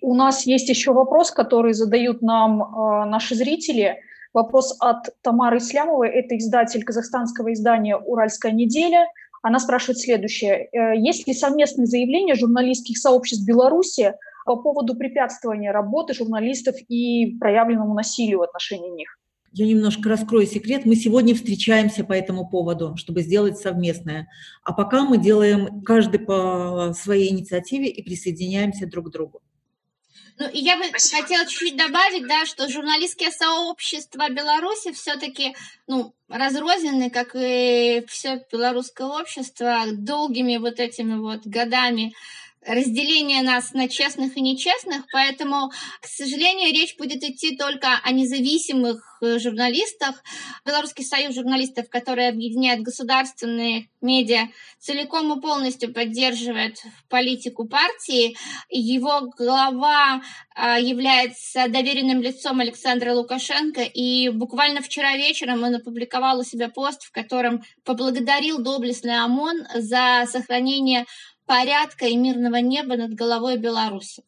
У 0.00 0.14
нас 0.14 0.46
есть 0.46 0.68
еще 0.68 0.92
вопрос, 0.92 1.32
который 1.32 1.74
задают 1.74 2.22
нам 2.22 2.62
э, 2.62 3.04
наши 3.06 3.34
зрители. 3.34 3.98
Вопрос 4.32 4.76
от 4.80 5.10
Тамары 5.22 5.58
Ислямовой, 5.58 6.08
это 6.08 6.38
издатель 6.38 6.84
казахстанского 6.84 7.52
издания 7.52 7.96
«Уральская 7.96 8.52
неделя». 8.52 9.08
Она 9.42 9.58
спрашивает 9.58 9.98
следующее. 9.98 10.68
Э, 10.72 10.96
есть 10.96 11.26
ли 11.26 11.34
совместные 11.34 11.86
заявления 11.86 12.36
журналистских 12.36 12.96
сообществ 12.96 13.44
Беларуси 13.44 14.14
по 14.46 14.56
поводу 14.56 14.94
препятствования 14.94 15.72
работы 15.72 16.14
журналистов 16.14 16.76
и 16.88 17.36
проявленному 17.38 17.92
насилию 17.92 18.38
в 18.38 18.42
отношении 18.42 18.90
них? 18.90 19.18
Я 19.52 19.66
немножко 19.66 20.08
раскрою 20.08 20.46
секрет. 20.46 20.86
Мы 20.86 20.96
сегодня 20.96 21.34
встречаемся 21.34 22.04
по 22.04 22.14
этому 22.14 22.48
поводу, 22.48 22.96
чтобы 22.96 23.20
сделать 23.20 23.58
совместное. 23.58 24.28
А 24.64 24.72
пока 24.72 25.04
мы 25.04 25.18
делаем 25.18 25.82
каждый 25.82 26.20
по 26.20 26.94
своей 26.98 27.30
инициативе 27.30 27.88
и 27.88 28.02
присоединяемся 28.02 28.86
друг 28.86 29.08
к 29.08 29.10
другу. 29.10 29.42
Ну, 30.38 30.48
и 30.48 30.58
я 30.58 30.78
бы 30.78 30.84
Спасибо. 30.84 31.22
хотела 31.22 31.46
чуть-чуть 31.46 31.76
добавить, 31.76 32.26
да, 32.26 32.46
что 32.46 32.68
журналистские 32.68 33.30
сообщества 33.30 34.30
Беларуси 34.30 34.92
все-таки, 34.92 35.54
ну, 35.86 36.14
разрознены, 36.28 37.10
как 37.10 37.32
и 37.34 38.02
все 38.08 38.42
белорусское 38.50 39.06
общество, 39.06 39.84
долгими 39.92 40.56
вот 40.56 40.80
этими 40.80 41.18
вот 41.18 41.46
годами 41.46 42.14
разделение 42.66 43.42
нас 43.42 43.72
на 43.72 43.88
честных 43.88 44.36
и 44.36 44.40
нечестных, 44.40 45.04
поэтому, 45.12 45.70
к 46.00 46.06
сожалению, 46.06 46.72
речь 46.72 46.96
будет 46.96 47.22
идти 47.22 47.56
только 47.56 47.98
о 48.02 48.12
независимых 48.12 49.18
э, 49.20 49.38
журналистах. 49.38 50.22
Белорусский 50.64 51.04
союз 51.04 51.34
журналистов, 51.34 51.88
который 51.88 52.28
объединяет 52.28 52.82
государственные 52.82 53.88
медиа, 54.00 54.48
целиком 54.78 55.36
и 55.36 55.40
полностью 55.40 55.92
поддерживает 55.92 56.82
политику 57.08 57.66
партии. 57.66 58.36
Его 58.68 59.32
глава 59.36 60.22
а, 60.54 60.78
является 60.78 61.68
доверенным 61.68 62.20
лицом 62.20 62.60
Александра 62.60 63.14
Лукашенко, 63.14 63.82
и 63.82 64.28
буквально 64.28 64.82
вчера 64.82 65.16
вечером 65.16 65.62
он 65.62 65.76
опубликовал 65.76 66.40
у 66.40 66.44
себя 66.44 66.68
пост, 66.68 67.04
в 67.04 67.12
котором 67.12 67.62
поблагодарил 67.84 68.58
доблестный 68.58 69.18
ОМОН 69.18 69.66
за 69.76 70.26
сохранение 70.30 71.06
порядка 71.46 72.06
и 72.06 72.16
мирного 72.16 72.56
неба 72.56 72.96
над 72.96 73.14
головой 73.14 73.58
белорусов. 73.58 74.24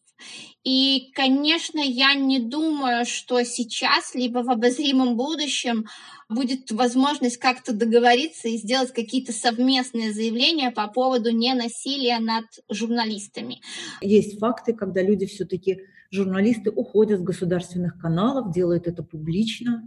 И, 0.64 1.10
конечно, 1.14 1.78
я 1.78 2.14
не 2.14 2.38
думаю, 2.38 3.04
что 3.04 3.42
сейчас, 3.42 4.14
либо 4.14 4.38
в 4.38 4.50
обозримом 4.50 5.16
будущем 5.16 5.84
будет 6.30 6.70
возможность 6.70 7.36
как-то 7.36 7.74
договориться 7.74 8.48
и 8.48 8.56
сделать 8.56 8.92
какие-то 8.92 9.32
совместные 9.32 10.12
заявления 10.12 10.70
по 10.70 10.88
поводу 10.88 11.30
ненасилия 11.30 12.18
над 12.18 12.46
журналистами. 12.70 13.60
Есть 14.00 14.38
факты, 14.38 14.72
когда 14.72 15.02
люди 15.02 15.26
все-таки, 15.26 15.82
журналисты 16.10 16.70
уходят 16.70 17.20
с 17.20 17.24
государственных 17.24 17.98
каналов, 17.98 18.52
делают 18.52 18.86
это 18.86 19.02
публично 19.02 19.86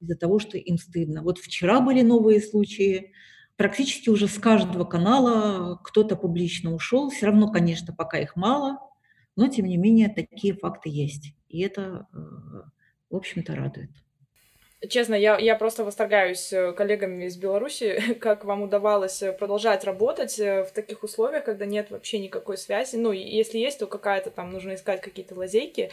из-за 0.00 0.16
того, 0.16 0.38
что 0.40 0.58
им 0.58 0.78
стыдно. 0.78 1.22
Вот 1.22 1.38
вчера 1.38 1.80
были 1.80 2.02
новые 2.02 2.40
случаи, 2.40 3.12
практически 3.56 4.10
уже 4.10 4.28
с 4.28 4.38
каждого 4.38 4.84
канала 4.84 5.80
кто-то 5.82 6.16
публично 6.16 6.74
ушел. 6.74 7.10
Все 7.10 7.26
равно, 7.26 7.50
конечно, 7.50 7.94
пока 7.94 8.18
их 8.18 8.36
мало, 8.36 8.78
но 9.34 9.48
тем 9.48 9.66
не 9.66 9.76
менее 9.76 10.08
такие 10.08 10.54
факты 10.54 10.88
есть. 10.90 11.34
И 11.48 11.62
это, 11.62 12.06
э, 12.12 12.16
в 13.10 13.16
общем-то, 13.16 13.54
радует. 13.54 13.90
Честно, 14.88 15.14
я, 15.14 15.38
я 15.38 15.56
просто 15.56 15.84
восторгаюсь 15.84 16.52
э, 16.52 16.72
коллегами 16.72 17.24
из 17.24 17.36
Беларуси, 17.36 18.14
как 18.20 18.44
вам 18.44 18.62
удавалось 18.62 19.22
э, 19.22 19.32
продолжать 19.32 19.84
работать 19.84 20.38
в 20.38 20.68
таких 20.74 21.02
условиях, 21.02 21.44
когда 21.44 21.64
нет 21.64 21.90
вообще 21.90 22.18
никакой 22.18 22.58
связи. 22.58 22.96
Ну, 22.96 23.12
если 23.12 23.58
есть, 23.58 23.78
то 23.78 23.86
какая-то 23.86 24.30
там 24.30 24.50
нужно 24.52 24.74
искать 24.74 25.00
какие-то 25.00 25.34
лазейки. 25.34 25.90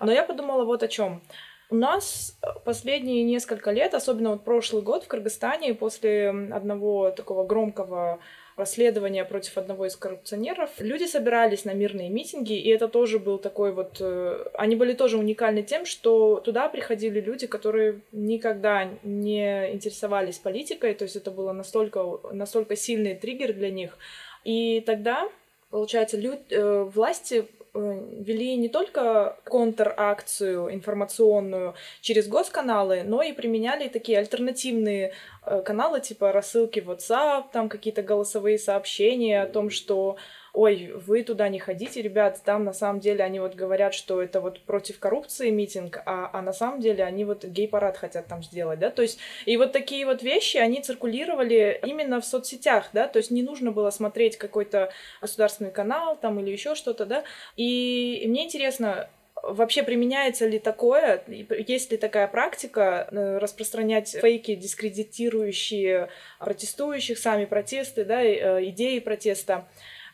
Но 0.00 0.12
я 0.12 0.24
подумала 0.24 0.64
вот 0.64 0.82
о 0.82 0.88
чем. 0.88 1.22
У 1.70 1.76
нас 1.76 2.38
э, 2.42 2.46
последние 2.64 3.22
несколько 3.22 3.70
лет, 3.70 3.94
особенно 3.94 4.30
вот 4.30 4.44
прошлый 4.44 4.82
год 4.82 5.04
в 5.04 5.08
Кыргызстане, 5.08 5.74
после 5.74 6.28
одного 6.28 7.10
такого 7.10 7.44
громкого 7.46 8.20
расследования 8.56 9.24
против 9.24 9.58
одного 9.58 9.86
из 9.86 9.96
коррупционеров. 9.96 10.70
Люди 10.78 11.04
собирались 11.04 11.64
на 11.64 11.72
мирные 11.72 12.08
митинги, 12.08 12.52
и 12.52 12.68
это 12.68 12.88
тоже 12.88 13.18
был 13.18 13.38
такой 13.38 13.72
вот... 13.72 13.96
Э, 14.00 14.44
они 14.54 14.76
были 14.76 14.92
тоже 14.92 15.16
уникальны 15.16 15.62
тем, 15.62 15.86
что 15.86 16.40
туда 16.40 16.68
приходили 16.68 17.20
люди, 17.20 17.46
которые 17.46 18.00
никогда 18.12 18.88
не 19.02 19.72
интересовались 19.72 20.38
политикой, 20.38 20.94
то 20.94 21.04
есть 21.04 21.16
это 21.16 21.30
было 21.30 21.52
настолько, 21.52 22.20
настолько 22.32 22.76
сильный 22.76 23.14
триггер 23.14 23.54
для 23.54 23.70
них. 23.70 23.96
И 24.44 24.82
тогда, 24.82 25.28
получается, 25.70 26.18
люд, 26.18 26.40
э, 26.50 26.82
власти 26.82 27.46
вели 27.74 28.56
не 28.56 28.68
только 28.68 29.36
контракцию 29.44 30.72
информационную 30.72 31.74
через 32.00 32.28
госканалы, 32.28 33.02
но 33.04 33.22
и 33.22 33.32
применяли 33.32 33.88
такие 33.88 34.18
альтернативные 34.18 35.12
э, 35.44 35.62
каналы, 35.62 36.00
типа 36.00 36.30
рассылки 36.32 36.80
в 36.80 36.90
WhatsApp, 36.90 37.44
там 37.52 37.68
какие-то 37.68 38.02
голосовые 38.02 38.58
сообщения 38.58 39.42
о 39.42 39.48
том, 39.48 39.70
что 39.70 40.16
ой, 40.54 40.92
вы 40.94 41.24
туда 41.24 41.48
не 41.48 41.58
ходите, 41.58 42.00
ребят, 42.00 42.40
там 42.44 42.64
на 42.64 42.72
самом 42.72 43.00
деле 43.00 43.24
они 43.24 43.40
вот 43.40 43.56
говорят, 43.56 43.92
что 43.92 44.22
это 44.22 44.40
вот 44.40 44.60
против 44.60 45.00
коррупции 45.00 45.50
митинг, 45.50 46.00
а, 46.06 46.30
а 46.32 46.42
на 46.42 46.52
самом 46.52 46.80
деле 46.80 47.04
они 47.04 47.24
вот 47.24 47.44
гей-парад 47.44 47.96
хотят 47.96 48.28
там 48.28 48.42
сделать, 48.42 48.78
да, 48.78 48.90
то 48.90 49.02
есть 49.02 49.18
и 49.46 49.56
вот 49.56 49.72
такие 49.72 50.06
вот 50.06 50.22
вещи, 50.22 50.56
они 50.56 50.80
циркулировали 50.80 51.80
именно 51.84 52.20
в 52.20 52.24
соцсетях, 52.24 52.90
да, 52.92 53.08
то 53.08 53.18
есть 53.18 53.32
не 53.32 53.42
нужно 53.42 53.72
было 53.72 53.90
смотреть 53.90 54.38
какой-то 54.38 54.92
государственный 55.20 55.72
канал 55.72 56.16
там 56.16 56.38
или 56.38 56.52
еще 56.52 56.76
что-то, 56.76 57.04
да, 57.04 57.24
и 57.56 58.24
мне 58.26 58.44
интересно, 58.44 59.08
вообще 59.42 59.82
применяется 59.82 60.46
ли 60.46 60.58
такое, 60.60 61.22
есть 61.26 61.90
ли 61.90 61.96
такая 61.96 62.28
практика 62.28 63.08
э, 63.10 63.38
распространять 63.38 64.10
фейки, 64.10 64.54
дискредитирующие 64.54 66.08
протестующих, 66.38 67.18
сами 67.18 67.44
протесты, 67.44 68.04
да, 68.04 68.22
э, 68.22 68.64
идеи 68.66 69.00
протеста, 69.00 69.66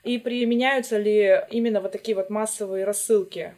и 0.05 0.19
применяются 0.19 0.99
ли 0.99 1.43
именно 1.51 1.81
вот 1.81 1.93
такие 1.93 2.15
вот 2.17 2.31
массовые 2.31 2.85
рассылки? 2.85 3.55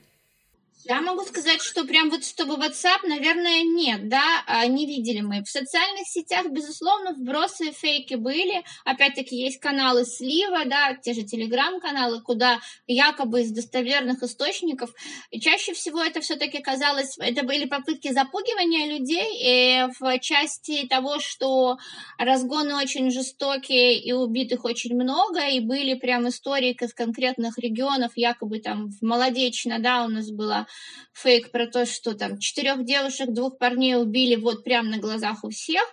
Я 0.85 1.01
могу 1.01 1.22
сказать, 1.22 1.62
что 1.62 1.85
прям 1.85 2.11
вот 2.11 2.24
чтобы 2.24 2.55
WhatsApp, 2.55 3.07
наверное, 3.07 3.62
нет, 3.62 4.09
да, 4.09 4.43
а, 4.47 4.66
не 4.66 4.87
видели 4.87 5.20
мы. 5.20 5.43
В 5.45 5.49
социальных 5.49 6.09
сетях, 6.09 6.47
безусловно, 6.51 7.12
вбросы 7.12 7.70
фейки 7.70 8.14
были. 8.14 8.64
Опять-таки 8.85 9.37
есть 9.37 9.61
каналы 9.61 10.05
слива, 10.05 10.64
да, 10.64 10.95
те 10.95 11.14
же 11.14 11.22
телеграм-каналы, 11.22 12.20
куда 12.20 12.59
якобы 12.89 13.43
из 13.43 13.53
достоверных 13.53 14.24
источников. 14.24 14.93
И 15.30 15.41
чаще 15.41 15.72
всего 15.72 16.03
это 16.03 16.20
все-таки 16.20 16.61
казалось, 16.61 17.16
это 17.18 17.45
были 17.45 17.66
попытки 17.66 18.12
запугивания 18.12 18.89
людей 18.93 19.87
в 20.01 20.18
части 20.18 20.89
того, 20.89 21.20
что 21.20 21.78
разгоны 22.18 22.74
очень 22.74 23.11
жестокие 23.12 24.01
и 24.01 24.12
убитых 24.12 24.64
очень 24.64 24.97
много, 24.97 25.47
и 25.47 25.61
были 25.61 25.95
прям 25.95 26.28
истории 26.28 26.76
из 26.80 26.93
конкретных 26.93 27.57
регионов, 27.59 28.12
якобы 28.16 28.59
там 28.59 28.89
в 28.89 29.03
Молодечно, 29.03 29.78
да, 29.78 30.05
у 30.05 30.09
нас 30.09 30.30
была 30.30 30.66
фейк 31.12 31.51
про 31.51 31.66
то, 31.66 31.87
что 31.87 32.14
там 32.14 32.39
четырех 32.39 32.85
девушек, 32.85 33.31
двух 33.31 33.59
парней 33.59 33.97
убили 33.97 34.37
вот 34.37 34.64
прямо 34.64 34.89
на 34.91 34.99
глазах 34.99 35.45
у 35.45 35.51
всех. 35.51 35.85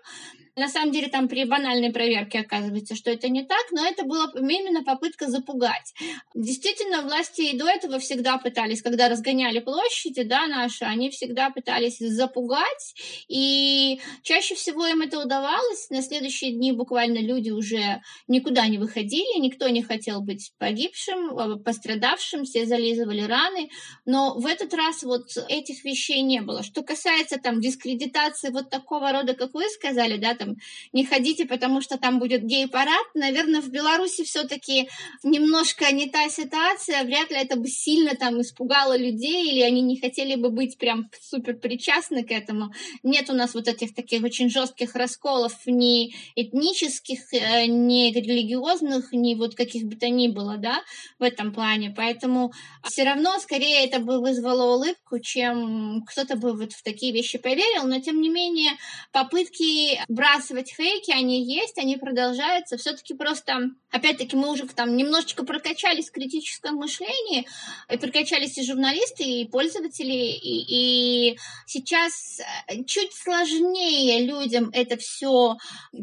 На 0.59 0.67
самом 0.67 0.91
деле 0.91 1.07
там 1.07 1.29
при 1.29 1.45
банальной 1.45 1.91
проверке 1.91 2.39
оказывается, 2.39 2.93
что 2.95 3.09
это 3.09 3.29
не 3.29 3.43
так, 3.45 3.71
но 3.71 3.85
это 3.85 4.03
была 4.03 4.29
именно 4.35 4.83
попытка 4.83 5.29
запугать. 5.29 5.93
Действительно, 6.35 7.01
власти 7.01 7.41
и 7.41 7.57
до 7.57 7.65
этого 7.65 7.99
всегда 7.99 8.37
пытались, 8.37 8.81
когда 8.81 9.07
разгоняли 9.07 9.59
площади, 9.59 10.23
да, 10.23 10.47
наши, 10.47 10.83
они 10.83 11.09
всегда 11.09 11.49
пытались 11.49 11.99
запугать, 11.99 12.93
и 13.29 14.01
чаще 14.21 14.55
всего 14.55 14.85
им 14.85 15.01
это 15.01 15.23
удавалось. 15.23 15.89
На 15.89 16.01
следующие 16.01 16.51
дни 16.51 16.73
буквально 16.73 17.19
люди 17.19 17.51
уже 17.51 18.01
никуда 18.27 18.67
не 18.67 18.77
выходили, 18.77 19.39
никто 19.39 19.69
не 19.69 19.81
хотел 19.81 20.21
быть 20.21 20.51
погибшим, 20.57 21.37
э, 21.37 21.55
пострадавшим, 21.63 22.43
все 22.43 22.65
зализывали 22.65 23.21
раны, 23.21 23.69
но 24.05 24.33
в 24.35 24.45
этот 24.45 24.73
раз 24.73 25.03
вот 25.03 25.29
этих 25.47 25.85
вещей 25.85 26.21
не 26.21 26.41
было. 26.41 26.63
Что 26.63 26.83
касается 26.83 27.37
там 27.37 27.61
дискредитации 27.61 28.49
вот 28.49 28.69
такого 28.69 29.13
рода, 29.13 29.33
как 29.33 29.53
вы 29.53 29.63
сказали, 29.69 30.17
да, 30.17 30.35
там 30.35 30.48
там 30.49 30.55
не 30.93 31.05
ходите, 31.05 31.45
потому 31.45 31.81
что 31.81 31.97
там 31.97 32.19
будет 32.19 32.43
гей-парад. 32.43 33.05
Наверное, 33.13 33.61
в 33.61 33.69
Беларуси 33.69 34.23
все-таки 34.23 34.89
немножко 35.23 35.91
не 35.91 36.09
та 36.09 36.29
ситуация. 36.29 37.03
Вряд 37.03 37.31
ли 37.31 37.37
это 37.37 37.55
бы 37.55 37.67
сильно 37.67 38.15
там 38.15 38.41
испугало 38.41 38.97
людей, 38.97 39.51
или 39.51 39.61
они 39.61 39.81
не 39.81 39.99
хотели 39.99 40.35
бы 40.35 40.49
быть 40.49 40.77
прям 40.77 41.09
супер 41.21 41.55
причастны 41.55 42.23
к 42.23 42.31
этому. 42.31 42.71
Нет 43.03 43.29
у 43.29 43.33
нас 43.33 43.53
вот 43.53 43.67
этих 43.67 43.93
таких 43.93 44.23
очень 44.23 44.49
жестких 44.49 44.95
расколов 44.95 45.53
ни 45.65 46.13
этнических, 46.35 47.33
э, 47.33 47.65
ни 47.65 48.11
религиозных, 48.11 49.11
ни 49.13 49.35
вот 49.35 49.55
каких 49.55 49.85
бы 49.85 49.95
то 49.95 50.09
ни 50.09 50.27
было, 50.27 50.57
да, 50.57 50.81
в 51.19 51.23
этом 51.23 51.53
плане. 51.53 51.93
Поэтому 51.95 52.51
все 52.83 53.03
равно 53.03 53.39
скорее 53.39 53.85
это 53.85 53.99
бы 53.99 54.19
вызвало 54.19 54.75
улыбку, 54.75 55.19
чем 55.19 56.03
кто-то 56.07 56.35
бы 56.35 56.53
вот 56.53 56.73
в 56.73 56.83
такие 56.83 57.13
вещи 57.13 57.37
поверил. 57.37 57.87
Но 57.87 57.99
тем 57.99 58.21
не 58.21 58.29
менее 58.29 58.71
попытки 59.11 59.99
брать 60.07 60.38
выбрасывать 60.39 60.71
фейки, 60.71 61.11
они 61.11 61.43
есть, 61.43 61.77
они 61.77 61.97
продолжаются. 61.97 62.77
Все-таки 62.77 63.13
просто, 63.13 63.71
опять-таки, 63.91 64.35
мы 64.35 64.51
уже 64.51 64.67
там 64.67 64.95
немножечко 64.95 65.43
прокачались 65.43 66.09
в 66.09 66.13
критическом 66.13 66.75
мышлении, 66.75 67.47
и 67.91 67.97
прокачались 67.97 68.57
и 68.57 68.65
журналисты, 68.65 69.23
и 69.23 69.47
пользователи, 69.47 70.13
и, 70.13 71.31
и 71.31 71.37
сейчас 71.65 72.39
э, 72.67 72.83
чуть 72.85 73.13
сложнее 73.13 74.25
людям 74.25 74.69
это 74.73 74.97
все, 74.97 75.57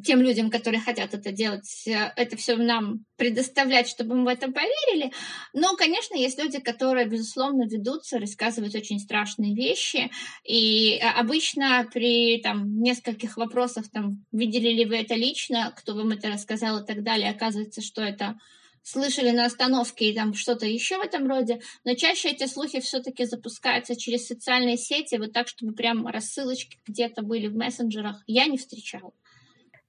тем 0.04 0.20
людям, 0.20 0.50
которые 0.50 0.80
хотят 0.80 1.14
это 1.14 1.32
делать, 1.32 1.86
э, 1.86 2.12
это 2.16 2.36
все 2.36 2.56
нам 2.56 3.04
предоставлять, 3.16 3.88
чтобы 3.88 4.14
мы 4.14 4.24
в 4.24 4.28
это 4.28 4.50
поверили. 4.50 5.12
Но, 5.52 5.74
конечно, 5.76 6.14
есть 6.16 6.38
люди, 6.38 6.60
которые, 6.60 7.06
безусловно, 7.06 7.66
ведутся, 7.66 8.18
рассказывают 8.18 8.74
очень 8.74 9.00
страшные 9.00 9.54
вещи. 9.54 10.10
И 10.44 10.96
э, 10.96 11.08
обычно 11.08 11.88
при 11.92 12.40
там, 12.42 12.80
нескольких 12.82 13.36
вопросах, 13.36 13.90
там, 13.90 14.24
видели 14.32 14.70
ли 14.70 14.84
вы 14.84 14.96
это 14.96 15.14
лично, 15.14 15.72
кто 15.76 15.94
вам 15.94 16.10
это 16.10 16.28
рассказал 16.28 16.82
и 16.82 16.86
так 16.86 17.02
далее, 17.02 17.30
оказывается, 17.30 17.82
что 17.82 18.02
это 18.02 18.38
слышали 18.82 19.30
на 19.30 19.46
остановке 19.46 20.10
и 20.10 20.14
там 20.14 20.34
что-то 20.34 20.64
еще 20.64 20.98
в 20.98 21.00
этом 21.00 21.26
роде, 21.26 21.60
но 21.84 21.94
чаще 21.94 22.30
эти 22.30 22.46
слухи 22.46 22.80
все-таки 22.80 23.24
запускаются 23.24 23.96
через 23.96 24.26
социальные 24.26 24.76
сети, 24.76 25.16
вот 25.16 25.32
так, 25.32 25.48
чтобы 25.48 25.72
прям 25.72 26.06
рассылочки 26.06 26.78
где-то 26.86 27.22
были 27.22 27.48
в 27.48 27.56
мессенджерах, 27.56 28.22
я 28.28 28.46
не 28.46 28.58
встречала. 28.58 29.12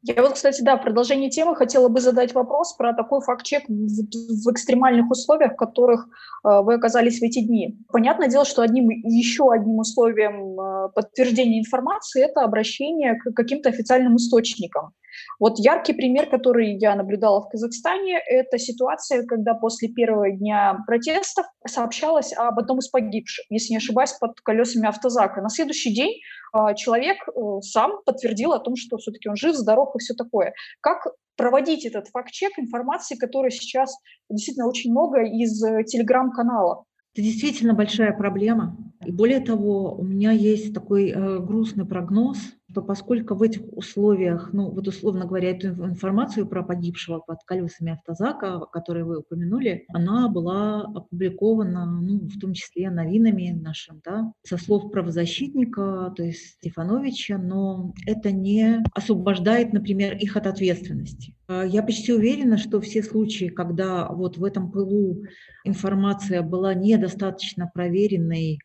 Я 0.07 0.21
вот, 0.21 0.33
кстати, 0.33 0.61
да, 0.61 0.77
в 0.77 0.83
продолжении 0.83 1.29
темы 1.29 1.53
хотела 1.53 1.89
бы 1.89 1.99
задать 1.99 2.33
вопрос 2.33 2.73
про 2.73 2.93
такой 2.93 3.19
факт-чек 3.19 3.63
в, 3.67 3.73
в 3.73 4.51
экстремальных 4.51 5.11
условиях, 5.11 5.53
в 5.53 5.57
которых 5.57 6.07
э, 6.45 6.61
вы 6.61 6.75
оказались 6.75 7.19
в 7.19 7.23
эти 7.23 7.41
дни. 7.41 7.77
Понятное 7.91 8.29
дело, 8.29 8.45
что 8.45 8.61
одним 8.61 8.89
еще 8.89 9.51
одним 9.51 9.79
условием 9.79 10.57
э, 10.59 10.89
подтверждения 10.95 11.59
информации 11.59 12.23
это 12.23 12.41
обращение 12.41 13.15
к 13.15 13.33
каким-то 13.33 13.67
официальным 13.67 14.15
источникам. 14.15 14.93
Вот 15.39 15.59
яркий 15.59 15.93
пример, 15.93 16.29
который 16.29 16.77
я 16.77 16.95
наблюдала 16.95 17.41
в 17.41 17.49
Казахстане, 17.49 18.19
это 18.19 18.57
ситуация, 18.57 19.25
когда 19.25 19.53
после 19.53 19.89
первого 19.89 20.31
дня 20.31 20.77
протестов 20.85 21.45
сообщалось 21.67 22.33
об 22.33 22.59
одном 22.59 22.79
из 22.79 22.89
погибших, 22.89 23.45
если 23.49 23.71
не 23.71 23.77
ошибаюсь, 23.77 24.13
под 24.13 24.39
колесами 24.41 24.87
автозака. 24.87 25.41
На 25.41 25.49
следующий 25.49 25.93
день 25.93 26.19
а, 26.53 26.73
человек 26.73 27.17
э, 27.27 27.61
сам 27.61 28.01
подтвердил 28.05 28.53
о 28.53 28.59
том, 28.59 28.75
что 28.75 28.97
все-таки 28.97 29.29
он 29.29 29.35
жив, 29.35 29.55
здоров 29.55 29.95
и 29.95 29.99
все 29.99 30.13
такое. 30.13 30.53
Как 30.81 31.07
проводить 31.35 31.85
этот 31.85 32.07
факт-чек 32.07 32.57
информации, 32.57 33.15
которая 33.15 33.51
сейчас 33.51 33.95
действительно 34.29 34.67
очень 34.67 34.91
много 34.91 35.23
из 35.23 35.63
э, 35.63 35.83
телеграм-каналов? 35.83 36.83
Это 37.13 37.23
действительно 37.23 37.73
большая 37.73 38.13
проблема. 38.13 38.77
И 39.05 39.11
более 39.11 39.39
того, 39.39 39.95
у 39.95 40.03
меня 40.03 40.31
есть 40.31 40.73
такой 40.73 41.11
э, 41.11 41.39
грустный 41.39 41.85
прогноз– 41.85 42.37
что 42.71 42.81
поскольку 42.81 43.35
в 43.35 43.41
этих 43.41 43.61
условиях, 43.71 44.49
ну 44.53 44.69
вот 44.69 44.87
условно 44.87 45.25
говоря, 45.25 45.51
эту 45.51 45.67
информацию 45.67 46.47
про 46.47 46.63
погибшего 46.63 47.19
под 47.19 47.43
колесами 47.45 47.93
автозака, 47.93 48.59
которую 48.71 49.05
вы 49.05 49.19
упомянули, 49.19 49.85
она 49.93 50.27
была 50.27 50.81
опубликована, 50.81 51.85
ну, 51.85 52.27
в 52.27 52.39
том 52.39 52.53
числе 52.53 52.89
новинами 52.89 53.51
нашим, 53.51 54.01
да, 54.03 54.33
со 54.43 54.57
слов 54.57 54.91
правозащитника, 54.91 56.13
то 56.15 56.23
есть 56.23 56.55
Стефановича, 56.57 57.37
но 57.37 57.93
это 58.05 58.31
не 58.31 58.83
освобождает, 58.93 59.71
например, 59.73 60.17
их 60.17 60.35
от 60.35 60.47
ответственности. 60.47 61.35
А, 61.47 61.65
я 61.65 61.81
почти 61.83 62.13
уверена, 62.13 62.57
что 62.57 62.81
все 62.81 63.01
случаи, 63.01 63.45
когда 63.45 64.09
вот 64.09 64.37
в 64.37 64.43
этом 64.43 64.71
пылу 64.71 65.23
информация 65.63 66.41
была 66.41 66.73
недостаточно 66.73 67.71
проверенной, 67.73 68.59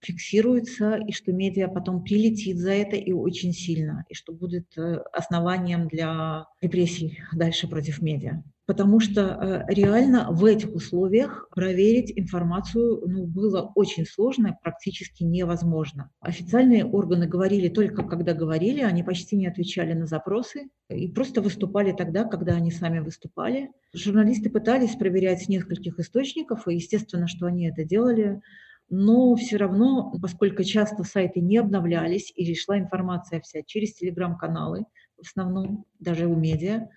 фиксируется, 0.00 0.96
и 0.96 1.12
что 1.12 1.32
медиа 1.32 1.68
потом 1.68 2.02
прилетит 2.02 2.58
за 2.58 2.72
это 2.72 2.96
и 2.96 3.12
очень 3.12 3.52
сильно, 3.52 4.04
и 4.08 4.14
что 4.14 4.32
будет 4.32 4.66
э, 4.76 5.02
основанием 5.12 5.88
для 5.88 6.46
репрессий 6.60 7.18
дальше 7.32 7.68
против 7.68 8.02
медиа. 8.02 8.42
Потому 8.66 8.98
что 8.98 9.22
э, 9.22 9.72
реально 9.72 10.26
в 10.32 10.44
этих 10.44 10.74
условиях 10.74 11.48
проверить 11.54 12.12
информацию 12.16 13.00
ну, 13.06 13.24
было 13.24 13.70
очень 13.76 14.04
сложно, 14.04 14.58
практически 14.60 15.22
невозможно. 15.22 16.10
Официальные 16.20 16.84
органы 16.84 17.28
говорили 17.28 17.68
только 17.68 18.02
когда 18.02 18.34
говорили, 18.34 18.80
они 18.80 19.04
почти 19.04 19.36
не 19.36 19.46
отвечали 19.46 19.92
на 19.92 20.06
запросы 20.06 20.68
и 20.90 21.08
просто 21.08 21.40
выступали 21.40 21.92
тогда, 21.92 22.24
когда 22.24 22.54
они 22.54 22.72
сами 22.72 22.98
выступали. 22.98 23.70
Журналисты 23.94 24.50
пытались 24.50 24.96
проверять 24.96 25.48
нескольких 25.48 26.00
источников, 26.00 26.66
и 26.66 26.74
естественно, 26.74 27.28
что 27.28 27.46
они 27.46 27.68
это 27.68 27.84
делали 27.84 28.40
но 28.88 29.34
все 29.34 29.56
равно, 29.56 30.12
поскольку 30.22 30.62
часто 30.62 31.02
сайты 31.04 31.40
не 31.40 31.58
обновлялись 31.58 32.32
и 32.34 32.54
шла 32.54 32.78
информация 32.78 33.40
вся 33.40 33.62
через 33.62 33.94
телеграм-каналы, 33.94 34.84
в 35.16 35.26
основном 35.26 35.84
даже 35.98 36.26
у 36.26 36.36
медиа, 36.36 36.88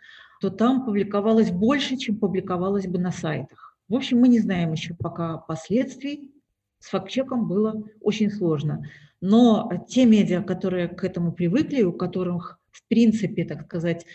то 0.41 0.49
там 0.49 0.85
публиковалось 0.85 1.51
больше, 1.51 1.97
чем 1.97 2.17
публиковалось 2.17 2.87
бы 2.87 2.99
на 2.99 3.11
сайтах. 3.11 3.77
В 3.87 3.95
общем, 3.95 4.19
мы 4.19 4.27
не 4.27 4.39
знаем 4.39 4.71
еще 4.71 4.93
пока 4.93 5.37
последствий. 5.37 6.31
С 6.79 6.89
фактчеком 6.89 7.47
было 7.47 7.83
очень 8.01 8.29
сложно. 8.29 8.85
Но 9.19 9.69
те 9.89 10.05
медиа, 10.05 10.41
которые 10.43 10.87
к 10.87 11.03
этому 11.03 11.33
привыкли, 11.33 11.83
у 11.83 11.91
которых, 11.91 12.59
в 12.71 12.87
принципе, 12.87 13.43
так 13.43 13.65
сказать, 13.65 14.05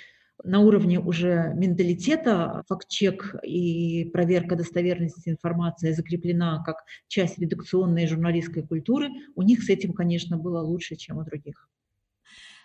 на 0.42 0.60
уровне 0.60 0.98
уже 0.98 1.52
менталитета 1.54 2.64
факт-чек 2.68 3.36
и 3.42 4.04
проверка 4.12 4.56
достоверности 4.56 5.28
информации 5.28 5.92
закреплена 5.92 6.62
как 6.64 6.78
часть 7.08 7.38
редакционной 7.38 8.06
журналистской 8.06 8.66
культуры, 8.66 9.10
у 9.36 9.42
них 9.42 9.62
с 9.62 9.68
этим, 9.68 9.92
конечно, 9.92 10.36
было 10.36 10.60
лучше, 10.60 10.96
чем 10.96 11.18
у 11.18 11.24
других. 11.24 11.68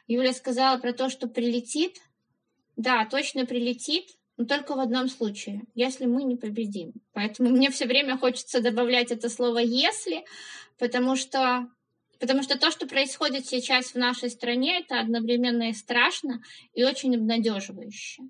Юля 0.07 0.33
сказала 0.33 0.79
про 0.79 0.93
то, 0.93 1.09
что 1.09 1.27
прилетит. 1.27 1.97
Да, 2.75 3.05
точно 3.05 3.45
прилетит, 3.45 4.05
но 4.37 4.45
только 4.45 4.73
в 4.73 4.79
одном 4.79 5.09
случае, 5.09 5.63
если 5.75 6.05
мы 6.05 6.23
не 6.23 6.35
победим. 6.35 6.93
Поэтому 7.13 7.49
мне 7.51 7.69
все 7.69 7.85
время 7.85 8.17
хочется 8.17 8.61
добавлять 8.61 9.11
это 9.11 9.29
слово 9.29 9.59
«если», 9.59 10.25
потому 10.79 11.15
что 11.15 11.67
Потому 12.19 12.43
что 12.43 12.59
то, 12.59 12.69
что 12.69 12.85
происходит 12.85 13.47
сейчас 13.47 13.91
в 13.91 13.95
нашей 13.95 14.29
стране, 14.29 14.79
это 14.79 14.99
одновременно 14.99 15.69
и 15.69 15.73
страшно, 15.73 16.41
и 16.73 16.83
очень 16.83 17.15
обнадеживающе. 17.15 18.23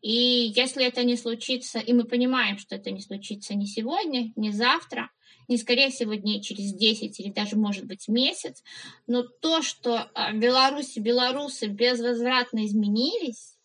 И 0.00 0.52
если 0.56 0.84
это 0.84 1.04
не 1.04 1.16
случится, 1.16 1.78
и 1.78 1.92
мы 1.92 2.04
понимаем, 2.04 2.58
что 2.58 2.76
это 2.76 2.90
не 2.90 3.00
случится 3.00 3.54
ни 3.54 3.64
сегодня, 3.66 4.32
ни 4.36 4.50
завтра, 4.50 5.10
не 5.48 5.56
скорее 5.56 5.90
всего 5.90 6.14
дней 6.14 6.40
через 6.40 6.72
10 6.72 7.18
или 7.20 7.30
даже, 7.30 7.56
может 7.56 7.86
быть, 7.86 8.06
месяц, 8.08 8.62
но 9.06 9.22
то, 9.22 9.62
что 9.62 10.10
а, 10.14 10.32
Беларуси, 10.32 10.98
белорусы 10.98 11.66
безвозвратно 11.66 12.64
изменились, 12.66 13.56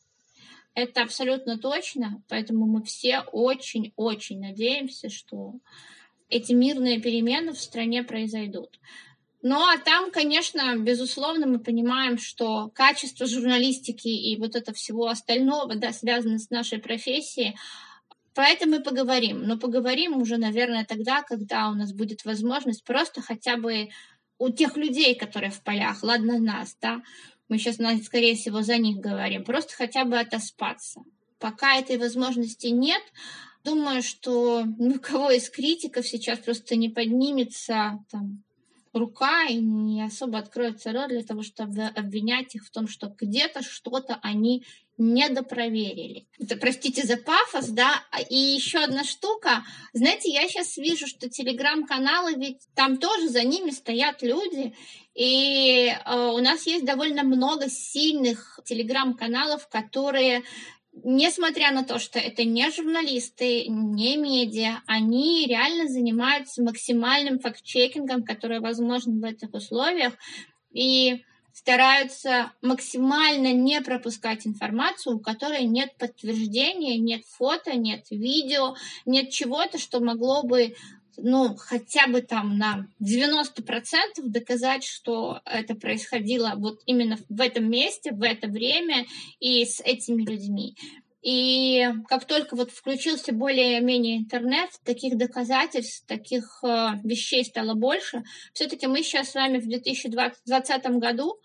это 0.76 1.04
абсолютно 1.04 1.60
точно, 1.60 2.24
поэтому 2.30 2.66
мы 2.66 2.84
все 2.84 3.20
очень-очень 3.20 4.40
надеемся, 4.40 5.10
что 5.10 5.54
эти 6.30 6.54
мирные 6.54 7.00
перемены 7.00 7.54
в 7.54 7.60
стране 7.60 8.04
произойдут. 8.04 8.80
Ну 9.46 9.58
а 9.58 9.78
там, 9.78 10.10
конечно, 10.10 10.78
безусловно, 10.78 11.46
мы 11.46 11.60
понимаем, 11.60 12.18
что 12.18 12.72
качество 12.74 13.26
журналистики 13.26 14.08
и 14.08 14.38
вот 14.38 14.56
это 14.56 14.74
всего 14.74 15.08
остального, 15.08 15.76
да, 15.76 15.92
связано 15.92 16.40
с 16.40 16.50
нашей 16.50 16.80
профессией, 16.80 17.58
про 18.34 18.48
это 18.48 18.70
мы 18.70 18.82
поговорим. 18.82 19.44
Но 19.44 19.60
поговорим 19.60 20.16
уже, 20.16 20.38
наверное, 20.38 20.86
тогда, 20.86 21.24
когда 21.24 21.70
у 21.70 21.74
нас 21.74 21.92
будет 21.92 22.24
возможность 22.24 22.86
просто 22.86 23.22
хотя 23.22 23.58
бы 23.58 23.90
у 24.38 24.50
тех 24.50 24.78
людей, 24.78 25.14
которые 25.14 25.52
в 25.52 25.62
полях, 25.62 26.04
ладно 26.04 26.40
нас, 26.40 26.78
да, 26.82 27.02
мы 27.50 27.58
сейчас, 27.58 27.76
скорее 28.06 28.36
всего, 28.36 28.62
за 28.62 28.78
них 28.78 28.98
говорим, 28.98 29.44
просто 29.44 29.74
хотя 29.76 30.06
бы 30.06 30.18
отоспаться. 30.18 31.02
Пока 31.38 31.76
этой 31.78 31.98
возможности 31.98 32.68
нет, 32.68 33.02
думаю, 33.66 34.04
что 34.04 34.64
ни 34.80 34.94
у 34.96 35.00
кого 35.02 35.32
из 35.32 35.50
критиков 35.50 36.08
сейчас 36.08 36.40
просто 36.40 36.78
не 36.78 36.88
поднимется 36.88 38.00
там, 38.10 38.42
рука 38.94 39.46
и 39.46 39.58
не 39.58 40.04
особо 40.04 40.38
откроется 40.40 40.94
рот 40.94 41.10
для 41.10 41.24
того, 41.24 41.42
чтобы 41.44 41.84
обвинять 41.84 42.56
их 42.56 42.66
в 42.66 42.72
том, 42.72 42.88
что 42.88 43.14
где-то 43.20 43.64
что-то 43.64 44.20
они 44.22 44.64
недопроверили. 44.98 46.28
Это, 46.40 46.56
простите 46.56 47.04
за 47.04 47.18
пафос, 47.18 47.70
да. 47.70 48.04
И 48.30 48.36
еще 48.36 48.80
одна 48.80 49.04
штука. 49.04 49.64
Знаете, 49.94 50.32
я 50.32 50.48
сейчас 50.48 50.78
вижу, 50.78 51.08
что 51.08 51.30
телеграм-каналы, 51.30 52.36
ведь 52.36 52.62
там 52.76 52.98
тоже 52.98 53.30
за 53.30 53.44
ними 53.44 53.72
стоят 53.72 54.22
люди. 54.22 54.76
И 55.16 55.88
э, 55.88 56.16
у 56.16 56.40
нас 56.40 56.66
есть 56.68 56.86
довольно 56.86 57.24
много 57.24 57.70
сильных 57.70 58.60
телеграм-каналов, 58.66 59.68
которые 59.68 60.44
несмотря 60.94 61.72
на 61.72 61.84
то, 61.84 62.00
что 62.00 62.20
это 62.20 62.44
не 62.44 62.70
журналисты, 62.72 63.68
не 63.68 64.16
медиа, 64.18 64.82
они 64.86 65.46
реально 65.48 65.88
занимаются 65.88 66.64
максимальным 66.64 67.40
факт-чекингом, 67.40 68.24
который 68.24 68.60
возможен 68.60 69.20
в 69.20 69.24
этих 69.24 69.54
условиях, 69.54 70.14
и 70.72 71.24
стараются 71.54 72.52
максимально 72.62 73.54
не 73.54 73.80
пропускать 73.82 74.48
информацию, 74.48 75.18
у 75.18 75.20
которой 75.20 75.64
нет 75.66 75.96
подтверждения, 75.98 76.98
нет 76.98 77.24
фото, 77.26 77.78
нет 77.78 78.06
видео, 78.10 78.76
нет 79.06 79.30
чего-то, 79.30 79.78
что 79.78 80.00
могло 80.00 80.44
бы 80.44 80.76
ну, 81.18 81.56
хотя 81.56 82.08
бы 82.08 82.22
там 82.22 82.58
на 82.58 82.88
90% 83.02 83.54
доказать, 84.24 84.84
что 84.84 85.42
это 85.46 85.76
происходило 85.76 86.54
вот 86.56 86.82
именно 86.86 87.18
в 87.30 87.42
этом 87.42 87.70
месте, 87.70 88.12
в 88.12 88.22
это 88.22 88.48
время 88.48 89.06
и 89.40 89.66
с 89.66 89.80
этими 89.80 90.24
людьми. 90.24 90.76
И 91.24 91.88
как 92.10 92.26
только 92.26 92.56
вот 92.58 92.72
включился 92.72 93.32
более-менее 93.32 94.18
интернет, 94.18 94.70
таких 94.84 95.18
доказательств, 95.18 96.06
таких 96.06 96.60
э, 96.64 97.00
вещей 97.06 97.46
стало 97.46 97.76
больше. 97.76 98.24
Все-таки 98.54 98.88
мы 98.88 99.04
сейчас 99.04 99.32
с 99.32 99.36
вами 99.36 99.60
в 99.60 99.68
2020 99.68 100.86
году, 101.00 101.40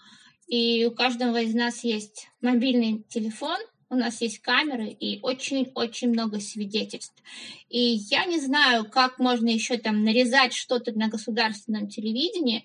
и 0.49 0.85
у 0.85 0.91
каждого 0.91 1.41
из 1.41 1.55
нас 1.55 1.85
есть 1.85 2.29
мобильный 2.41 3.05
телефон, 3.09 3.59
у 3.91 3.97
нас 3.97 4.21
есть 4.21 4.41
камеры 4.41 4.89
и 4.89 5.19
очень-очень 5.23 6.11
много 6.11 6.41
свидетельств. 6.41 7.23
И 7.69 7.79
я 7.79 8.27
не 8.27 8.39
знаю, 8.39 8.85
как 8.89 9.19
можно 9.19 9.49
еще 9.49 9.79
там 9.79 10.05
нарезать 10.05 10.53
что-то 10.53 10.93
на 10.93 11.09
государственном 11.09 11.89
телевидении, 11.89 12.65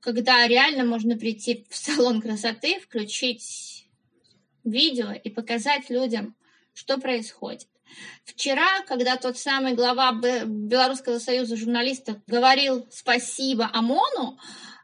когда 0.00 0.46
реально 0.46 0.84
можно 0.84 1.16
прийти 1.16 1.66
в 1.68 1.76
салон 1.76 2.20
красоты, 2.20 2.80
включить 2.80 3.86
видео 4.64 5.12
и 5.12 5.28
показать 5.28 5.90
людям, 5.90 6.34
что 6.72 6.98
происходит. 6.98 7.68
Вчера, 8.24 8.82
когда 8.88 9.16
тот 9.16 9.38
самый 9.38 9.74
глава 9.74 10.12
Белорусского 10.12 11.18
союза 11.18 11.56
журналистов 11.56 12.16
говорил 12.26 12.86
спасибо 12.90 13.70
ОМОНу, 13.72 14.38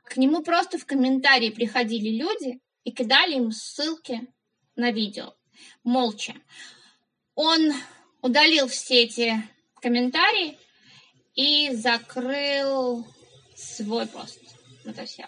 к 0.05 0.17
нему 0.17 0.43
просто 0.43 0.79
в 0.79 0.85
комментарии 0.85 1.51
приходили 1.51 2.11
люди 2.11 2.61
и 2.85 2.93
кидали 2.93 3.37
ему 3.37 3.51
ссылки 3.53 4.29
на 4.77 4.91
видео 4.91 5.35
молча. 5.85 6.35
Он 7.35 7.73
удалил 8.23 8.69
все 8.69 9.05
эти 9.05 9.43
комментарии 9.81 10.59
и 11.35 11.71
закрыл 11.75 13.07
свой 13.57 14.07
пост. 14.07 14.41
Это 14.85 15.05
все. 15.05 15.27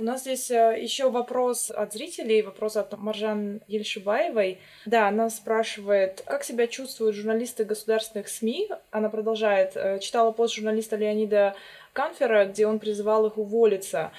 У 0.00 0.02
нас 0.02 0.22
здесь 0.22 0.50
э, 0.50 0.78
еще 0.80 1.10
вопрос 1.10 1.70
от 1.70 1.92
зрителей, 1.92 2.40
вопрос 2.40 2.76
от 2.76 2.96
Маржан 2.96 3.60
Ельшибаевой. 3.68 4.58
Да, 4.86 5.08
она 5.08 5.28
спрашивает, 5.28 6.22
как 6.24 6.42
себя 6.42 6.68
чувствуют 6.68 7.14
журналисты 7.14 7.66
государственных 7.66 8.28
СМИ. 8.28 8.70
Она 8.90 9.10
продолжает, 9.10 9.72
э, 9.76 9.98
читала 9.98 10.32
пост 10.32 10.54
журналиста 10.54 10.96
Леонида 10.96 11.54
Канфера, 11.92 12.46
где 12.46 12.66
он 12.66 12.78
призывал 12.78 13.26
их 13.26 13.36
уволиться. 13.36 14.10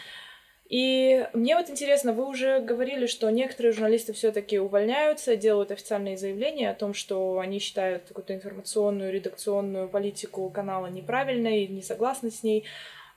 И 0.71 1.27
мне 1.33 1.57
вот 1.57 1.69
интересно, 1.69 2.13
вы 2.13 2.25
уже 2.25 2.61
говорили, 2.61 3.05
что 3.05 3.29
некоторые 3.29 3.73
журналисты 3.73 4.13
все-таки 4.13 4.57
увольняются, 4.57 5.35
делают 5.35 5.69
официальные 5.69 6.15
заявления 6.15 6.69
о 6.69 6.73
том, 6.73 6.93
что 6.93 7.39
они 7.39 7.59
считают 7.59 8.03
какую-то 8.07 8.33
информационную, 8.33 9.11
редакционную 9.11 9.89
политику 9.89 10.49
канала 10.49 10.87
неправильной, 10.87 11.67
не 11.67 11.81
согласны 11.81 12.31
с 12.31 12.41
ней. 12.41 12.63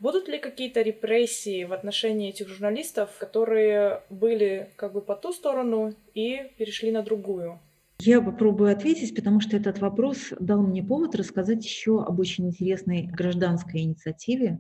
Будут 0.01 0.27
ли 0.27 0.39
какие-то 0.41 0.83
репрессии 0.83 1.63
в 1.63 1.73
отношении 1.73 2.31
этих 2.31 2.49
журналистов, 2.49 3.11
которые 3.19 4.03
были 4.11 4.71
как 4.75 4.93
бы 4.93 5.01
по 5.01 5.15
ту 5.15 5.33
сторону 5.33 5.95
и 6.13 6.51
перешли 6.59 6.91
на 6.91 7.03
другую? 7.03 7.61
Я 8.01 8.21
попробую 8.21 8.73
ответить, 8.73 9.15
потому 9.15 9.41
что 9.41 9.57
этот 9.57 9.79
вопрос 9.79 10.33
дал 10.41 10.61
мне 10.61 10.83
повод 10.83 11.15
рассказать 11.15 11.65
еще 11.65 12.03
об 12.03 12.19
очень 12.19 12.49
интересной 12.49 13.03
гражданской 13.03 13.83
инициативе, 13.83 14.59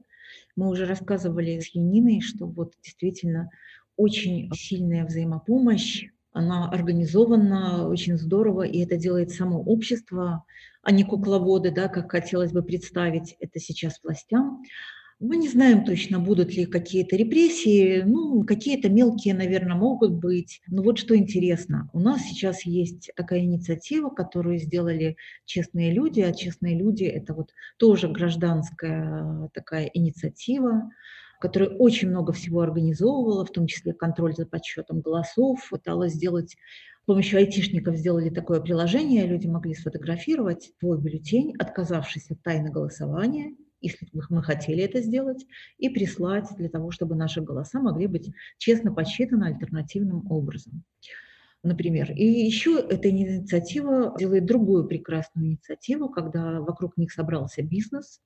мы 0.56 0.68
уже 0.68 0.86
рассказывали 0.86 1.60
с 1.60 1.74
Яниной, 1.74 2.20
что 2.20 2.46
вот 2.46 2.74
действительно 2.82 3.50
очень 3.96 4.50
сильная 4.54 5.04
взаимопомощь 5.06 6.06
Она 6.32 6.68
организована 6.68 7.88
очень 7.88 8.16
здорово, 8.18 8.62
и 8.62 8.80
это 8.84 8.96
делает 8.96 9.30
само 9.30 9.62
общество, 9.62 10.44
а 10.82 10.90
не 10.92 11.04
кукловоды, 11.04 11.70
да, 11.70 11.88
как 11.88 12.10
хотелось 12.10 12.52
бы 12.52 12.62
представить 12.62 13.36
это 13.40 13.60
сейчас 13.60 14.00
властям. 14.02 14.62
Мы 15.26 15.38
не 15.38 15.48
знаем 15.48 15.86
точно, 15.86 16.18
будут 16.18 16.52
ли 16.52 16.66
какие-то 16.66 17.16
репрессии, 17.16 18.02
ну, 18.02 18.44
какие-то 18.44 18.90
мелкие, 18.90 19.32
наверное, 19.32 19.74
могут 19.74 20.12
быть. 20.12 20.60
Но 20.66 20.82
вот 20.82 20.98
что 20.98 21.16
интересно, 21.16 21.88
у 21.94 21.98
нас 21.98 22.20
сейчас 22.24 22.66
есть 22.66 23.10
такая 23.16 23.40
инициатива, 23.40 24.10
которую 24.10 24.58
сделали 24.58 25.16
честные 25.46 25.94
люди, 25.94 26.20
а 26.20 26.34
честные 26.34 26.76
люди– 26.76 27.04
это 27.04 27.32
вот 27.32 27.52
тоже 27.78 28.08
гражданская 28.08 29.48
такая 29.54 29.90
инициатива, 29.94 30.90
которая 31.40 31.70
очень 31.70 32.10
много 32.10 32.34
всего 32.34 32.60
организовывала, 32.60 33.46
в 33.46 33.50
том 33.50 33.66
числе 33.66 33.94
контроль 33.94 34.34
за 34.34 34.44
подсчетом 34.44 35.00
голосов, 35.00 35.66
пыталась 35.70 36.12
сделать 36.12 36.54
с 37.04 37.06
помощью 37.06 37.38
айтишников 37.38 37.96
сделали 37.96 38.28
такое 38.28 38.60
приложение, 38.60 39.26
люди 39.26 39.46
могли 39.46 39.74
сфотографировать 39.74 40.72
свой 40.80 40.98
бюллетень, 40.98 41.54
отказавшись 41.58 42.30
от 42.30 42.42
тайны 42.42 42.70
голосования, 42.70 43.54
если 43.84 44.06
бы 44.12 44.22
мы 44.30 44.42
хотели 44.42 44.82
это 44.82 45.00
сделать, 45.00 45.44
и 45.78 45.88
прислать 45.88 46.48
для 46.56 46.68
того, 46.68 46.90
чтобы 46.90 47.14
наши 47.14 47.40
голоса 47.40 47.80
могли 47.80 48.06
быть 48.06 48.32
честно 48.58 48.92
подсчитаны 48.92 49.44
альтернативным 49.44 50.30
образом. 50.30 50.84
Например. 51.62 52.12
И 52.12 52.24
еще 52.24 52.78
эта 52.78 53.08
инициатива 53.08 54.14
делает 54.18 54.44
другую 54.44 54.86
прекрасную 54.86 55.48
инициативу, 55.48 56.10
когда 56.10 56.60
вокруг 56.60 56.96
них 56.96 57.12
собрался 57.12 57.62
бизнес, 57.62 58.20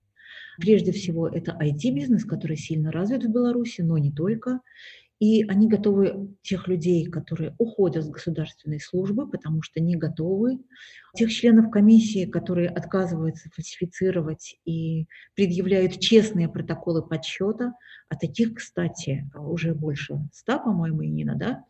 Прежде 0.58 0.92
всего, 0.92 1.28
это 1.28 1.56
IT-бизнес, 1.60 2.24
который 2.24 2.56
сильно 2.56 2.90
развит 2.92 3.24
в 3.24 3.32
Беларуси, 3.32 3.80
но 3.80 3.96
не 3.98 4.12
только. 4.12 4.60
И 5.20 5.42
они 5.48 5.68
готовы 5.68 6.36
тех 6.42 6.68
людей, 6.68 7.06
которые 7.06 7.54
уходят 7.58 8.04
с 8.04 8.08
государственной 8.08 8.80
службы, 8.80 9.28
потому 9.28 9.62
что 9.62 9.80
не 9.80 9.96
готовы, 9.96 10.58
тех 11.16 11.32
членов 11.32 11.70
комиссии, 11.70 12.24
которые 12.24 12.68
отказываются 12.68 13.50
фальсифицировать 13.50 14.56
и 14.64 15.08
предъявляют 15.34 15.98
честные 15.98 16.48
протоколы 16.48 17.02
подсчета, 17.02 17.72
а 18.08 18.16
таких, 18.16 18.54
кстати, 18.54 19.28
уже 19.34 19.74
больше 19.74 20.20
ста, 20.32 20.58
по-моему, 20.58 21.02
и 21.02 21.08
Нина, 21.08 21.34
да, 21.34 21.64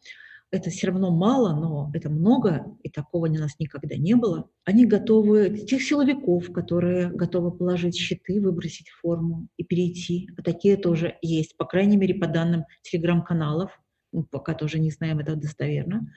это 0.51 0.71
все 0.71 0.87
равно 0.87 1.11
мало, 1.11 1.55
но 1.55 1.91
это 1.95 2.09
много, 2.09 2.77
и 2.83 2.89
такого 2.89 3.27
у 3.27 3.33
нас 3.33 3.59
никогда 3.59 3.97
не 3.97 4.15
было. 4.15 4.49
Они 4.65 4.87
готовы, 4.87 5.51
тех 5.51 5.83
силовиков, 5.83 6.53
которые 6.53 7.11
готовы 7.11 7.51
положить 7.51 7.97
щиты, 7.97 8.41
выбросить 8.41 8.89
форму 8.89 9.49
и 9.57 9.65
перейти. 9.65 10.31
А 10.39 10.43
такие 10.43 10.77
тоже 10.77 11.17
есть, 11.21 11.57
по 11.57 11.67
крайней 11.67 11.97
мере, 11.97 12.15
по 12.15 12.27
данным 12.27 12.65
телеграм-каналов, 12.83 13.79
мы 14.13 14.25
пока 14.25 14.55
тоже 14.55 14.79
не 14.79 14.91
знаем 14.91 15.19
это 15.19 15.37
достоверно. 15.37 16.11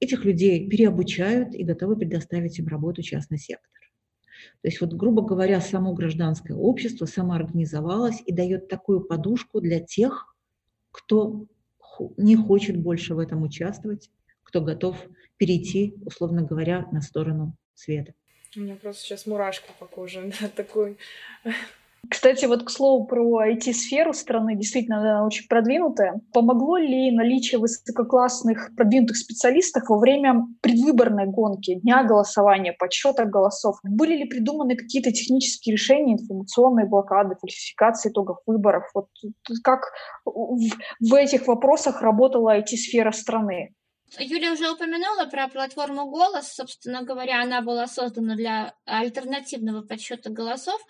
Этих 0.00 0.24
людей 0.24 0.68
переобучают 0.68 1.54
и 1.54 1.62
готовы 1.62 1.96
предоставить 1.96 2.58
им 2.58 2.68
работу 2.68 3.02
частный 3.02 3.38
сектор. 3.38 3.70
То 4.62 4.68
есть, 4.68 4.80
вот, 4.80 4.92
грубо 4.94 5.22
говоря, 5.22 5.60
само 5.60 5.92
гражданское 5.92 6.54
общество 6.54 7.06
самоорганизовалось 7.06 8.22
и 8.24 8.32
дает 8.32 8.68
такую 8.68 9.00
подушку 9.00 9.60
для 9.60 9.80
тех, 9.80 10.34
кто 10.90 11.46
не 12.16 12.36
хочет 12.36 12.76
больше 12.76 13.14
в 13.14 13.18
этом 13.18 13.42
участвовать, 13.42 14.10
кто 14.42 14.60
готов 14.60 14.96
перейти, 15.36 15.94
условно 16.04 16.42
говоря, 16.42 16.86
на 16.92 17.00
сторону 17.00 17.56
света. 17.74 18.14
У 18.56 18.60
меня 18.60 18.76
просто 18.76 19.02
сейчас 19.02 19.26
мурашки 19.26 19.70
по 19.78 19.86
коже, 19.86 20.32
да, 20.40 20.48
такой 20.48 20.98
кстати, 22.08 22.44
вот 22.46 22.64
к 22.64 22.70
слову 22.70 23.06
про 23.06 23.50
IT-сферу 23.50 24.12
страны, 24.12 24.56
действительно, 24.56 25.00
она 25.00 25.26
очень 25.26 25.48
продвинутая. 25.48 26.20
Помогло 26.32 26.76
ли 26.76 27.10
наличие 27.10 27.58
высококлассных 27.58 28.70
продвинутых 28.76 29.16
специалистов 29.16 29.84
во 29.88 29.98
время 29.98 30.46
предвыборной 30.60 31.26
гонки, 31.26 31.74
дня 31.74 32.04
голосования, 32.04 32.72
подсчета 32.72 33.24
голосов? 33.24 33.78
Были 33.82 34.16
ли 34.18 34.24
придуманы 34.26 34.76
какие-то 34.76 35.10
технические 35.10 35.74
решения, 35.74 36.14
информационные 36.14 36.86
блокады, 36.86 37.36
фальсификации 37.40 38.10
итогов 38.10 38.38
выборов? 38.46 38.84
Вот 38.94 39.08
как 39.64 39.92
в, 40.24 40.60
в 41.00 41.14
этих 41.14 41.46
вопросах 41.48 42.02
работала 42.02 42.58
IT-сфера 42.58 43.10
страны? 43.10 43.74
Юля 44.18 44.52
уже 44.52 44.70
упомянула 44.70 45.26
про 45.26 45.48
платформу 45.48 46.06
«Голос». 46.06 46.54
Собственно 46.54 47.02
говоря, 47.02 47.42
она 47.42 47.60
была 47.60 47.86
создана 47.86 48.34
для 48.34 48.74
альтернативного 48.86 49.82
подсчета 49.82 50.30
голосов. 50.30 50.80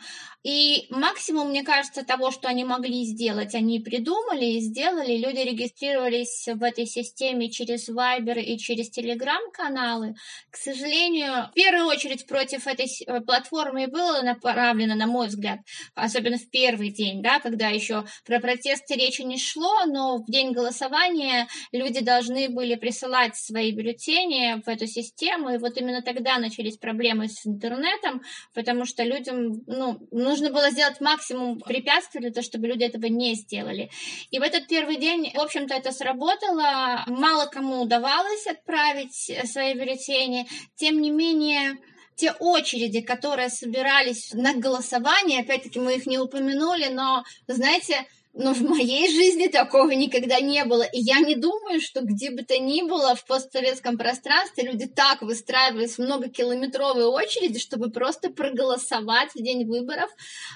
И 0.45 0.87
максимум, 0.91 1.49
мне 1.49 1.64
кажется, 1.64 2.05
того, 2.05 2.31
что 2.31 2.47
они 2.47 2.64
могли 2.64 3.05
сделать, 3.05 3.55
они 3.55 3.81
придумали 3.81 4.45
и 4.45 4.61
сделали. 4.61 5.17
Люди 5.17 5.41
регистрировались 5.41 6.47
в 6.47 6.62
этой 6.62 6.87
системе 6.87 7.51
через 7.51 7.89
Viber 7.89 8.41
и 8.41 8.59
через 8.59 8.97
Telegram-каналы. 8.97 10.14
К 10.51 10.57
сожалению, 10.57 11.49
в 11.51 11.55
первую 11.55 11.87
очередь 11.87 12.27
против 12.27 12.67
этой 12.67 12.87
э, 12.87 13.21
платформы 13.23 13.89
было 13.89 14.23
направлено, 14.23 14.95
на 14.95 15.07
мой 15.07 15.29
взгляд, 15.29 15.61
особенно 15.95 16.39
в 16.39 16.49
первый 16.51 16.91
день, 16.91 17.23
да, 17.23 17.41
когда 17.41 17.69
еще 17.69 18.05
про 18.25 18.39
протесты 18.39 18.95
речи 18.95 19.23
не 19.23 19.39
шло, 19.39 19.85
но 19.87 20.19
в 20.19 20.27
день 20.31 20.53
голосования 20.53 21.49
люди 21.73 22.05
должны 22.05 22.49
были 22.49 22.77
присылать 22.77 23.06
посылать 23.07 23.37
свои 23.37 23.73
бюллетени 23.73 24.63
в 24.65 24.69
эту 24.69 24.87
систему, 24.87 25.51
и 25.51 25.59
вот 25.59 25.77
именно 25.79 26.03
тогда 26.03 26.39
начались 26.39 26.77
проблемы 26.77 27.29
с 27.29 27.47
интернетом, 27.47 28.23
потому 28.53 28.85
что 28.85 29.05
людям 29.05 29.63
ну, 29.67 29.99
нужно 30.11 30.51
было 30.51 30.71
сделать 30.71 31.01
максимум 31.01 31.61
препятствий 31.61 32.21
для 32.21 32.31
того, 32.31 32.45
чтобы 32.45 32.67
люди 32.67 32.85
этого 32.85 33.07
не 33.07 33.35
сделали. 33.35 33.91
И 34.31 34.39
в 34.39 34.43
этот 34.43 34.67
первый 34.67 34.97
день, 34.97 35.31
в 35.35 35.41
общем-то, 35.41 35.75
это 35.75 35.93
сработало. 35.93 37.05
Мало 37.07 37.47
кому 37.47 37.83
удавалось 37.83 38.47
отправить 38.47 39.31
свои 39.45 39.75
бюллетени. 39.75 40.47
Тем 40.77 41.01
не 41.01 41.11
менее, 41.11 41.77
те 42.17 42.33
очереди, 42.33 43.03
которые 43.03 43.51
собирались 43.51 44.33
на 44.33 44.55
голосование, 44.55 45.41
опять-таки 45.41 45.79
мы 45.79 45.97
их 45.97 46.07
не 46.07 46.19
упомянули, 46.19 46.87
но, 46.87 47.25
знаете, 47.47 48.07
но 48.39 48.53
в 48.53 48.61
моей 48.61 49.09
жизни 49.09 49.47
такого 49.49 49.91
никогда 49.93 50.41
не 50.41 50.64
было. 50.64 50.82
И 50.82 51.01
я 51.01 51.20
не 51.20 51.34
думаю, 51.34 51.80
что 51.80 52.03
где 52.03 52.30
бы 52.30 52.43
то 52.43 52.59
ни 52.59 52.82
было 52.82 53.14
в 53.14 53.24
постсоветском 53.24 53.97
пространстве 53.97 54.64
люди 54.64 54.87
так 54.87 55.22
выстраивались 55.22 55.95
в 55.95 56.01
многокилометровые 56.01 57.07
очереди, 57.07 57.59
чтобы 57.59 57.91
просто 57.91 58.30
проголосовать 58.30 59.30
в 59.34 59.43
день 59.43 59.64
выборов 59.64 60.11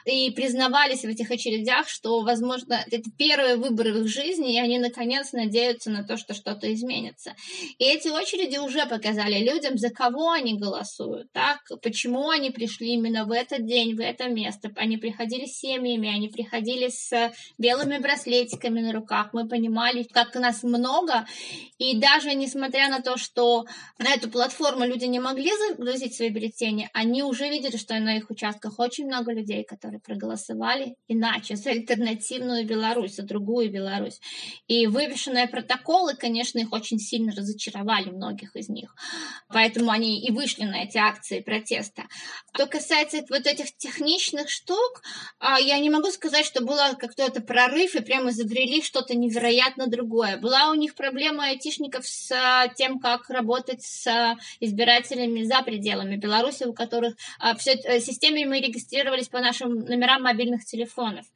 и 0.05 0.31
признавались 0.31 1.03
в 1.03 1.09
этих 1.09 1.31
очередях, 1.31 1.89
что, 1.89 2.20
возможно, 2.20 2.85
это 2.91 3.11
первые 3.16 3.57
выборы 3.57 3.95
в 3.95 4.03
их 4.03 4.09
жизни, 4.09 4.55
и 4.55 4.61
они 4.61 4.78
наконец 4.78 5.33
надеются 5.33 5.91
на 5.91 6.05
то, 6.05 6.18
что 6.18 6.35
что-то 6.35 6.72
изменится. 6.74 7.35
И 7.78 7.85
эти 7.85 8.09
очереди 8.09 8.59
уже 8.59 8.85
показали 8.87 9.39
людям, 9.39 9.78
за 9.78 9.89
кого 9.89 10.31
они 10.31 10.59
голосуют, 10.59 11.33
так, 11.33 11.61
почему 11.83 12.28
они 12.28 12.51
пришли 12.51 12.93
именно 12.93 13.24
в 13.24 13.33
этот 13.33 13.64
день, 13.64 13.95
в 13.95 14.01
это 14.01 14.28
место. 14.28 14.70
Они 14.76 14.99
приходили 14.99 15.47
с 15.47 15.59
семьями, 15.59 16.14
они 16.14 16.28
приходили 16.28 16.89
с 16.89 17.33
белыми 17.71 17.99
браслетиками 17.99 18.81
на 18.81 18.93
руках. 18.93 19.29
Мы 19.33 19.49
понимали, 19.49 20.03
как 20.03 20.35
нас 20.35 20.62
много. 20.62 21.27
И 21.79 21.97
даже 21.99 22.35
несмотря 22.35 22.89
на 22.89 23.01
то, 23.01 23.16
что 23.16 23.64
на 23.99 24.12
эту 24.14 24.29
платформу 24.29 24.85
люди 24.85 25.05
не 25.05 25.21
могли 25.21 25.51
загрузить 25.68 26.14
свои 26.14 26.31
бюллетени, 26.31 26.91
они 26.93 27.23
уже 27.23 27.49
видели, 27.49 27.77
что 27.77 27.99
на 28.01 28.16
их 28.16 28.31
участках 28.31 28.79
очень 28.79 29.07
много 29.07 29.33
людей, 29.33 29.64
которые 29.64 30.01
проголосовали 30.01 30.97
иначе, 31.09 31.57
за 31.57 31.71
альтернативную 31.71 32.66
Беларусь, 32.66 33.16
за 33.16 33.23
другую 33.23 33.71
Беларусь. 33.71 34.21
И 34.68 34.87
вывешенные 34.87 35.47
протоколы, 35.47 36.14
конечно, 36.14 36.59
их 36.59 36.73
очень 36.73 36.99
сильно 36.99 37.33
разочаровали, 37.33 38.11
многих 38.11 38.57
из 38.57 38.68
них. 38.68 38.95
Поэтому 39.49 39.91
они 39.91 40.21
и 40.27 40.31
вышли 40.33 40.64
на 40.64 40.83
эти 40.85 40.99
акции 40.99 41.41
протеста. 41.41 42.03
Что 42.55 42.66
касается 42.66 43.25
вот 43.31 43.47
этих 43.47 43.77
техничных 43.77 44.51
штук, 44.51 45.03
а, 45.39 45.59
я 45.61 45.79
не 45.79 45.91
могу 45.91 46.11
сказать, 46.11 46.45
что 46.45 46.64
было 46.64 46.95
как-то 46.99 47.23
это 47.23 47.41
прорыв 47.61 47.95
и 47.95 48.01
прямо 48.01 48.31
изобрели 48.31 48.83
что-то 48.83 49.15
невероятно 49.15 49.87
другое. 49.87 50.39
Была 50.39 50.71
у 50.71 50.75
них 50.75 50.95
проблема 50.95 51.45
айтишников 51.45 52.07
с 52.07 52.33
а, 52.33 52.69
тем, 52.69 52.99
как 53.01 53.29
работать 53.29 53.83
с 53.83 54.07
а, 54.07 54.39
избирателями 54.61 55.43
за 55.43 55.63
пределами 55.63 56.17
Беларуси, 56.17 56.65
у 56.65 56.73
которых 56.73 57.17
а, 57.39 57.55
все 57.57 57.73
э, 57.73 58.01
системе 58.01 58.47
мы 58.47 58.61
регистрировались 58.61 59.29
по 59.29 59.41
нашим 59.41 59.81
номерам 59.81 60.23
мобильных 60.23 60.65
телефонов. 60.65 61.27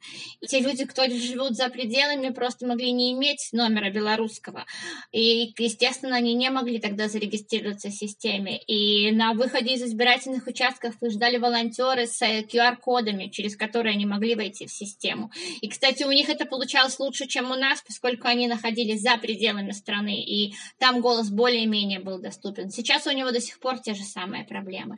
И 0.41 0.47
те 0.47 0.61
люди, 0.61 0.85
кто 0.85 1.07
живут 1.07 1.55
за 1.55 1.69
пределами, 1.69 2.29
просто 2.29 2.65
могли 2.65 2.91
не 2.91 3.13
иметь 3.13 3.49
номера 3.51 3.91
белорусского. 3.91 4.65
И, 5.11 5.53
естественно, 5.57 6.15
они 6.15 6.33
не 6.33 6.49
могли 6.49 6.79
тогда 6.79 7.07
зарегистрироваться 7.07 7.89
в 7.89 7.93
системе. 7.93 8.57
И 8.65 9.11
на 9.11 9.33
выходе 9.33 9.75
из 9.75 9.83
избирательных 9.83 10.47
участков 10.47 10.95
их 11.01 11.11
ждали 11.11 11.37
волонтеры 11.37 12.07
с 12.07 12.21
QR-кодами, 12.21 13.25
э, 13.25 13.29
через 13.29 13.55
которые 13.55 13.93
они 13.93 14.05
могли 14.05 14.33
войти 14.35 14.65
в 14.65 14.71
систему. 14.71 15.31
И, 15.61 15.69
кстати, 15.69 16.03
у 16.05 16.11
них 16.11 16.29
это 16.29 16.45
получалось 16.45 16.99
лучше, 16.99 17.27
чем 17.27 17.51
у 17.51 17.55
нас, 17.55 17.81
поскольку 17.85 18.27
они 18.27 18.47
находились 18.47 19.01
за 19.01 19.17
пределами 19.17 19.71
страны, 19.71 20.21
и 20.21 20.53
там 20.77 21.01
голос 21.01 21.29
более-менее 21.29 21.99
был 21.99 22.19
доступен. 22.19 22.69
Сейчас 22.69 23.07
у 23.07 23.11
него 23.11 23.31
до 23.31 23.41
сих 23.41 23.59
пор 23.59 23.79
те 23.79 23.93
же 23.93 24.03
самые 24.03 24.45
проблемы. 24.45 24.97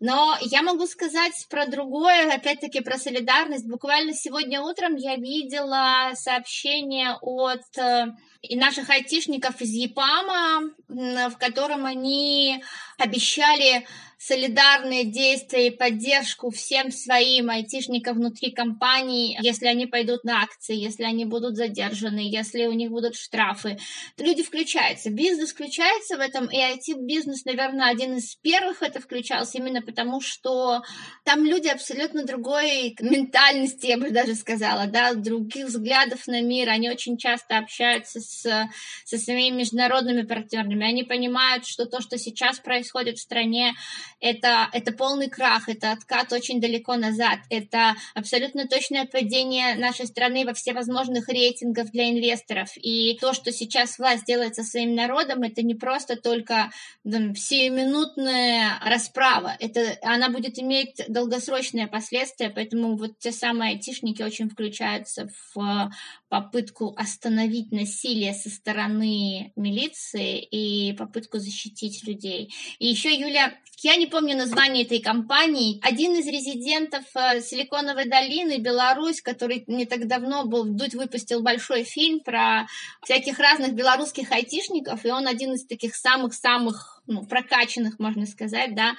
Но 0.00 0.36
я 0.40 0.62
могу 0.62 0.86
сказать 0.86 1.46
про 1.48 1.66
другое, 1.66 2.34
опять-таки 2.34 2.80
про 2.80 2.98
солидарность. 2.98 3.66
Буквально 3.66 4.12
сегодня 4.12 4.60
утром 4.60 4.96
я 4.96 5.16
видела 5.16 6.10
сообщение 6.14 7.16
от 7.20 7.62
э, 7.78 8.06
наших 8.50 8.90
айтишников 8.90 9.60
из 9.60 9.70
ЕПАМа, 9.70 10.74
в 10.88 11.36
котором 11.38 11.86
они 11.86 12.62
обещали 12.98 13.86
солидарные 14.26 15.04
действия 15.04 15.66
и 15.66 15.70
поддержку 15.70 16.50
всем 16.50 16.90
своим 16.90 17.50
айтишникам 17.50 18.16
внутри 18.16 18.52
компании, 18.52 19.36
если 19.42 19.66
они 19.66 19.86
пойдут 19.86 20.24
на 20.24 20.42
акции, 20.42 20.74
если 20.74 21.04
они 21.04 21.26
будут 21.26 21.56
задержаны, 21.56 22.20
если 22.20 22.64
у 22.64 22.72
них 22.72 22.90
будут 22.90 23.16
штрафы. 23.16 23.78
Люди 24.16 24.42
включаются, 24.42 25.10
бизнес 25.10 25.52
включается 25.52 26.16
в 26.16 26.20
этом, 26.20 26.46
и 26.46 26.56
IT-бизнес, 26.56 27.44
наверное, 27.44 27.90
один 27.90 28.16
из 28.16 28.34
первых 28.36 28.82
это 28.82 28.98
включался 28.98 29.58
именно 29.58 29.82
потому, 29.82 30.22
что 30.22 30.82
там 31.24 31.44
люди 31.44 31.68
абсолютно 31.68 32.24
другой 32.24 32.96
ментальности, 33.00 33.88
я 33.88 33.98
бы 33.98 34.08
даже 34.08 34.34
сказала, 34.36 34.86
да, 34.86 35.12
других 35.12 35.66
взглядов 35.66 36.26
на 36.28 36.40
мир, 36.40 36.70
они 36.70 36.88
очень 36.88 37.18
часто 37.18 37.58
общаются 37.58 38.20
с, 38.20 38.68
со 39.04 39.18
своими 39.18 39.58
международными 39.58 40.22
партнерами, 40.22 40.86
они 40.86 41.02
понимают, 41.02 41.66
что 41.66 41.84
то, 41.84 42.00
что 42.00 42.16
сейчас 42.16 42.58
происходит 42.58 43.18
в 43.18 43.22
стране, 43.22 43.74
это, 44.24 44.70
это 44.72 44.90
полный 44.92 45.28
крах, 45.28 45.68
это 45.68 45.92
откат 45.92 46.32
очень 46.32 46.58
далеко 46.58 46.96
назад, 46.96 47.40
это 47.50 47.94
абсолютно 48.14 48.66
точное 48.66 49.04
падение 49.04 49.74
нашей 49.74 50.06
страны 50.06 50.46
во 50.46 50.54
всевозможных 50.54 51.28
рейтингах 51.28 51.90
для 51.90 52.10
инвесторов. 52.10 52.70
И 52.76 53.18
то, 53.20 53.34
что 53.34 53.52
сейчас 53.52 53.98
власть 53.98 54.24
делает 54.24 54.56
со 54.56 54.62
своим 54.62 54.94
народом, 54.94 55.42
это 55.42 55.62
не 55.62 55.74
просто 55.74 56.16
только 56.16 56.70
там, 57.08 57.36
сиюминутная 57.36 58.80
расправа, 58.82 59.56
это, 59.60 59.98
она 60.00 60.30
будет 60.30 60.58
иметь 60.58 61.02
долгосрочные 61.06 61.86
последствия, 61.86 62.48
поэтому 62.48 62.96
вот 62.96 63.18
те 63.18 63.30
самые 63.30 63.72
айтишники 63.72 64.22
очень 64.22 64.48
включаются 64.48 65.28
в 65.54 65.90
попытку 66.34 66.92
остановить 66.96 67.70
насилие 67.70 68.34
со 68.34 68.50
стороны 68.50 69.52
милиции 69.54 70.42
и 70.42 70.92
попытку 70.94 71.38
защитить 71.38 72.02
людей. 72.02 72.52
И 72.80 72.88
еще, 72.88 73.14
Юля, 73.14 73.54
я 73.82 73.94
не 73.94 74.06
помню 74.06 74.36
название 74.36 74.84
этой 74.84 74.98
компании. 74.98 75.78
Один 75.80 76.16
из 76.16 76.26
резидентов 76.26 77.04
э, 77.14 77.40
Силиконовой 77.40 78.08
долины, 78.08 78.58
Беларусь, 78.58 79.22
который 79.22 79.62
не 79.68 79.86
так 79.86 80.08
давно 80.08 80.44
был, 80.44 80.64
Дудь 80.64 80.94
выпустил 80.94 81.40
большой 81.40 81.84
фильм 81.84 82.18
про 82.18 82.66
всяких 83.04 83.38
разных 83.38 83.74
белорусских 83.74 84.32
айтишников, 84.32 85.06
и 85.06 85.10
он 85.10 85.28
один 85.28 85.54
из 85.54 85.64
таких 85.64 85.94
самых-самых 85.94 86.93
ну, 87.06 87.24
прокачанных, 87.26 87.98
можно 87.98 88.26
сказать, 88.26 88.74
да, 88.74 88.94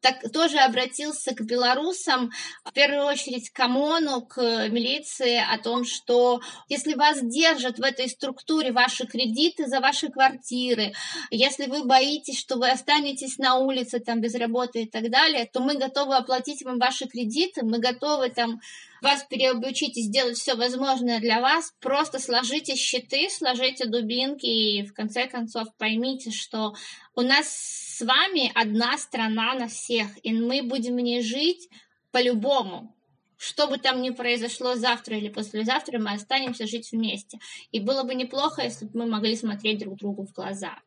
так 0.00 0.32
тоже 0.32 0.58
обратился 0.58 1.34
к 1.34 1.42
белорусам, 1.42 2.30
в 2.64 2.72
первую 2.72 3.04
очередь 3.04 3.50
к 3.50 3.60
ОМОНу, 3.60 4.22
к 4.22 4.40
милиции, 4.68 5.36
о 5.36 5.58
том, 5.58 5.84
что 5.84 6.40
если 6.68 6.94
вас 6.94 7.20
держат 7.22 7.78
в 7.78 7.82
этой 7.82 8.08
структуре 8.08 8.72
ваши 8.72 9.06
кредиты 9.06 9.66
за 9.66 9.80
ваши 9.80 10.08
квартиры, 10.08 10.92
если 11.30 11.66
вы 11.66 11.84
боитесь, 11.84 12.38
что 12.38 12.56
вы 12.56 12.70
останетесь 12.70 13.36
на 13.38 13.56
улице 13.56 14.00
там 14.00 14.20
без 14.20 14.34
работы 14.34 14.82
и 14.82 14.88
так 14.88 15.10
далее, 15.10 15.48
то 15.52 15.60
мы 15.60 15.76
готовы 15.76 16.16
оплатить 16.16 16.62
вам 16.64 16.78
ваши 16.78 17.06
кредиты, 17.06 17.64
мы 17.64 17.78
готовы 17.78 18.30
там 18.30 18.60
вас 19.02 19.24
переобучить 19.24 19.96
и 19.96 20.02
сделать 20.02 20.38
все 20.38 20.54
возможное 20.54 21.20
для 21.20 21.40
вас, 21.40 21.72
просто 21.80 22.18
сложите 22.18 22.76
щиты, 22.76 23.28
сложите 23.30 23.86
дубинки 23.86 24.46
и 24.46 24.82
в 24.86 24.92
конце 24.92 25.26
концов 25.26 25.68
поймите, 25.76 26.30
что 26.30 26.74
у 27.14 27.22
нас 27.22 27.48
с 27.48 28.02
вами 28.02 28.50
одна 28.54 28.96
страна 28.98 29.54
на 29.54 29.68
всех, 29.68 30.08
и 30.22 30.32
мы 30.32 30.62
будем 30.62 30.96
в 30.96 31.00
ней 31.00 31.22
жить 31.22 31.68
по-любому. 32.12 32.94
Что 33.36 33.66
бы 33.66 33.78
там 33.78 34.02
ни 34.02 34.10
произошло 34.10 34.74
завтра 34.74 35.16
или 35.16 35.30
послезавтра, 35.30 35.98
мы 35.98 36.12
останемся 36.12 36.66
жить 36.66 36.92
вместе. 36.92 37.38
И 37.72 37.80
было 37.80 38.02
бы 38.02 38.14
неплохо, 38.14 38.62
если 38.62 38.84
бы 38.84 39.00
мы 39.00 39.06
могли 39.06 39.34
смотреть 39.34 39.78
друг 39.78 39.96
другу 39.96 40.26
в 40.26 40.32
глаза. 40.32 40.78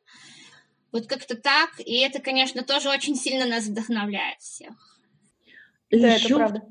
Вот 0.91 1.07
как-то 1.07 1.36
так. 1.36 1.72
И 1.80 1.97
это, 1.97 2.20
конечно, 2.20 2.61
тоже 2.61 2.89
очень 2.89 3.16
сильно 3.16 3.47
нас 3.47 3.66
вдохновляет 3.66 4.39
всех. 4.39 4.93
Да, 5.94 6.14
Еще 6.14 6.26
это 6.26 6.36
правда. 6.36 6.64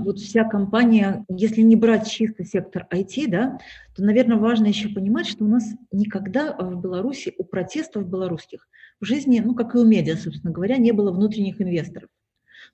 Вот 0.00 0.18
вся 0.18 0.44
компания, 0.44 1.24
если 1.28 1.60
не 1.62 1.76
брать 1.76 2.10
чисто 2.10 2.44
сектор 2.44 2.86
IT, 2.92 3.28
да, 3.28 3.58
то, 3.94 4.02
наверное, 4.02 4.36
важно 4.36 4.66
еще 4.66 4.88
понимать, 4.88 5.26
что 5.26 5.44
у 5.44 5.48
нас 5.48 5.64
никогда 5.92 6.52
в 6.52 6.80
Беларуси 6.80 7.34
у 7.38 7.44
протестов 7.44 8.08
белорусских 8.08 8.68
в 9.00 9.04
жизни, 9.04 9.40
ну, 9.44 9.54
как 9.54 9.74
и 9.74 9.78
у 9.78 9.84
медиа, 9.84 10.16
собственно 10.16 10.52
говоря, 10.52 10.76
не 10.76 10.92
было 10.92 11.12
внутренних 11.12 11.60
инвесторов. 11.60 12.10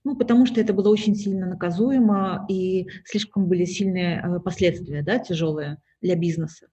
Ну, 0.05 0.17
потому 0.17 0.47
что 0.47 0.61
это 0.61 0.73
было 0.73 0.89
очень 0.89 1.15
сильно 1.15 1.47
наказуемо 1.47 2.47
и 2.49 2.89
слишком 3.05 3.47
были 3.47 3.67
сильные 3.67 4.23
э, 4.23 4.41
последствия, 4.41 5.03
да, 5.03 5.19
тяжелые 5.19 5.77
для 6.01 6.17
бизнеса. 6.17 6.69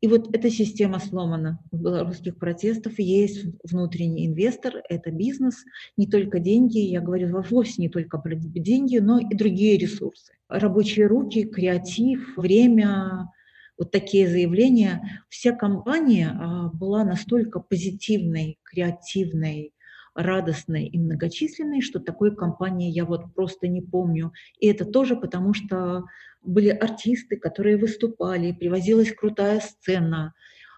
И 0.00 0.08
вот 0.08 0.34
эта 0.34 0.48
система 0.48 0.98
сломана. 0.98 1.58
В 1.70 1.82
белорусских 1.82 2.38
протестов 2.38 2.98
есть 2.98 3.44
внутренний 3.62 4.26
инвестор, 4.26 4.82
это 4.88 5.10
бизнес, 5.10 5.64
не 5.98 6.06
только 6.06 6.38
деньги, 6.38 6.78
я 6.78 7.00
говорю 7.00 7.42
вовсе 7.50 7.82
не 7.82 7.90
только 7.90 8.18
про 8.18 8.34
деньги, 8.34 8.96
но 8.98 9.18
и 9.18 9.34
другие 9.34 9.76
ресурсы. 9.76 10.32
Рабочие 10.48 11.06
руки, 11.06 11.44
креатив, 11.44 12.36
время, 12.36 13.30
вот 13.80 13.90
такие 13.90 14.28
заявления. 14.28 15.22
Вся 15.28 15.52
компания 15.52 16.30
а, 16.30 16.68
была 16.68 17.04
настолько 17.04 17.60
позитивной, 17.60 18.58
креативной, 18.62 19.74
радостной 20.14 20.86
и 20.86 20.98
многочисленной, 20.98 21.80
что 21.80 22.00
такой 22.00 22.34
компании 22.34 22.90
я 22.90 23.04
вот 23.04 23.34
просто 23.34 23.68
не 23.68 23.80
помню. 23.80 24.32
И 24.58 24.66
это 24.66 24.84
тоже 24.84 25.16
потому, 25.16 25.54
что 25.54 26.04
были 26.42 26.68
артисты, 26.68 27.36
которые 27.36 27.76
выступали, 27.76 28.52
привозилась 28.52 29.12
крутая 29.12 29.60
сцена. 29.60 30.34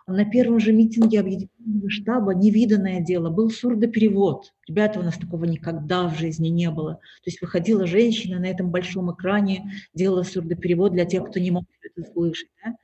На 0.07 0.24
первом 0.24 0.59
же 0.59 0.72
митинге 0.72 1.20
объединенного 1.20 1.89
штаба 1.89 2.35
невиданное 2.35 3.01
дело, 3.01 3.30
был 3.30 3.51
сурдоперевод. 3.51 4.53
Ребята, 4.66 4.99
у 4.99 5.03
нас 5.03 5.16
такого 5.16 5.45
никогда 5.45 6.09
в 6.09 6.18
жизни 6.18 6.49
не 6.49 6.70
было. 6.70 6.95
То 6.95 7.26
есть 7.26 7.41
выходила 7.41 7.87
женщина 7.87 8.41
на 8.41 8.47
этом 8.47 8.70
большом 8.70 9.12
экране, 9.14 9.72
делала 9.95 10.24
сурдоперевод 10.24 10.93
для 10.93 11.05
тех, 11.05 11.28
кто 11.30 11.39
не 11.39 11.53
мог 11.53 11.64
это 11.83 12.11
слышать. 12.12 12.51
Да? 12.64 12.74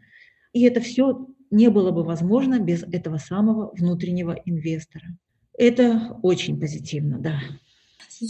И 0.53 0.63
это 0.63 0.81
все 0.81 1.27
не 1.51 1.69
было 1.69 1.91
бы 1.91 2.05
возможно 2.05 2.61
без 2.61 2.85
этого 2.85 3.17
самого 3.19 3.73
внутреннего 3.75 4.33
инвестора. 4.45 5.07
Это 5.59 6.17
очень 6.23 6.59
позитивно, 6.59 7.19
да. 7.19 7.41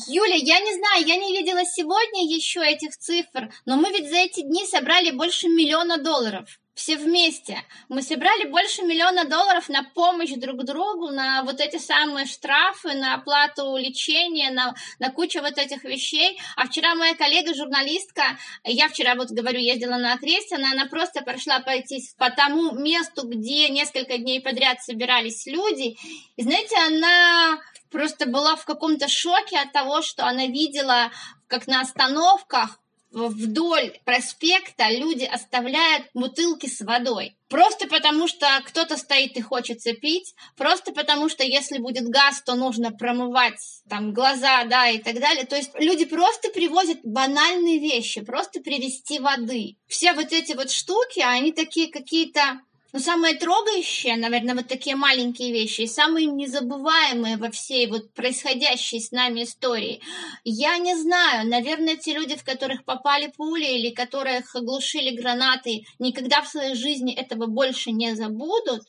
Юля, 0.08 0.34
я 0.34 0.60
не 0.60 0.74
знаю, 0.74 1.06
я 1.06 1.16
не 1.16 1.38
видела 1.38 1.64
сегодня 1.64 2.24
еще 2.24 2.60
этих 2.60 2.96
цифр, 2.96 3.50
но 3.66 3.76
мы 3.76 3.90
ведь 3.90 4.08
за 4.08 4.16
эти 4.16 4.40
дни 4.40 4.66
собрали 4.66 5.10
больше 5.10 5.48
миллиона 5.48 5.98
долларов 5.98 6.58
все 6.78 6.96
вместе. 6.96 7.58
Мы 7.88 8.02
собрали 8.02 8.44
больше 8.44 8.82
миллиона 8.82 9.24
долларов 9.24 9.68
на 9.68 9.82
помощь 9.82 10.30
друг 10.30 10.64
другу, 10.64 11.08
на 11.08 11.42
вот 11.42 11.60
эти 11.60 11.76
самые 11.76 12.24
штрафы, 12.24 12.94
на 12.94 13.14
оплату 13.14 13.76
лечения, 13.76 14.52
на, 14.52 14.76
на 15.00 15.10
кучу 15.10 15.40
вот 15.40 15.58
этих 15.58 15.82
вещей. 15.82 16.38
А 16.54 16.66
вчера 16.66 16.94
моя 16.94 17.16
коллега-журналистка, 17.16 18.38
я 18.62 18.88
вчера 18.88 19.16
вот 19.16 19.30
говорю, 19.30 19.58
ездила 19.58 19.96
на 19.96 20.12
окрест, 20.12 20.52
она, 20.52 20.70
она 20.70 20.86
просто 20.86 21.22
прошла 21.22 21.58
пройтись 21.58 22.14
по 22.16 22.30
тому 22.30 22.70
месту, 22.70 23.26
где 23.26 23.68
несколько 23.70 24.16
дней 24.16 24.40
подряд 24.40 24.80
собирались 24.80 25.46
люди. 25.46 25.96
И 26.36 26.42
знаете, 26.42 26.76
она 26.86 27.58
просто 27.90 28.28
была 28.28 28.54
в 28.54 28.64
каком-то 28.64 29.08
шоке 29.08 29.58
от 29.58 29.72
того, 29.72 30.00
что 30.00 30.26
она 30.26 30.46
видела, 30.46 31.10
как 31.48 31.66
на 31.66 31.80
остановках 31.80 32.78
вдоль 33.10 33.98
проспекта 34.04 34.90
люди 34.90 35.24
оставляют 35.24 36.06
бутылки 36.14 36.66
с 36.66 36.80
водой. 36.80 37.36
Просто 37.48 37.88
потому, 37.88 38.28
что 38.28 38.46
кто-то 38.66 38.98
стоит 38.98 39.36
и 39.38 39.40
хочется 39.40 39.94
пить, 39.94 40.34
просто 40.56 40.92
потому, 40.92 41.30
что 41.30 41.44
если 41.44 41.78
будет 41.78 42.08
газ, 42.08 42.42
то 42.42 42.54
нужно 42.54 42.92
промывать 42.92 43.82
там 43.88 44.12
глаза, 44.12 44.64
да, 44.64 44.90
и 44.90 44.98
так 44.98 45.18
далее. 45.18 45.46
То 45.46 45.56
есть 45.56 45.70
люди 45.78 46.04
просто 46.04 46.50
привозят 46.50 46.98
банальные 47.04 47.78
вещи, 47.78 48.20
просто 48.20 48.60
привезти 48.60 49.18
воды. 49.18 49.76
Все 49.86 50.12
вот 50.12 50.32
эти 50.32 50.52
вот 50.52 50.70
штуки, 50.70 51.20
они 51.20 51.52
такие 51.52 51.90
какие-то 51.90 52.60
но 52.92 52.98
самое 53.00 53.34
трогающее, 53.36 54.16
наверное, 54.16 54.54
вот 54.54 54.66
такие 54.66 54.96
маленькие 54.96 55.52
вещи, 55.52 55.84
самые 55.86 56.26
незабываемые 56.26 57.36
во 57.36 57.50
всей 57.50 57.86
вот 57.86 58.12
происходящей 58.14 59.00
с 59.00 59.12
нами 59.12 59.42
истории. 59.44 60.00
Я 60.44 60.78
не 60.78 60.96
знаю, 60.96 61.46
наверное, 61.48 61.96
те 61.96 62.14
люди, 62.14 62.34
в 62.36 62.44
которых 62.44 62.84
попали 62.84 63.30
пули 63.36 63.66
или 63.66 63.90
которых 63.90 64.56
оглушили 64.56 65.14
гранаты, 65.14 65.84
никогда 65.98 66.40
в 66.40 66.48
своей 66.48 66.74
жизни 66.74 67.12
этого 67.12 67.46
больше 67.46 67.90
не 67.90 68.14
забудут. 68.16 68.82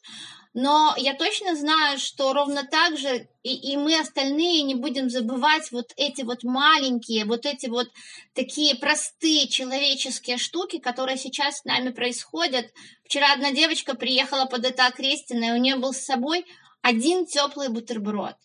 Но 0.62 0.94
я 0.98 1.14
точно 1.14 1.56
знаю, 1.56 1.98
что 1.98 2.34
ровно 2.34 2.66
так 2.66 2.98
же 2.98 3.30
и, 3.44 3.72
и 3.72 3.78
мы 3.78 3.98
остальные 3.98 4.64
не 4.64 4.76
будем 4.76 5.10
забывать 5.10 5.72
вот 5.72 5.94
эти 5.96 6.24
вот 6.24 6.44
маленькие, 6.44 7.24
вот 7.24 7.46
эти 7.46 7.68
вот 7.68 7.88
такие 8.34 8.76
простые 8.76 9.48
человеческие 9.48 10.38
штуки, 10.38 10.80
которые 10.80 11.16
сейчас 11.16 11.60
с 11.60 11.64
нами 11.64 11.92
происходят. 11.92 12.74
Вчера 13.06 13.32
одна 13.32 13.54
девочка 13.54 13.96
приехала 13.96 14.48
под 14.48 14.66
это 14.66 14.86
окрестина, 14.88 15.46
и 15.46 15.52
у 15.52 15.62
нее 15.62 15.78
был 15.78 15.94
с 15.94 16.00
собой 16.00 16.46
один 16.82 17.26
теплый 17.26 17.70
бутерброд. 17.70 18.36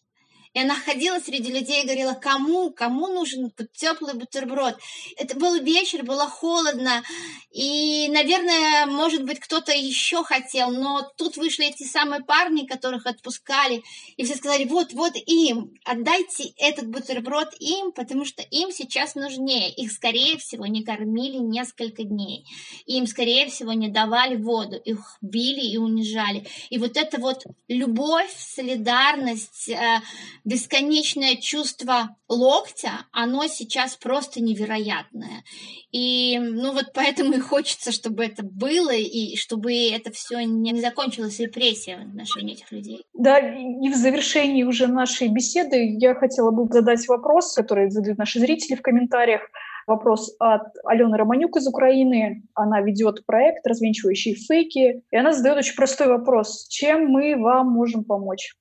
И 0.55 0.61
она 0.61 0.75
ходила 0.75 1.19
среди 1.19 1.53
людей 1.53 1.83
и 1.83 1.87
говорила, 1.87 2.15
кому, 2.15 2.71
кому 2.71 3.09
нужен 3.09 3.53
теплый 3.73 4.15
бутерброд. 4.15 4.79
Это 5.17 5.37
был 5.37 5.61
вечер, 5.61 6.05
было 6.05 6.27
холодно, 6.29 7.03
и, 7.51 8.09
наверное, 8.09 8.87
может 8.87 9.25
быть, 9.25 9.41
кто-то 9.41 9.73
еще 9.73 10.25
хотел, 10.25 10.71
но 10.71 11.03
тут 11.17 11.37
вышли 11.37 11.67
эти 11.67 11.83
самые 11.83 12.23
парни, 12.23 12.67
которых 12.67 13.07
отпускали, 13.07 13.83
и 14.17 14.25
все 14.25 14.37
сказали, 14.37 14.65
вот, 14.65 14.93
вот 14.93 15.13
им, 15.27 15.73
отдайте 15.85 16.53
этот 16.57 16.89
бутерброд 16.89 17.55
им, 17.59 17.93
потому 17.93 18.25
что 18.25 18.43
им 18.43 18.71
сейчас 18.71 19.15
нужнее. 19.15 19.71
Их, 19.71 19.93
скорее 19.93 20.39
всего, 20.39 20.67
не 20.67 20.85
кормили 20.85 21.39
несколько 21.39 22.05
дней. 22.05 22.45
Им, 22.87 23.07
скорее 23.07 23.49
всего, 23.49 23.73
не 23.73 23.89
давали 23.89 24.37
воду, 24.37 24.77
их 24.77 25.19
били 25.21 25.67
и 25.67 25.77
унижали. 25.79 26.47
И 26.71 26.79
вот 26.79 26.97
это 26.97 27.21
вот 27.21 27.45
любовь, 27.69 28.35
солидарность, 28.37 29.69
э, 29.69 30.01
бесконечное 30.45 31.37
чувство 31.37 32.17
локтя, 32.29 33.07
оно 33.13 33.47
сейчас 33.47 33.97
просто 33.97 34.43
невероятное. 34.43 35.43
И, 35.91 36.39
ну 36.39 36.73
вот 36.73 36.93
поэтому 36.95 37.35
и 37.35 37.41
хочется, 37.41 37.93
чтобы 37.93 38.25
это 38.25 38.43
было, 38.43 38.93
и 38.93 39.37
чтобы 39.37 39.75
это 39.91 40.11
все 40.13 40.45
не 40.45 40.81
закончилось 40.81 41.41
репрессией 41.41 41.97
в 41.97 42.09
отношении 42.09 42.55
этих 42.55 42.71
людей. 42.73 43.05
Да, 43.15 43.39
и 43.39 43.89
в 43.89 43.95
завершении 43.95 44.65
уже 44.65 44.87
нашей 44.87 45.29
беседы 45.29 45.97
я 45.99 46.15
хотела 46.15 46.51
бы 46.51 46.71
задать 46.73 47.07
вопрос, 47.09 47.55
который 47.55 47.91
задают 47.91 48.19
наши 48.19 48.39
зрители 48.39 48.77
в 48.77 48.83
комментариях. 48.83 49.43
Вопрос 49.87 50.35
от 50.39 50.63
Алены 50.85 51.17
Романюк 51.19 51.57
из 51.57 51.67
Украины. 51.67 52.43
Она 52.55 52.81
ведет 52.81 53.27
проект 53.27 53.67
«Развенчивающие 53.67 54.35
фейки». 54.35 55.03
И 55.11 55.17
она 55.17 55.33
задает 55.33 55.59
очень 55.59 55.77
простой 55.77 56.07
вопрос. 56.07 56.67
Чем 56.69 57.09
мы 57.09 57.37
вам 57.37 57.69
можем 57.69 58.05
помочь? 58.05 58.55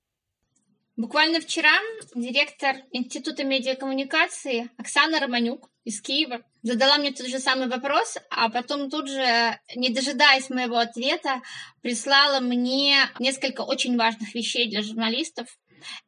Буквально 0.96 1.42
вчера 1.42 1.72
директор 2.14 2.76
Института 2.92 3.44
медиакоммуникации 3.44 4.70
Оксана 4.78 5.20
Романюк 5.20 5.72
из 5.84 6.00
Киева 6.02 6.42
задала 6.62 6.98
мне 6.98 7.12
тот 7.12 7.26
же 7.28 7.40
самый 7.40 7.68
вопрос, 7.68 8.18
а 8.30 8.50
потом 8.50 8.92
тут 8.92 9.10
же, 9.10 9.60
не 9.76 9.90
дожидаясь 9.90 10.52
моего 10.52 10.78
ответа, 10.78 11.42
прислала 11.82 12.42
мне 12.42 13.10
несколько 13.18 13.62
очень 13.62 13.98
важных 13.98 14.36
вещей 14.36 14.70
для 14.70 14.84
журналистов. 14.84 15.58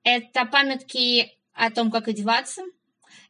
Это 0.04 0.46
памятки 0.46 1.32
о 1.54 1.72
том, 1.72 1.90
как 1.90 2.08
одеваться, 2.08 2.62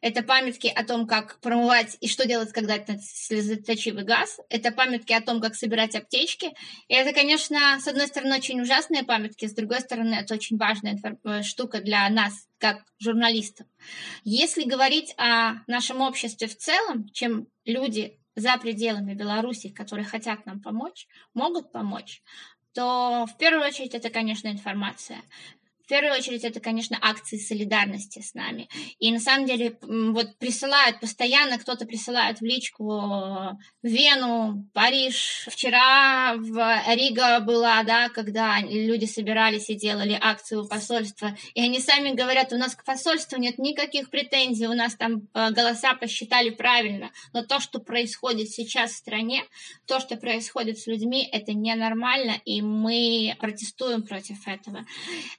это 0.06 0.22
памятки 0.22 0.68
о 0.68 0.84
том, 0.84 1.08
как 1.08 1.40
промывать 1.40 1.96
и 2.00 2.06
что 2.06 2.28
делать, 2.28 2.52
когда 2.52 2.76
это 2.76 2.96
слезоточивый 3.02 4.04
газ. 4.04 4.38
Это 4.48 4.70
памятки 4.70 5.12
о 5.12 5.20
том, 5.20 5.40
как 5.40 5.56
собирать 5.56 5.96
аптечки. 5.96 6.54
И 6.86 6.94
это, 6.94 7.12
конечно, 7.12 7.80
с 7.80 7.88
одной 7.88 8.06
стороны, 8.06 8.36
очень 8.36 8.60
ужасные 8.60 9.02
памятки, 9.02 9.46
с 9.46 9.52
другой 9.52 9.80
стороны, 9.80 10.14
это 10.14 10.34
очень 10.34 10.58
важная 10.58 10.96
э, 11.24 11.42
штука 11.42 11.80
для 11.80 12.08
нас, 12.08 12.46
как 12.58 12.84
журналистов. 13.00 13.66
Если 14.22 14.62
говорить 14.62 15.12
о 15.16 15.54
нашем 15.66 16.00
обществе 16.00 16.46
в 16.46 16.56
целом, 16.56 17.08
чем 17.08 17.48
люди 17.64 18.20
за 18.36 18.56
пределами 18.58 19.14
Беларуси, 19.14 19.70
которые 19.70 20.04
хотят 20.04 20.46
нам 20.46 20.62
помочь, 20.62 21.08
могут 21.34 21.72
помочь, 21.72 22.22
то 22.74 23.26
в 23.26 23.36
первую 23.38 23.66
очередь 23.66 23.94
это, 23.94 24.10
конечно, 24.10 24.46
информация. 24.46 25.22
В 25.86 25.88
первую 25.88 26.14
очередь 26.14 26.42
это, 26.42 26.58
конечно, 26.58 26.98
акции 27.00 27.38
солидарности 27.38 28.20
с 28.20 28.34
нами. 28.34 28.68
И 28.98 29.12
на 29.12 29.20
самом 29.20 29.46
деле 29.46 29.78
вот 29.82 30.36
присылают 30.36 30.98
постоянно, 30.98 31.58
кто-то 31.58 31.86
присылает 31.86 32.40
в 32.40 32.44
личку 32.44 32.92
э, 32.92 33.52
Вену, 33.84 34.66
Париж. 34.74 35.46
Вчера 35.48 36.34
в 36.38 36.82
Рига 36.92 37.38
была, 37.38 37.84
да, 37.84 38.08
когда 38.08 38.58
люди 38.62 39.04
собирались 39.04 39.70
и 39.70 39.76
делали 39.76 40.18
акцию 40.20 40.64
у 40.64 40.68
посольства. 40.68 41.36
И 41.54 41.60
они 41.60 41.78
сами 41.78 42.16
говорят, 42.16 42.52
у 42.52 42.56
нас 42.56 42.74
к 42.74 42.84
посольству 42.84 43.38
нет 43.38 43.58
никаких 43.58 44.10
претензий, 44.10 44.66
у 44.66 44.74
нас 44.74 44.96
там 44.96 45.28
э, 45.34 45.52
голоса 45.52 45.94
посчитали 45.94 46.50
правильно. 46.50 47.12
Но 47.32 47.44
то, 47.44 47.60
что 47.60 47.78
происходит 47.78 48.50
сейчас 48.50 48.90
в 48.90 48.96
стране, 48.96 49.44
то, 49.86 50.00
что 50.00 50.16
происходит 50.16 50.80
с 50.80 50.88
людьми, 50.88 51.28
это 51.30 51.52
ненормально, 51.52 52.40
и 52.44 52.60
мы 52.60 53.36
протестуем 53.38 54.02
против 54.02 54.48
этого. 54.48 54.84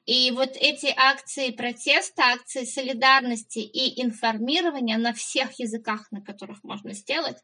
И 0.05 0.31
вот 0.37 0.55
эти 0.55 0.93
акции 0.95 1.51
протеста, 1.51 2.23
акции 2.33 2.63
солидарности 2.63 3.59
и 3.59 4.01
информирования 4.01 4.97
на 4.97 5.13
всех 5.13 5.59
языках, 5.59 6.07
на 6.11 6.21
которых 6.21 6.63
можно 6.63 6.93
сделать, 6.93 7.37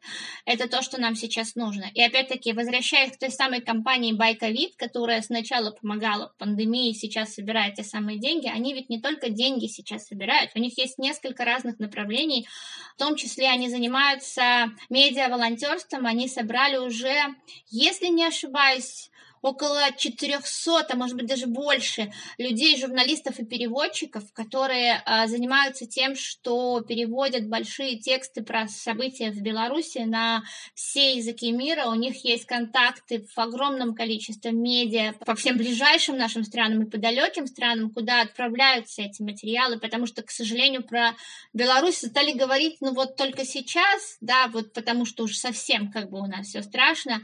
это 0.46 0.68
то, 0.68 0.80
что 0.82 1.00
нам 1.00 1.14
сейчас 1.16 1.54
нужно. 1.56 1.90
И 1.92 2.00
опять-таки, 2.00 2.52
возвращаясь 2.52 3.12
к 3.12 3.18
той 3.18 3.30
самой 3.30 3.60
компании 3.60 4.12
Байковид, 4.12 4.76
которая 4.76 5.20
сначала 5.22 5.72
помогала 5.72 6.30
в 6.30 6.38
пандемии, 6.38 6.92
сейчас 6.92 7.34
собирает 7.34 7.74
те 7.74 7.84
самые 7.84 8.18
деньги, 8.18 8.48
они 8.48 8.72
ведь 8.72 8.88
не 8.88 9.00
только 9.00 9.28
деньги 9.28 9.66
сейчас 9.66 10.06
собирают, 10.06 10.52
у 10.54 10.58
них 10.58 10.78
есть 10.78 10.98
несколько 10.98 11.44
разных 11.44 11.78
направлений, 11.78 12.46
в 12.94 12.98
том 12.98 13.16
числе 13.16 13.48
они 13.48 13.68
занимаются 13.68 14.72
медиа-волонтерством, 14.88 16.06
они 16.06 16.28
собрали 16.28 16.76
уже, 16.76 17.14
если 17.68 18.06
не 18.06 18.24
ошибаюсь, 18.24 19.10
около 19.44 19.92
400, 19.94 20.86
а 20.88 20.96
может 20.96 21.16
быть 21.16 21.26
даже 21.26 21.46
больше 21.46 22.10
людей, 22.38 22.80
журналистов 22.80 23.38
и 23.38 23.44
переводчиков, 23.44 24.24
которые 24.32 25.02
а, 25.04 25.26
занимаются 25.26 25.86
тем, 25.86 26.16
что 26.16 26.80
переводят 26.80 27.46
большие 27.46 27.98
тексты 27.98 28.42
про 28.42 28.68
события 28.68 29.30
в 29.30 29.42
Беларуси 29.42 29.98
на 29.98 30.44
все 30.74 31.16
языки 31.16 31.52
мира. 31.52 31.84
У 31.88 31.94
них 31.94 32.24
есть 32.24 32.46
контакты 32.46 33.26
в 33.34 33.38
огромном 33.38 33.94
количестве 33.94 34.50
медиа 34.50 35.12
по 35.26 35.34
всем 35.34 35.58
ближайшим 35.58 36.16
нашим 36.16 36.42
странам 36.42 36.82
и 36.82 36.90
по 36.90 36.96
далеким 36.96 37.46
странам, 37.46 37.90
куда 37.90 38.22
отправляются 38.22 39.02
эти 39.02 39.20
материалы, 39.20 39.78
потому 39.78 40.06
что, 40.06 40.22
к 40.22 40.30
сожалению, 40.30 40.82
про 40.82 41.14
Беларусь 41.52 41.98
стали 41.98 42.32
говорить, 42.32 42.78
ну 42.80 42.94
вот 42.94 43.16
только 43.16 43.44
сейчас, 43.44 44.16
да, 44.22 44.48
вот 44.48 44.72
потому 44.72 45.04
что 45.04 45.24
уж 45.24 45.36
совсем 45.36 45.92
как 45.92 46.08
бы 46.08 46.18
у 46.20 46.26
нас 46.26 46.46
все 46.46 46.62
страшно. 46.62 47.20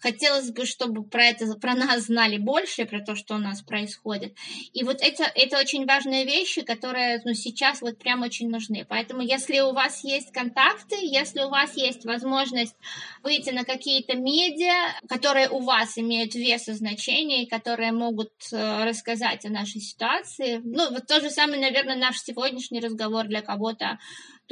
Хотелось 0.00 0.50
бы, 0.50 0.66
чтобы 0.66 1.04
про 1.04 1.26
это 1.26 1.46
про 1.62 1.74
нас 1.74 2.06
знали 2.06 2.36
больше, 2.36 2.84
про 2.84 3.00
то, 3.00 3.14
что 3.14 3.36
у 3.36 3.38
нас 3.38 3.62
происходит. 3.62 4.36
И 4.74 4.82
вот 4.82 5.00
это, 5.00 5.24
это 5.34 5.58
очень 5.58 5.86
важные 5.86 6.26
вещи, 6.26 6.62
которые 6.62 7.22
ну, 7.24 7.32
сейчас 7.32 7.80
вот 7.80 7.98
прям 7.98 8.22
очень 8.22 8.50
нужны. 8.50 8.84
Поэтому 8.86 9.22
если 9.22 9.60
у 9.60 9.72
вас 9.72 10.04
есть 10.04 10.32
контакты, 10.32 10.96
если 11.00 11.40
у 11.40 11.48
вас 11.48 11.76
есть 11.76 12.04
возможность 12.04 12.76
выйти 13.22 13.50
на 13.50 13.64
какие-то 13.64 14.16
медиа, 14.16 14.92
которые 15.08 15.48
у 15.48 15.60
вас 15.60 15.96
имеют 15.96 16.34
вес 16.34 16.68
и 16.68 16.72
значение, 16.72 17.44
и 17.44 17.48
которые 17.48 17.92
могут 17.92 18.32
э, 18.52 18.84
рассказать 18.84 19.44
о 19.46 19.50
нашей 19.50 19.80
ситуации, 19.80 20.60
ну 20.64 20.90
вот 20.90 21.06
то 21.06 21.20
же 21.20 21.30
самое, 21.30 21.60
наверное, 21.60 21.96
наш 21.96 22.20
сегодняшний 22.20 22.80
разговор 22.80 23.28
для 23.28 23.40
кого-то 23.40 23.98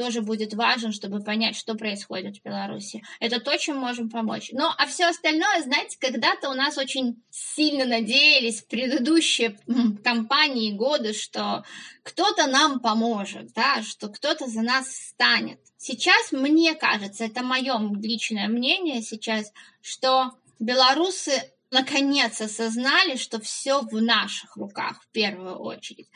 тоже 0.01 0.23
будет 0.23 0.55
важен, 0.55 0.93
чтобы 0.93 1.21
понять, 1.21 1.55
что 1.55 1.75
происходит 1.75 2.39
в 2.39 2.43
Беларуси. 2.43 3.03
Это 3.21 3.39
то, 3.39 3.55
чем 3.59 3.77
можем 3.77 4.09
помочь. 4.09 4.49
Ну, 4.51 4.67
а 4.79 4.87
все 4.87 5.05
остальное, 5.05 5.61
знаете, 5.61 5.99
когда-то 6.01 6.49
у 6.49 6.55
нас 6.55 6.79
очень 6.79 7.23
сильно 7.29 7.85
надеялись 7.85 8.63
в 8.63 8.67
предыдущие 8.67 9.59
кампании 10.03 10.73
годы, 10.73 11.13
что 11.13 11.65
кто-то 12.03 12.47
нам 12.47 12.81
поможет, 12.81 13.53
да, 13.53 13.83
что 13.83 14.09
кто-то 14.09 14.47
за 14.47 14.63
нас 14.63 14.91
станет. 14.91 15.61
Сейчас, 15.77 16.33
мне 16.33 16.75
кажется, 16.75 17.25
это 17.25 17.43
мое 17.43 17.79
личное 18.01 18.49
мнение 18.49 19.03
сейчас, 19.03 19.53
что 19.83 20.31
белорусы 20.59 21.33
наконец 21.71 22.41
осознали, 22.41 23.17
что 23.17 23.39
все 23.39 23.83
в 23.83 24.01
наших 24.01 24.57
руках 24.57 25.03
в 25.03 25.09
первую 25.09 25.57
очередь. 25.57 26.09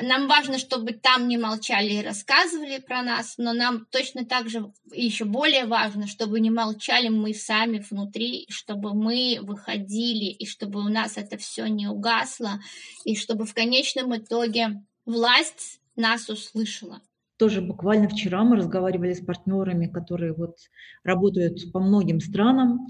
Нам 0.00 0.28
важно, 0.28 0.58
чтобы 0.58 0.92
там 0.92 1.26
не 1.26 1.36
молчали 1.36 1.94
и 1.94 2.02
рассказывали 2.02 2.78
про 2.78 3.02
нас, 3.02 3.34
но 3.38 3.52
нам 3.52 3.86
точно 3.90 4.24
так 4.24 4.48
же 4.48 4.72
еще 4.92 5.24
более 5.24 5.66
важно, 5.66 6.06
чтобы 6.06 6.38
не 6.38 6.50
молчали 6.50 7.08
мы 7.08 7.34
сами 7.34 7.84
внутри, 7.90 8.46
чтобы 8.50 8.94
мы 8.94 9.38
выходили, 9.42 10.26
и 10.26 10.46
чтобы 10.46 10.80
у 10.80 10.88
нас 10.88 11.16
это 11.16 11.36
все 11.38 11.66
не 11.66 11.88
угасло, 11.88 12.60
и 13.04 13.16
чтобы 13.16 13.46
в 13.46 13.54
конечном 13.54 14.16
итоге 14.16 14.82
власть 15.06 15.80
нас 15.96 16.28
услышала. 16.28 17.00
Тоже 17.36 17.60
буквально 17.60 18.08
вчера 18.08 18.44
мы 18.44 18.56
разговаривали 18.56 19.12
с 19.14 19.24
партнерами, 19.24 19.86
которые 19.86 20.34
вот 20.34 20.56
работают 21.02 21.72
по 21.72 21.80
многим 21.80 22.20
странам, 22.20 22.86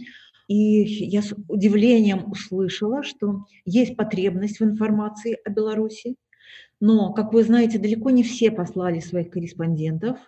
и 0.49 0.83
я 1.07 1.23
с 1.23 1.33
удивлением 1.49 2.31
услышала, 2.31 3.05
что 3.05 3.45
есть 3.65 3.97
потребность 3.97 4.59
в 4.59 4.65
информации 4.65 5.39
о 5.45 5.51
Беларуси, 5.51 6.17
но, 6.81 7.13
как 7.13 7.33
вы 7.33 7.45
знаете, 7.45 7.79
далеко 7.79 8.11
не 8.11 8.23
все 8.23 8.51
послали 8.51 9.01
своих 9.01 9.31
корреспондентов. 9.31 10.19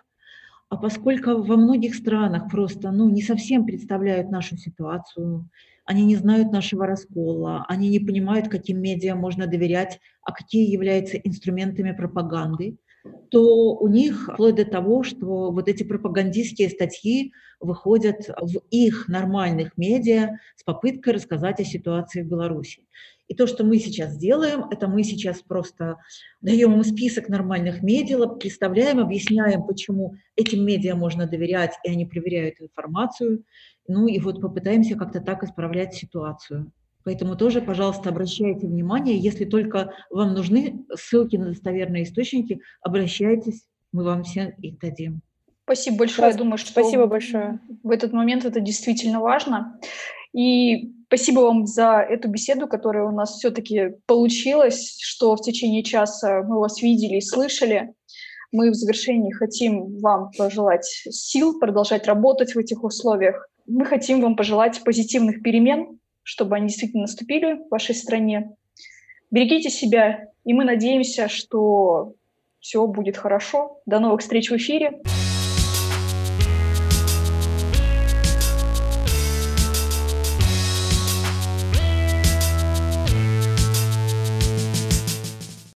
А 0.69 0.77
поскольку 0.77 1.41
во 1.43 1.55
многих 1.55 1.95
странах 1.95 2.49
просто 2.49 2.91
ну, 2.91 3.09
не 3.09 3.21
совсем 3.21 3.65
представляют 3.65 4.31
нашу 4.31 4.57
ситуацию, 4.57 5.49
они 5.85 6.05
не 6.05 6.15
знают 6.15 6.51
нашего 6.51 6.87
раскола, 6.87 7.65
они 7.67 7.89
не 7.89 7.99
понимают, 7.99 8.47
каким 8.47 8.81
медиа 8.81 9.15
можно 9.15 9.47
доверять, 9.47 9.99
а 10.23 10.31
какие 10.31 10.71
являются 10.71 11.17
инструментами 11.17 11.91
пропаганды, 11.91 12.77
то 13.29 13.75
у 13.75 13.87
них 13.87 14.29
вплоть 14.33 14.55
до 14.55 14.65
того, 14.65 15.03
что 15.03 15.51
вот 15.51 15.67
эти 15.67 15.83
пропагандистские 15.83 16.69
статьи 16.69 17.33
выходят 17.59 18.29
в 18.39 18.61
их 18.69 19.07
нормальных 19.07 19.77
медиа 19.77 20.37
с 20.55 20.63
попыткой 20.63 21.13
рассказать 21.13 21.59
о 21.59 21.65
ситуации 21.65 22.21
в 22.21 22.27
Беларуси. 22.27 22.85
И 23.33 23.35
то, 23.35 23.47
что 23.47 23.63
мы 23.63 23.79
сейчас 23.79 24.15
делаем, 24.15 24.65
это 24.69 24.87
мы 24.87 25.03
сейчас 25.03 25.41
просто 25.41 25.97
даем 26.41 26.73
им 26.73 26.83
список 26.83 27.29
нормальных 27.29 27.81
медиа, 27.81 28.27
представляем, 28.27 28.99
объясняем, 28.99 29.63
почему 29.63 30.13
этим 30.35 30.63
медиа 30.63 30.93
можно 30.93 31.25
доверять, 31.25 31.71
и 31.83 31.89
они 31.89 32.05
проверяют 32.05 32.61
информацию. 32.61 33.43
Ну 33.87 34.05
и 34.05 34.19
вот 34.19 34.39
попытаемся 34.39 34.95
как-то 34.95 35.19
так 35.19 35.41
исправлять 35.43 35.95
ситуацию. 35.95 36.71
Поэтому 37.05 37.35
тоже, 37.35 37.59
пожалуйста, 37.59 38.09
обращайте 38.09 38.67
внимание, 38.67 39.17
если 39.17 39.45
только 39.45 39.95
вам 40.11 40.35
нужны 40.35 40.85
ссылки 40.93 41.35
на 41.35 41.47
достоверные 41.47 42.03
источники, 42.03 42.61
обращайтесь, 42.83 43.63
мы 43.91 44.03
вам 44.03 44.21
все 44.25 44.53
их 44.61 44.77
дадим. 44.77 45.21
Спасибо 45.63 45.97
большое. 45.97 46.29
Я 46.29 46.37
думаю, 46.37 46.59
что 46.59 46.69
Спасибо 46.69 47.07
большое. 47.07 47.59
в 47.81 47.89
этот 47.89 48.13
момент 48.13 48.45
это 48.45 48.59
действительно 48.59 49.21
важно. 49.21 49.79
И 50.33 50.93
спасибо 51.13 51.41
вам 51.41 51.67
за 51.67 51.99
эту 51.99 52.27
беседу, 52.27 52.67
которая 52.67 53.03
у 53.03 53.11
нас 53.11 53.35
все-таки 53.35 53.93
получилась, 54.07 54.97
что 54.99 55.35
в 55.35 55.41
течение 55.41 55.83
часа 55.83 56.41
мы 56.41 56.59
вас 56.59 56.81
видели 56.81 57.17
и 57.17 57.21
слышали. 57.21 57.93
Мы 58.51 58.71
в 58.71 58.73
завершении 58.73 59.31
хотим 59.31 59.99
вам 59.99 60.31
пожелать 60.35 60.85
сил 61.11 61.59
продолжать 61.59 62.07
работать 62.07 62.55
в 62.55 62.57
этих 62.57 62.83
условиях. 62.83 63.47
Мы 63.67 63.85
хотим 63.85 64.21
вам 64.21 64.35
пожелать 64.35 64.83
позитивных 64.83 65.43
перемен, 65.43 65.99
чтобы 66.23 66.55
они 66.55 66.69
действительно 66.69 67.03
наступили 67.03 67.59
в 67.59 67.69
вашей 67.69 67.93
стране. 67.93 68.55
Берегите 69.29 69.69
себя, 69.69 70.29
и 70.45 70.53
мы 70.55 70.63
надеемся, 70.63 71.29
что 71.29 72.15
все 72.59 72.87
будет 72.87 73.17
хорошо. 73.17 73.81
До 73.85 73.99
новых 73.99 74.21
встреч 74.21 74.49
в 74.49 74.55
эфире. 74.55 74.99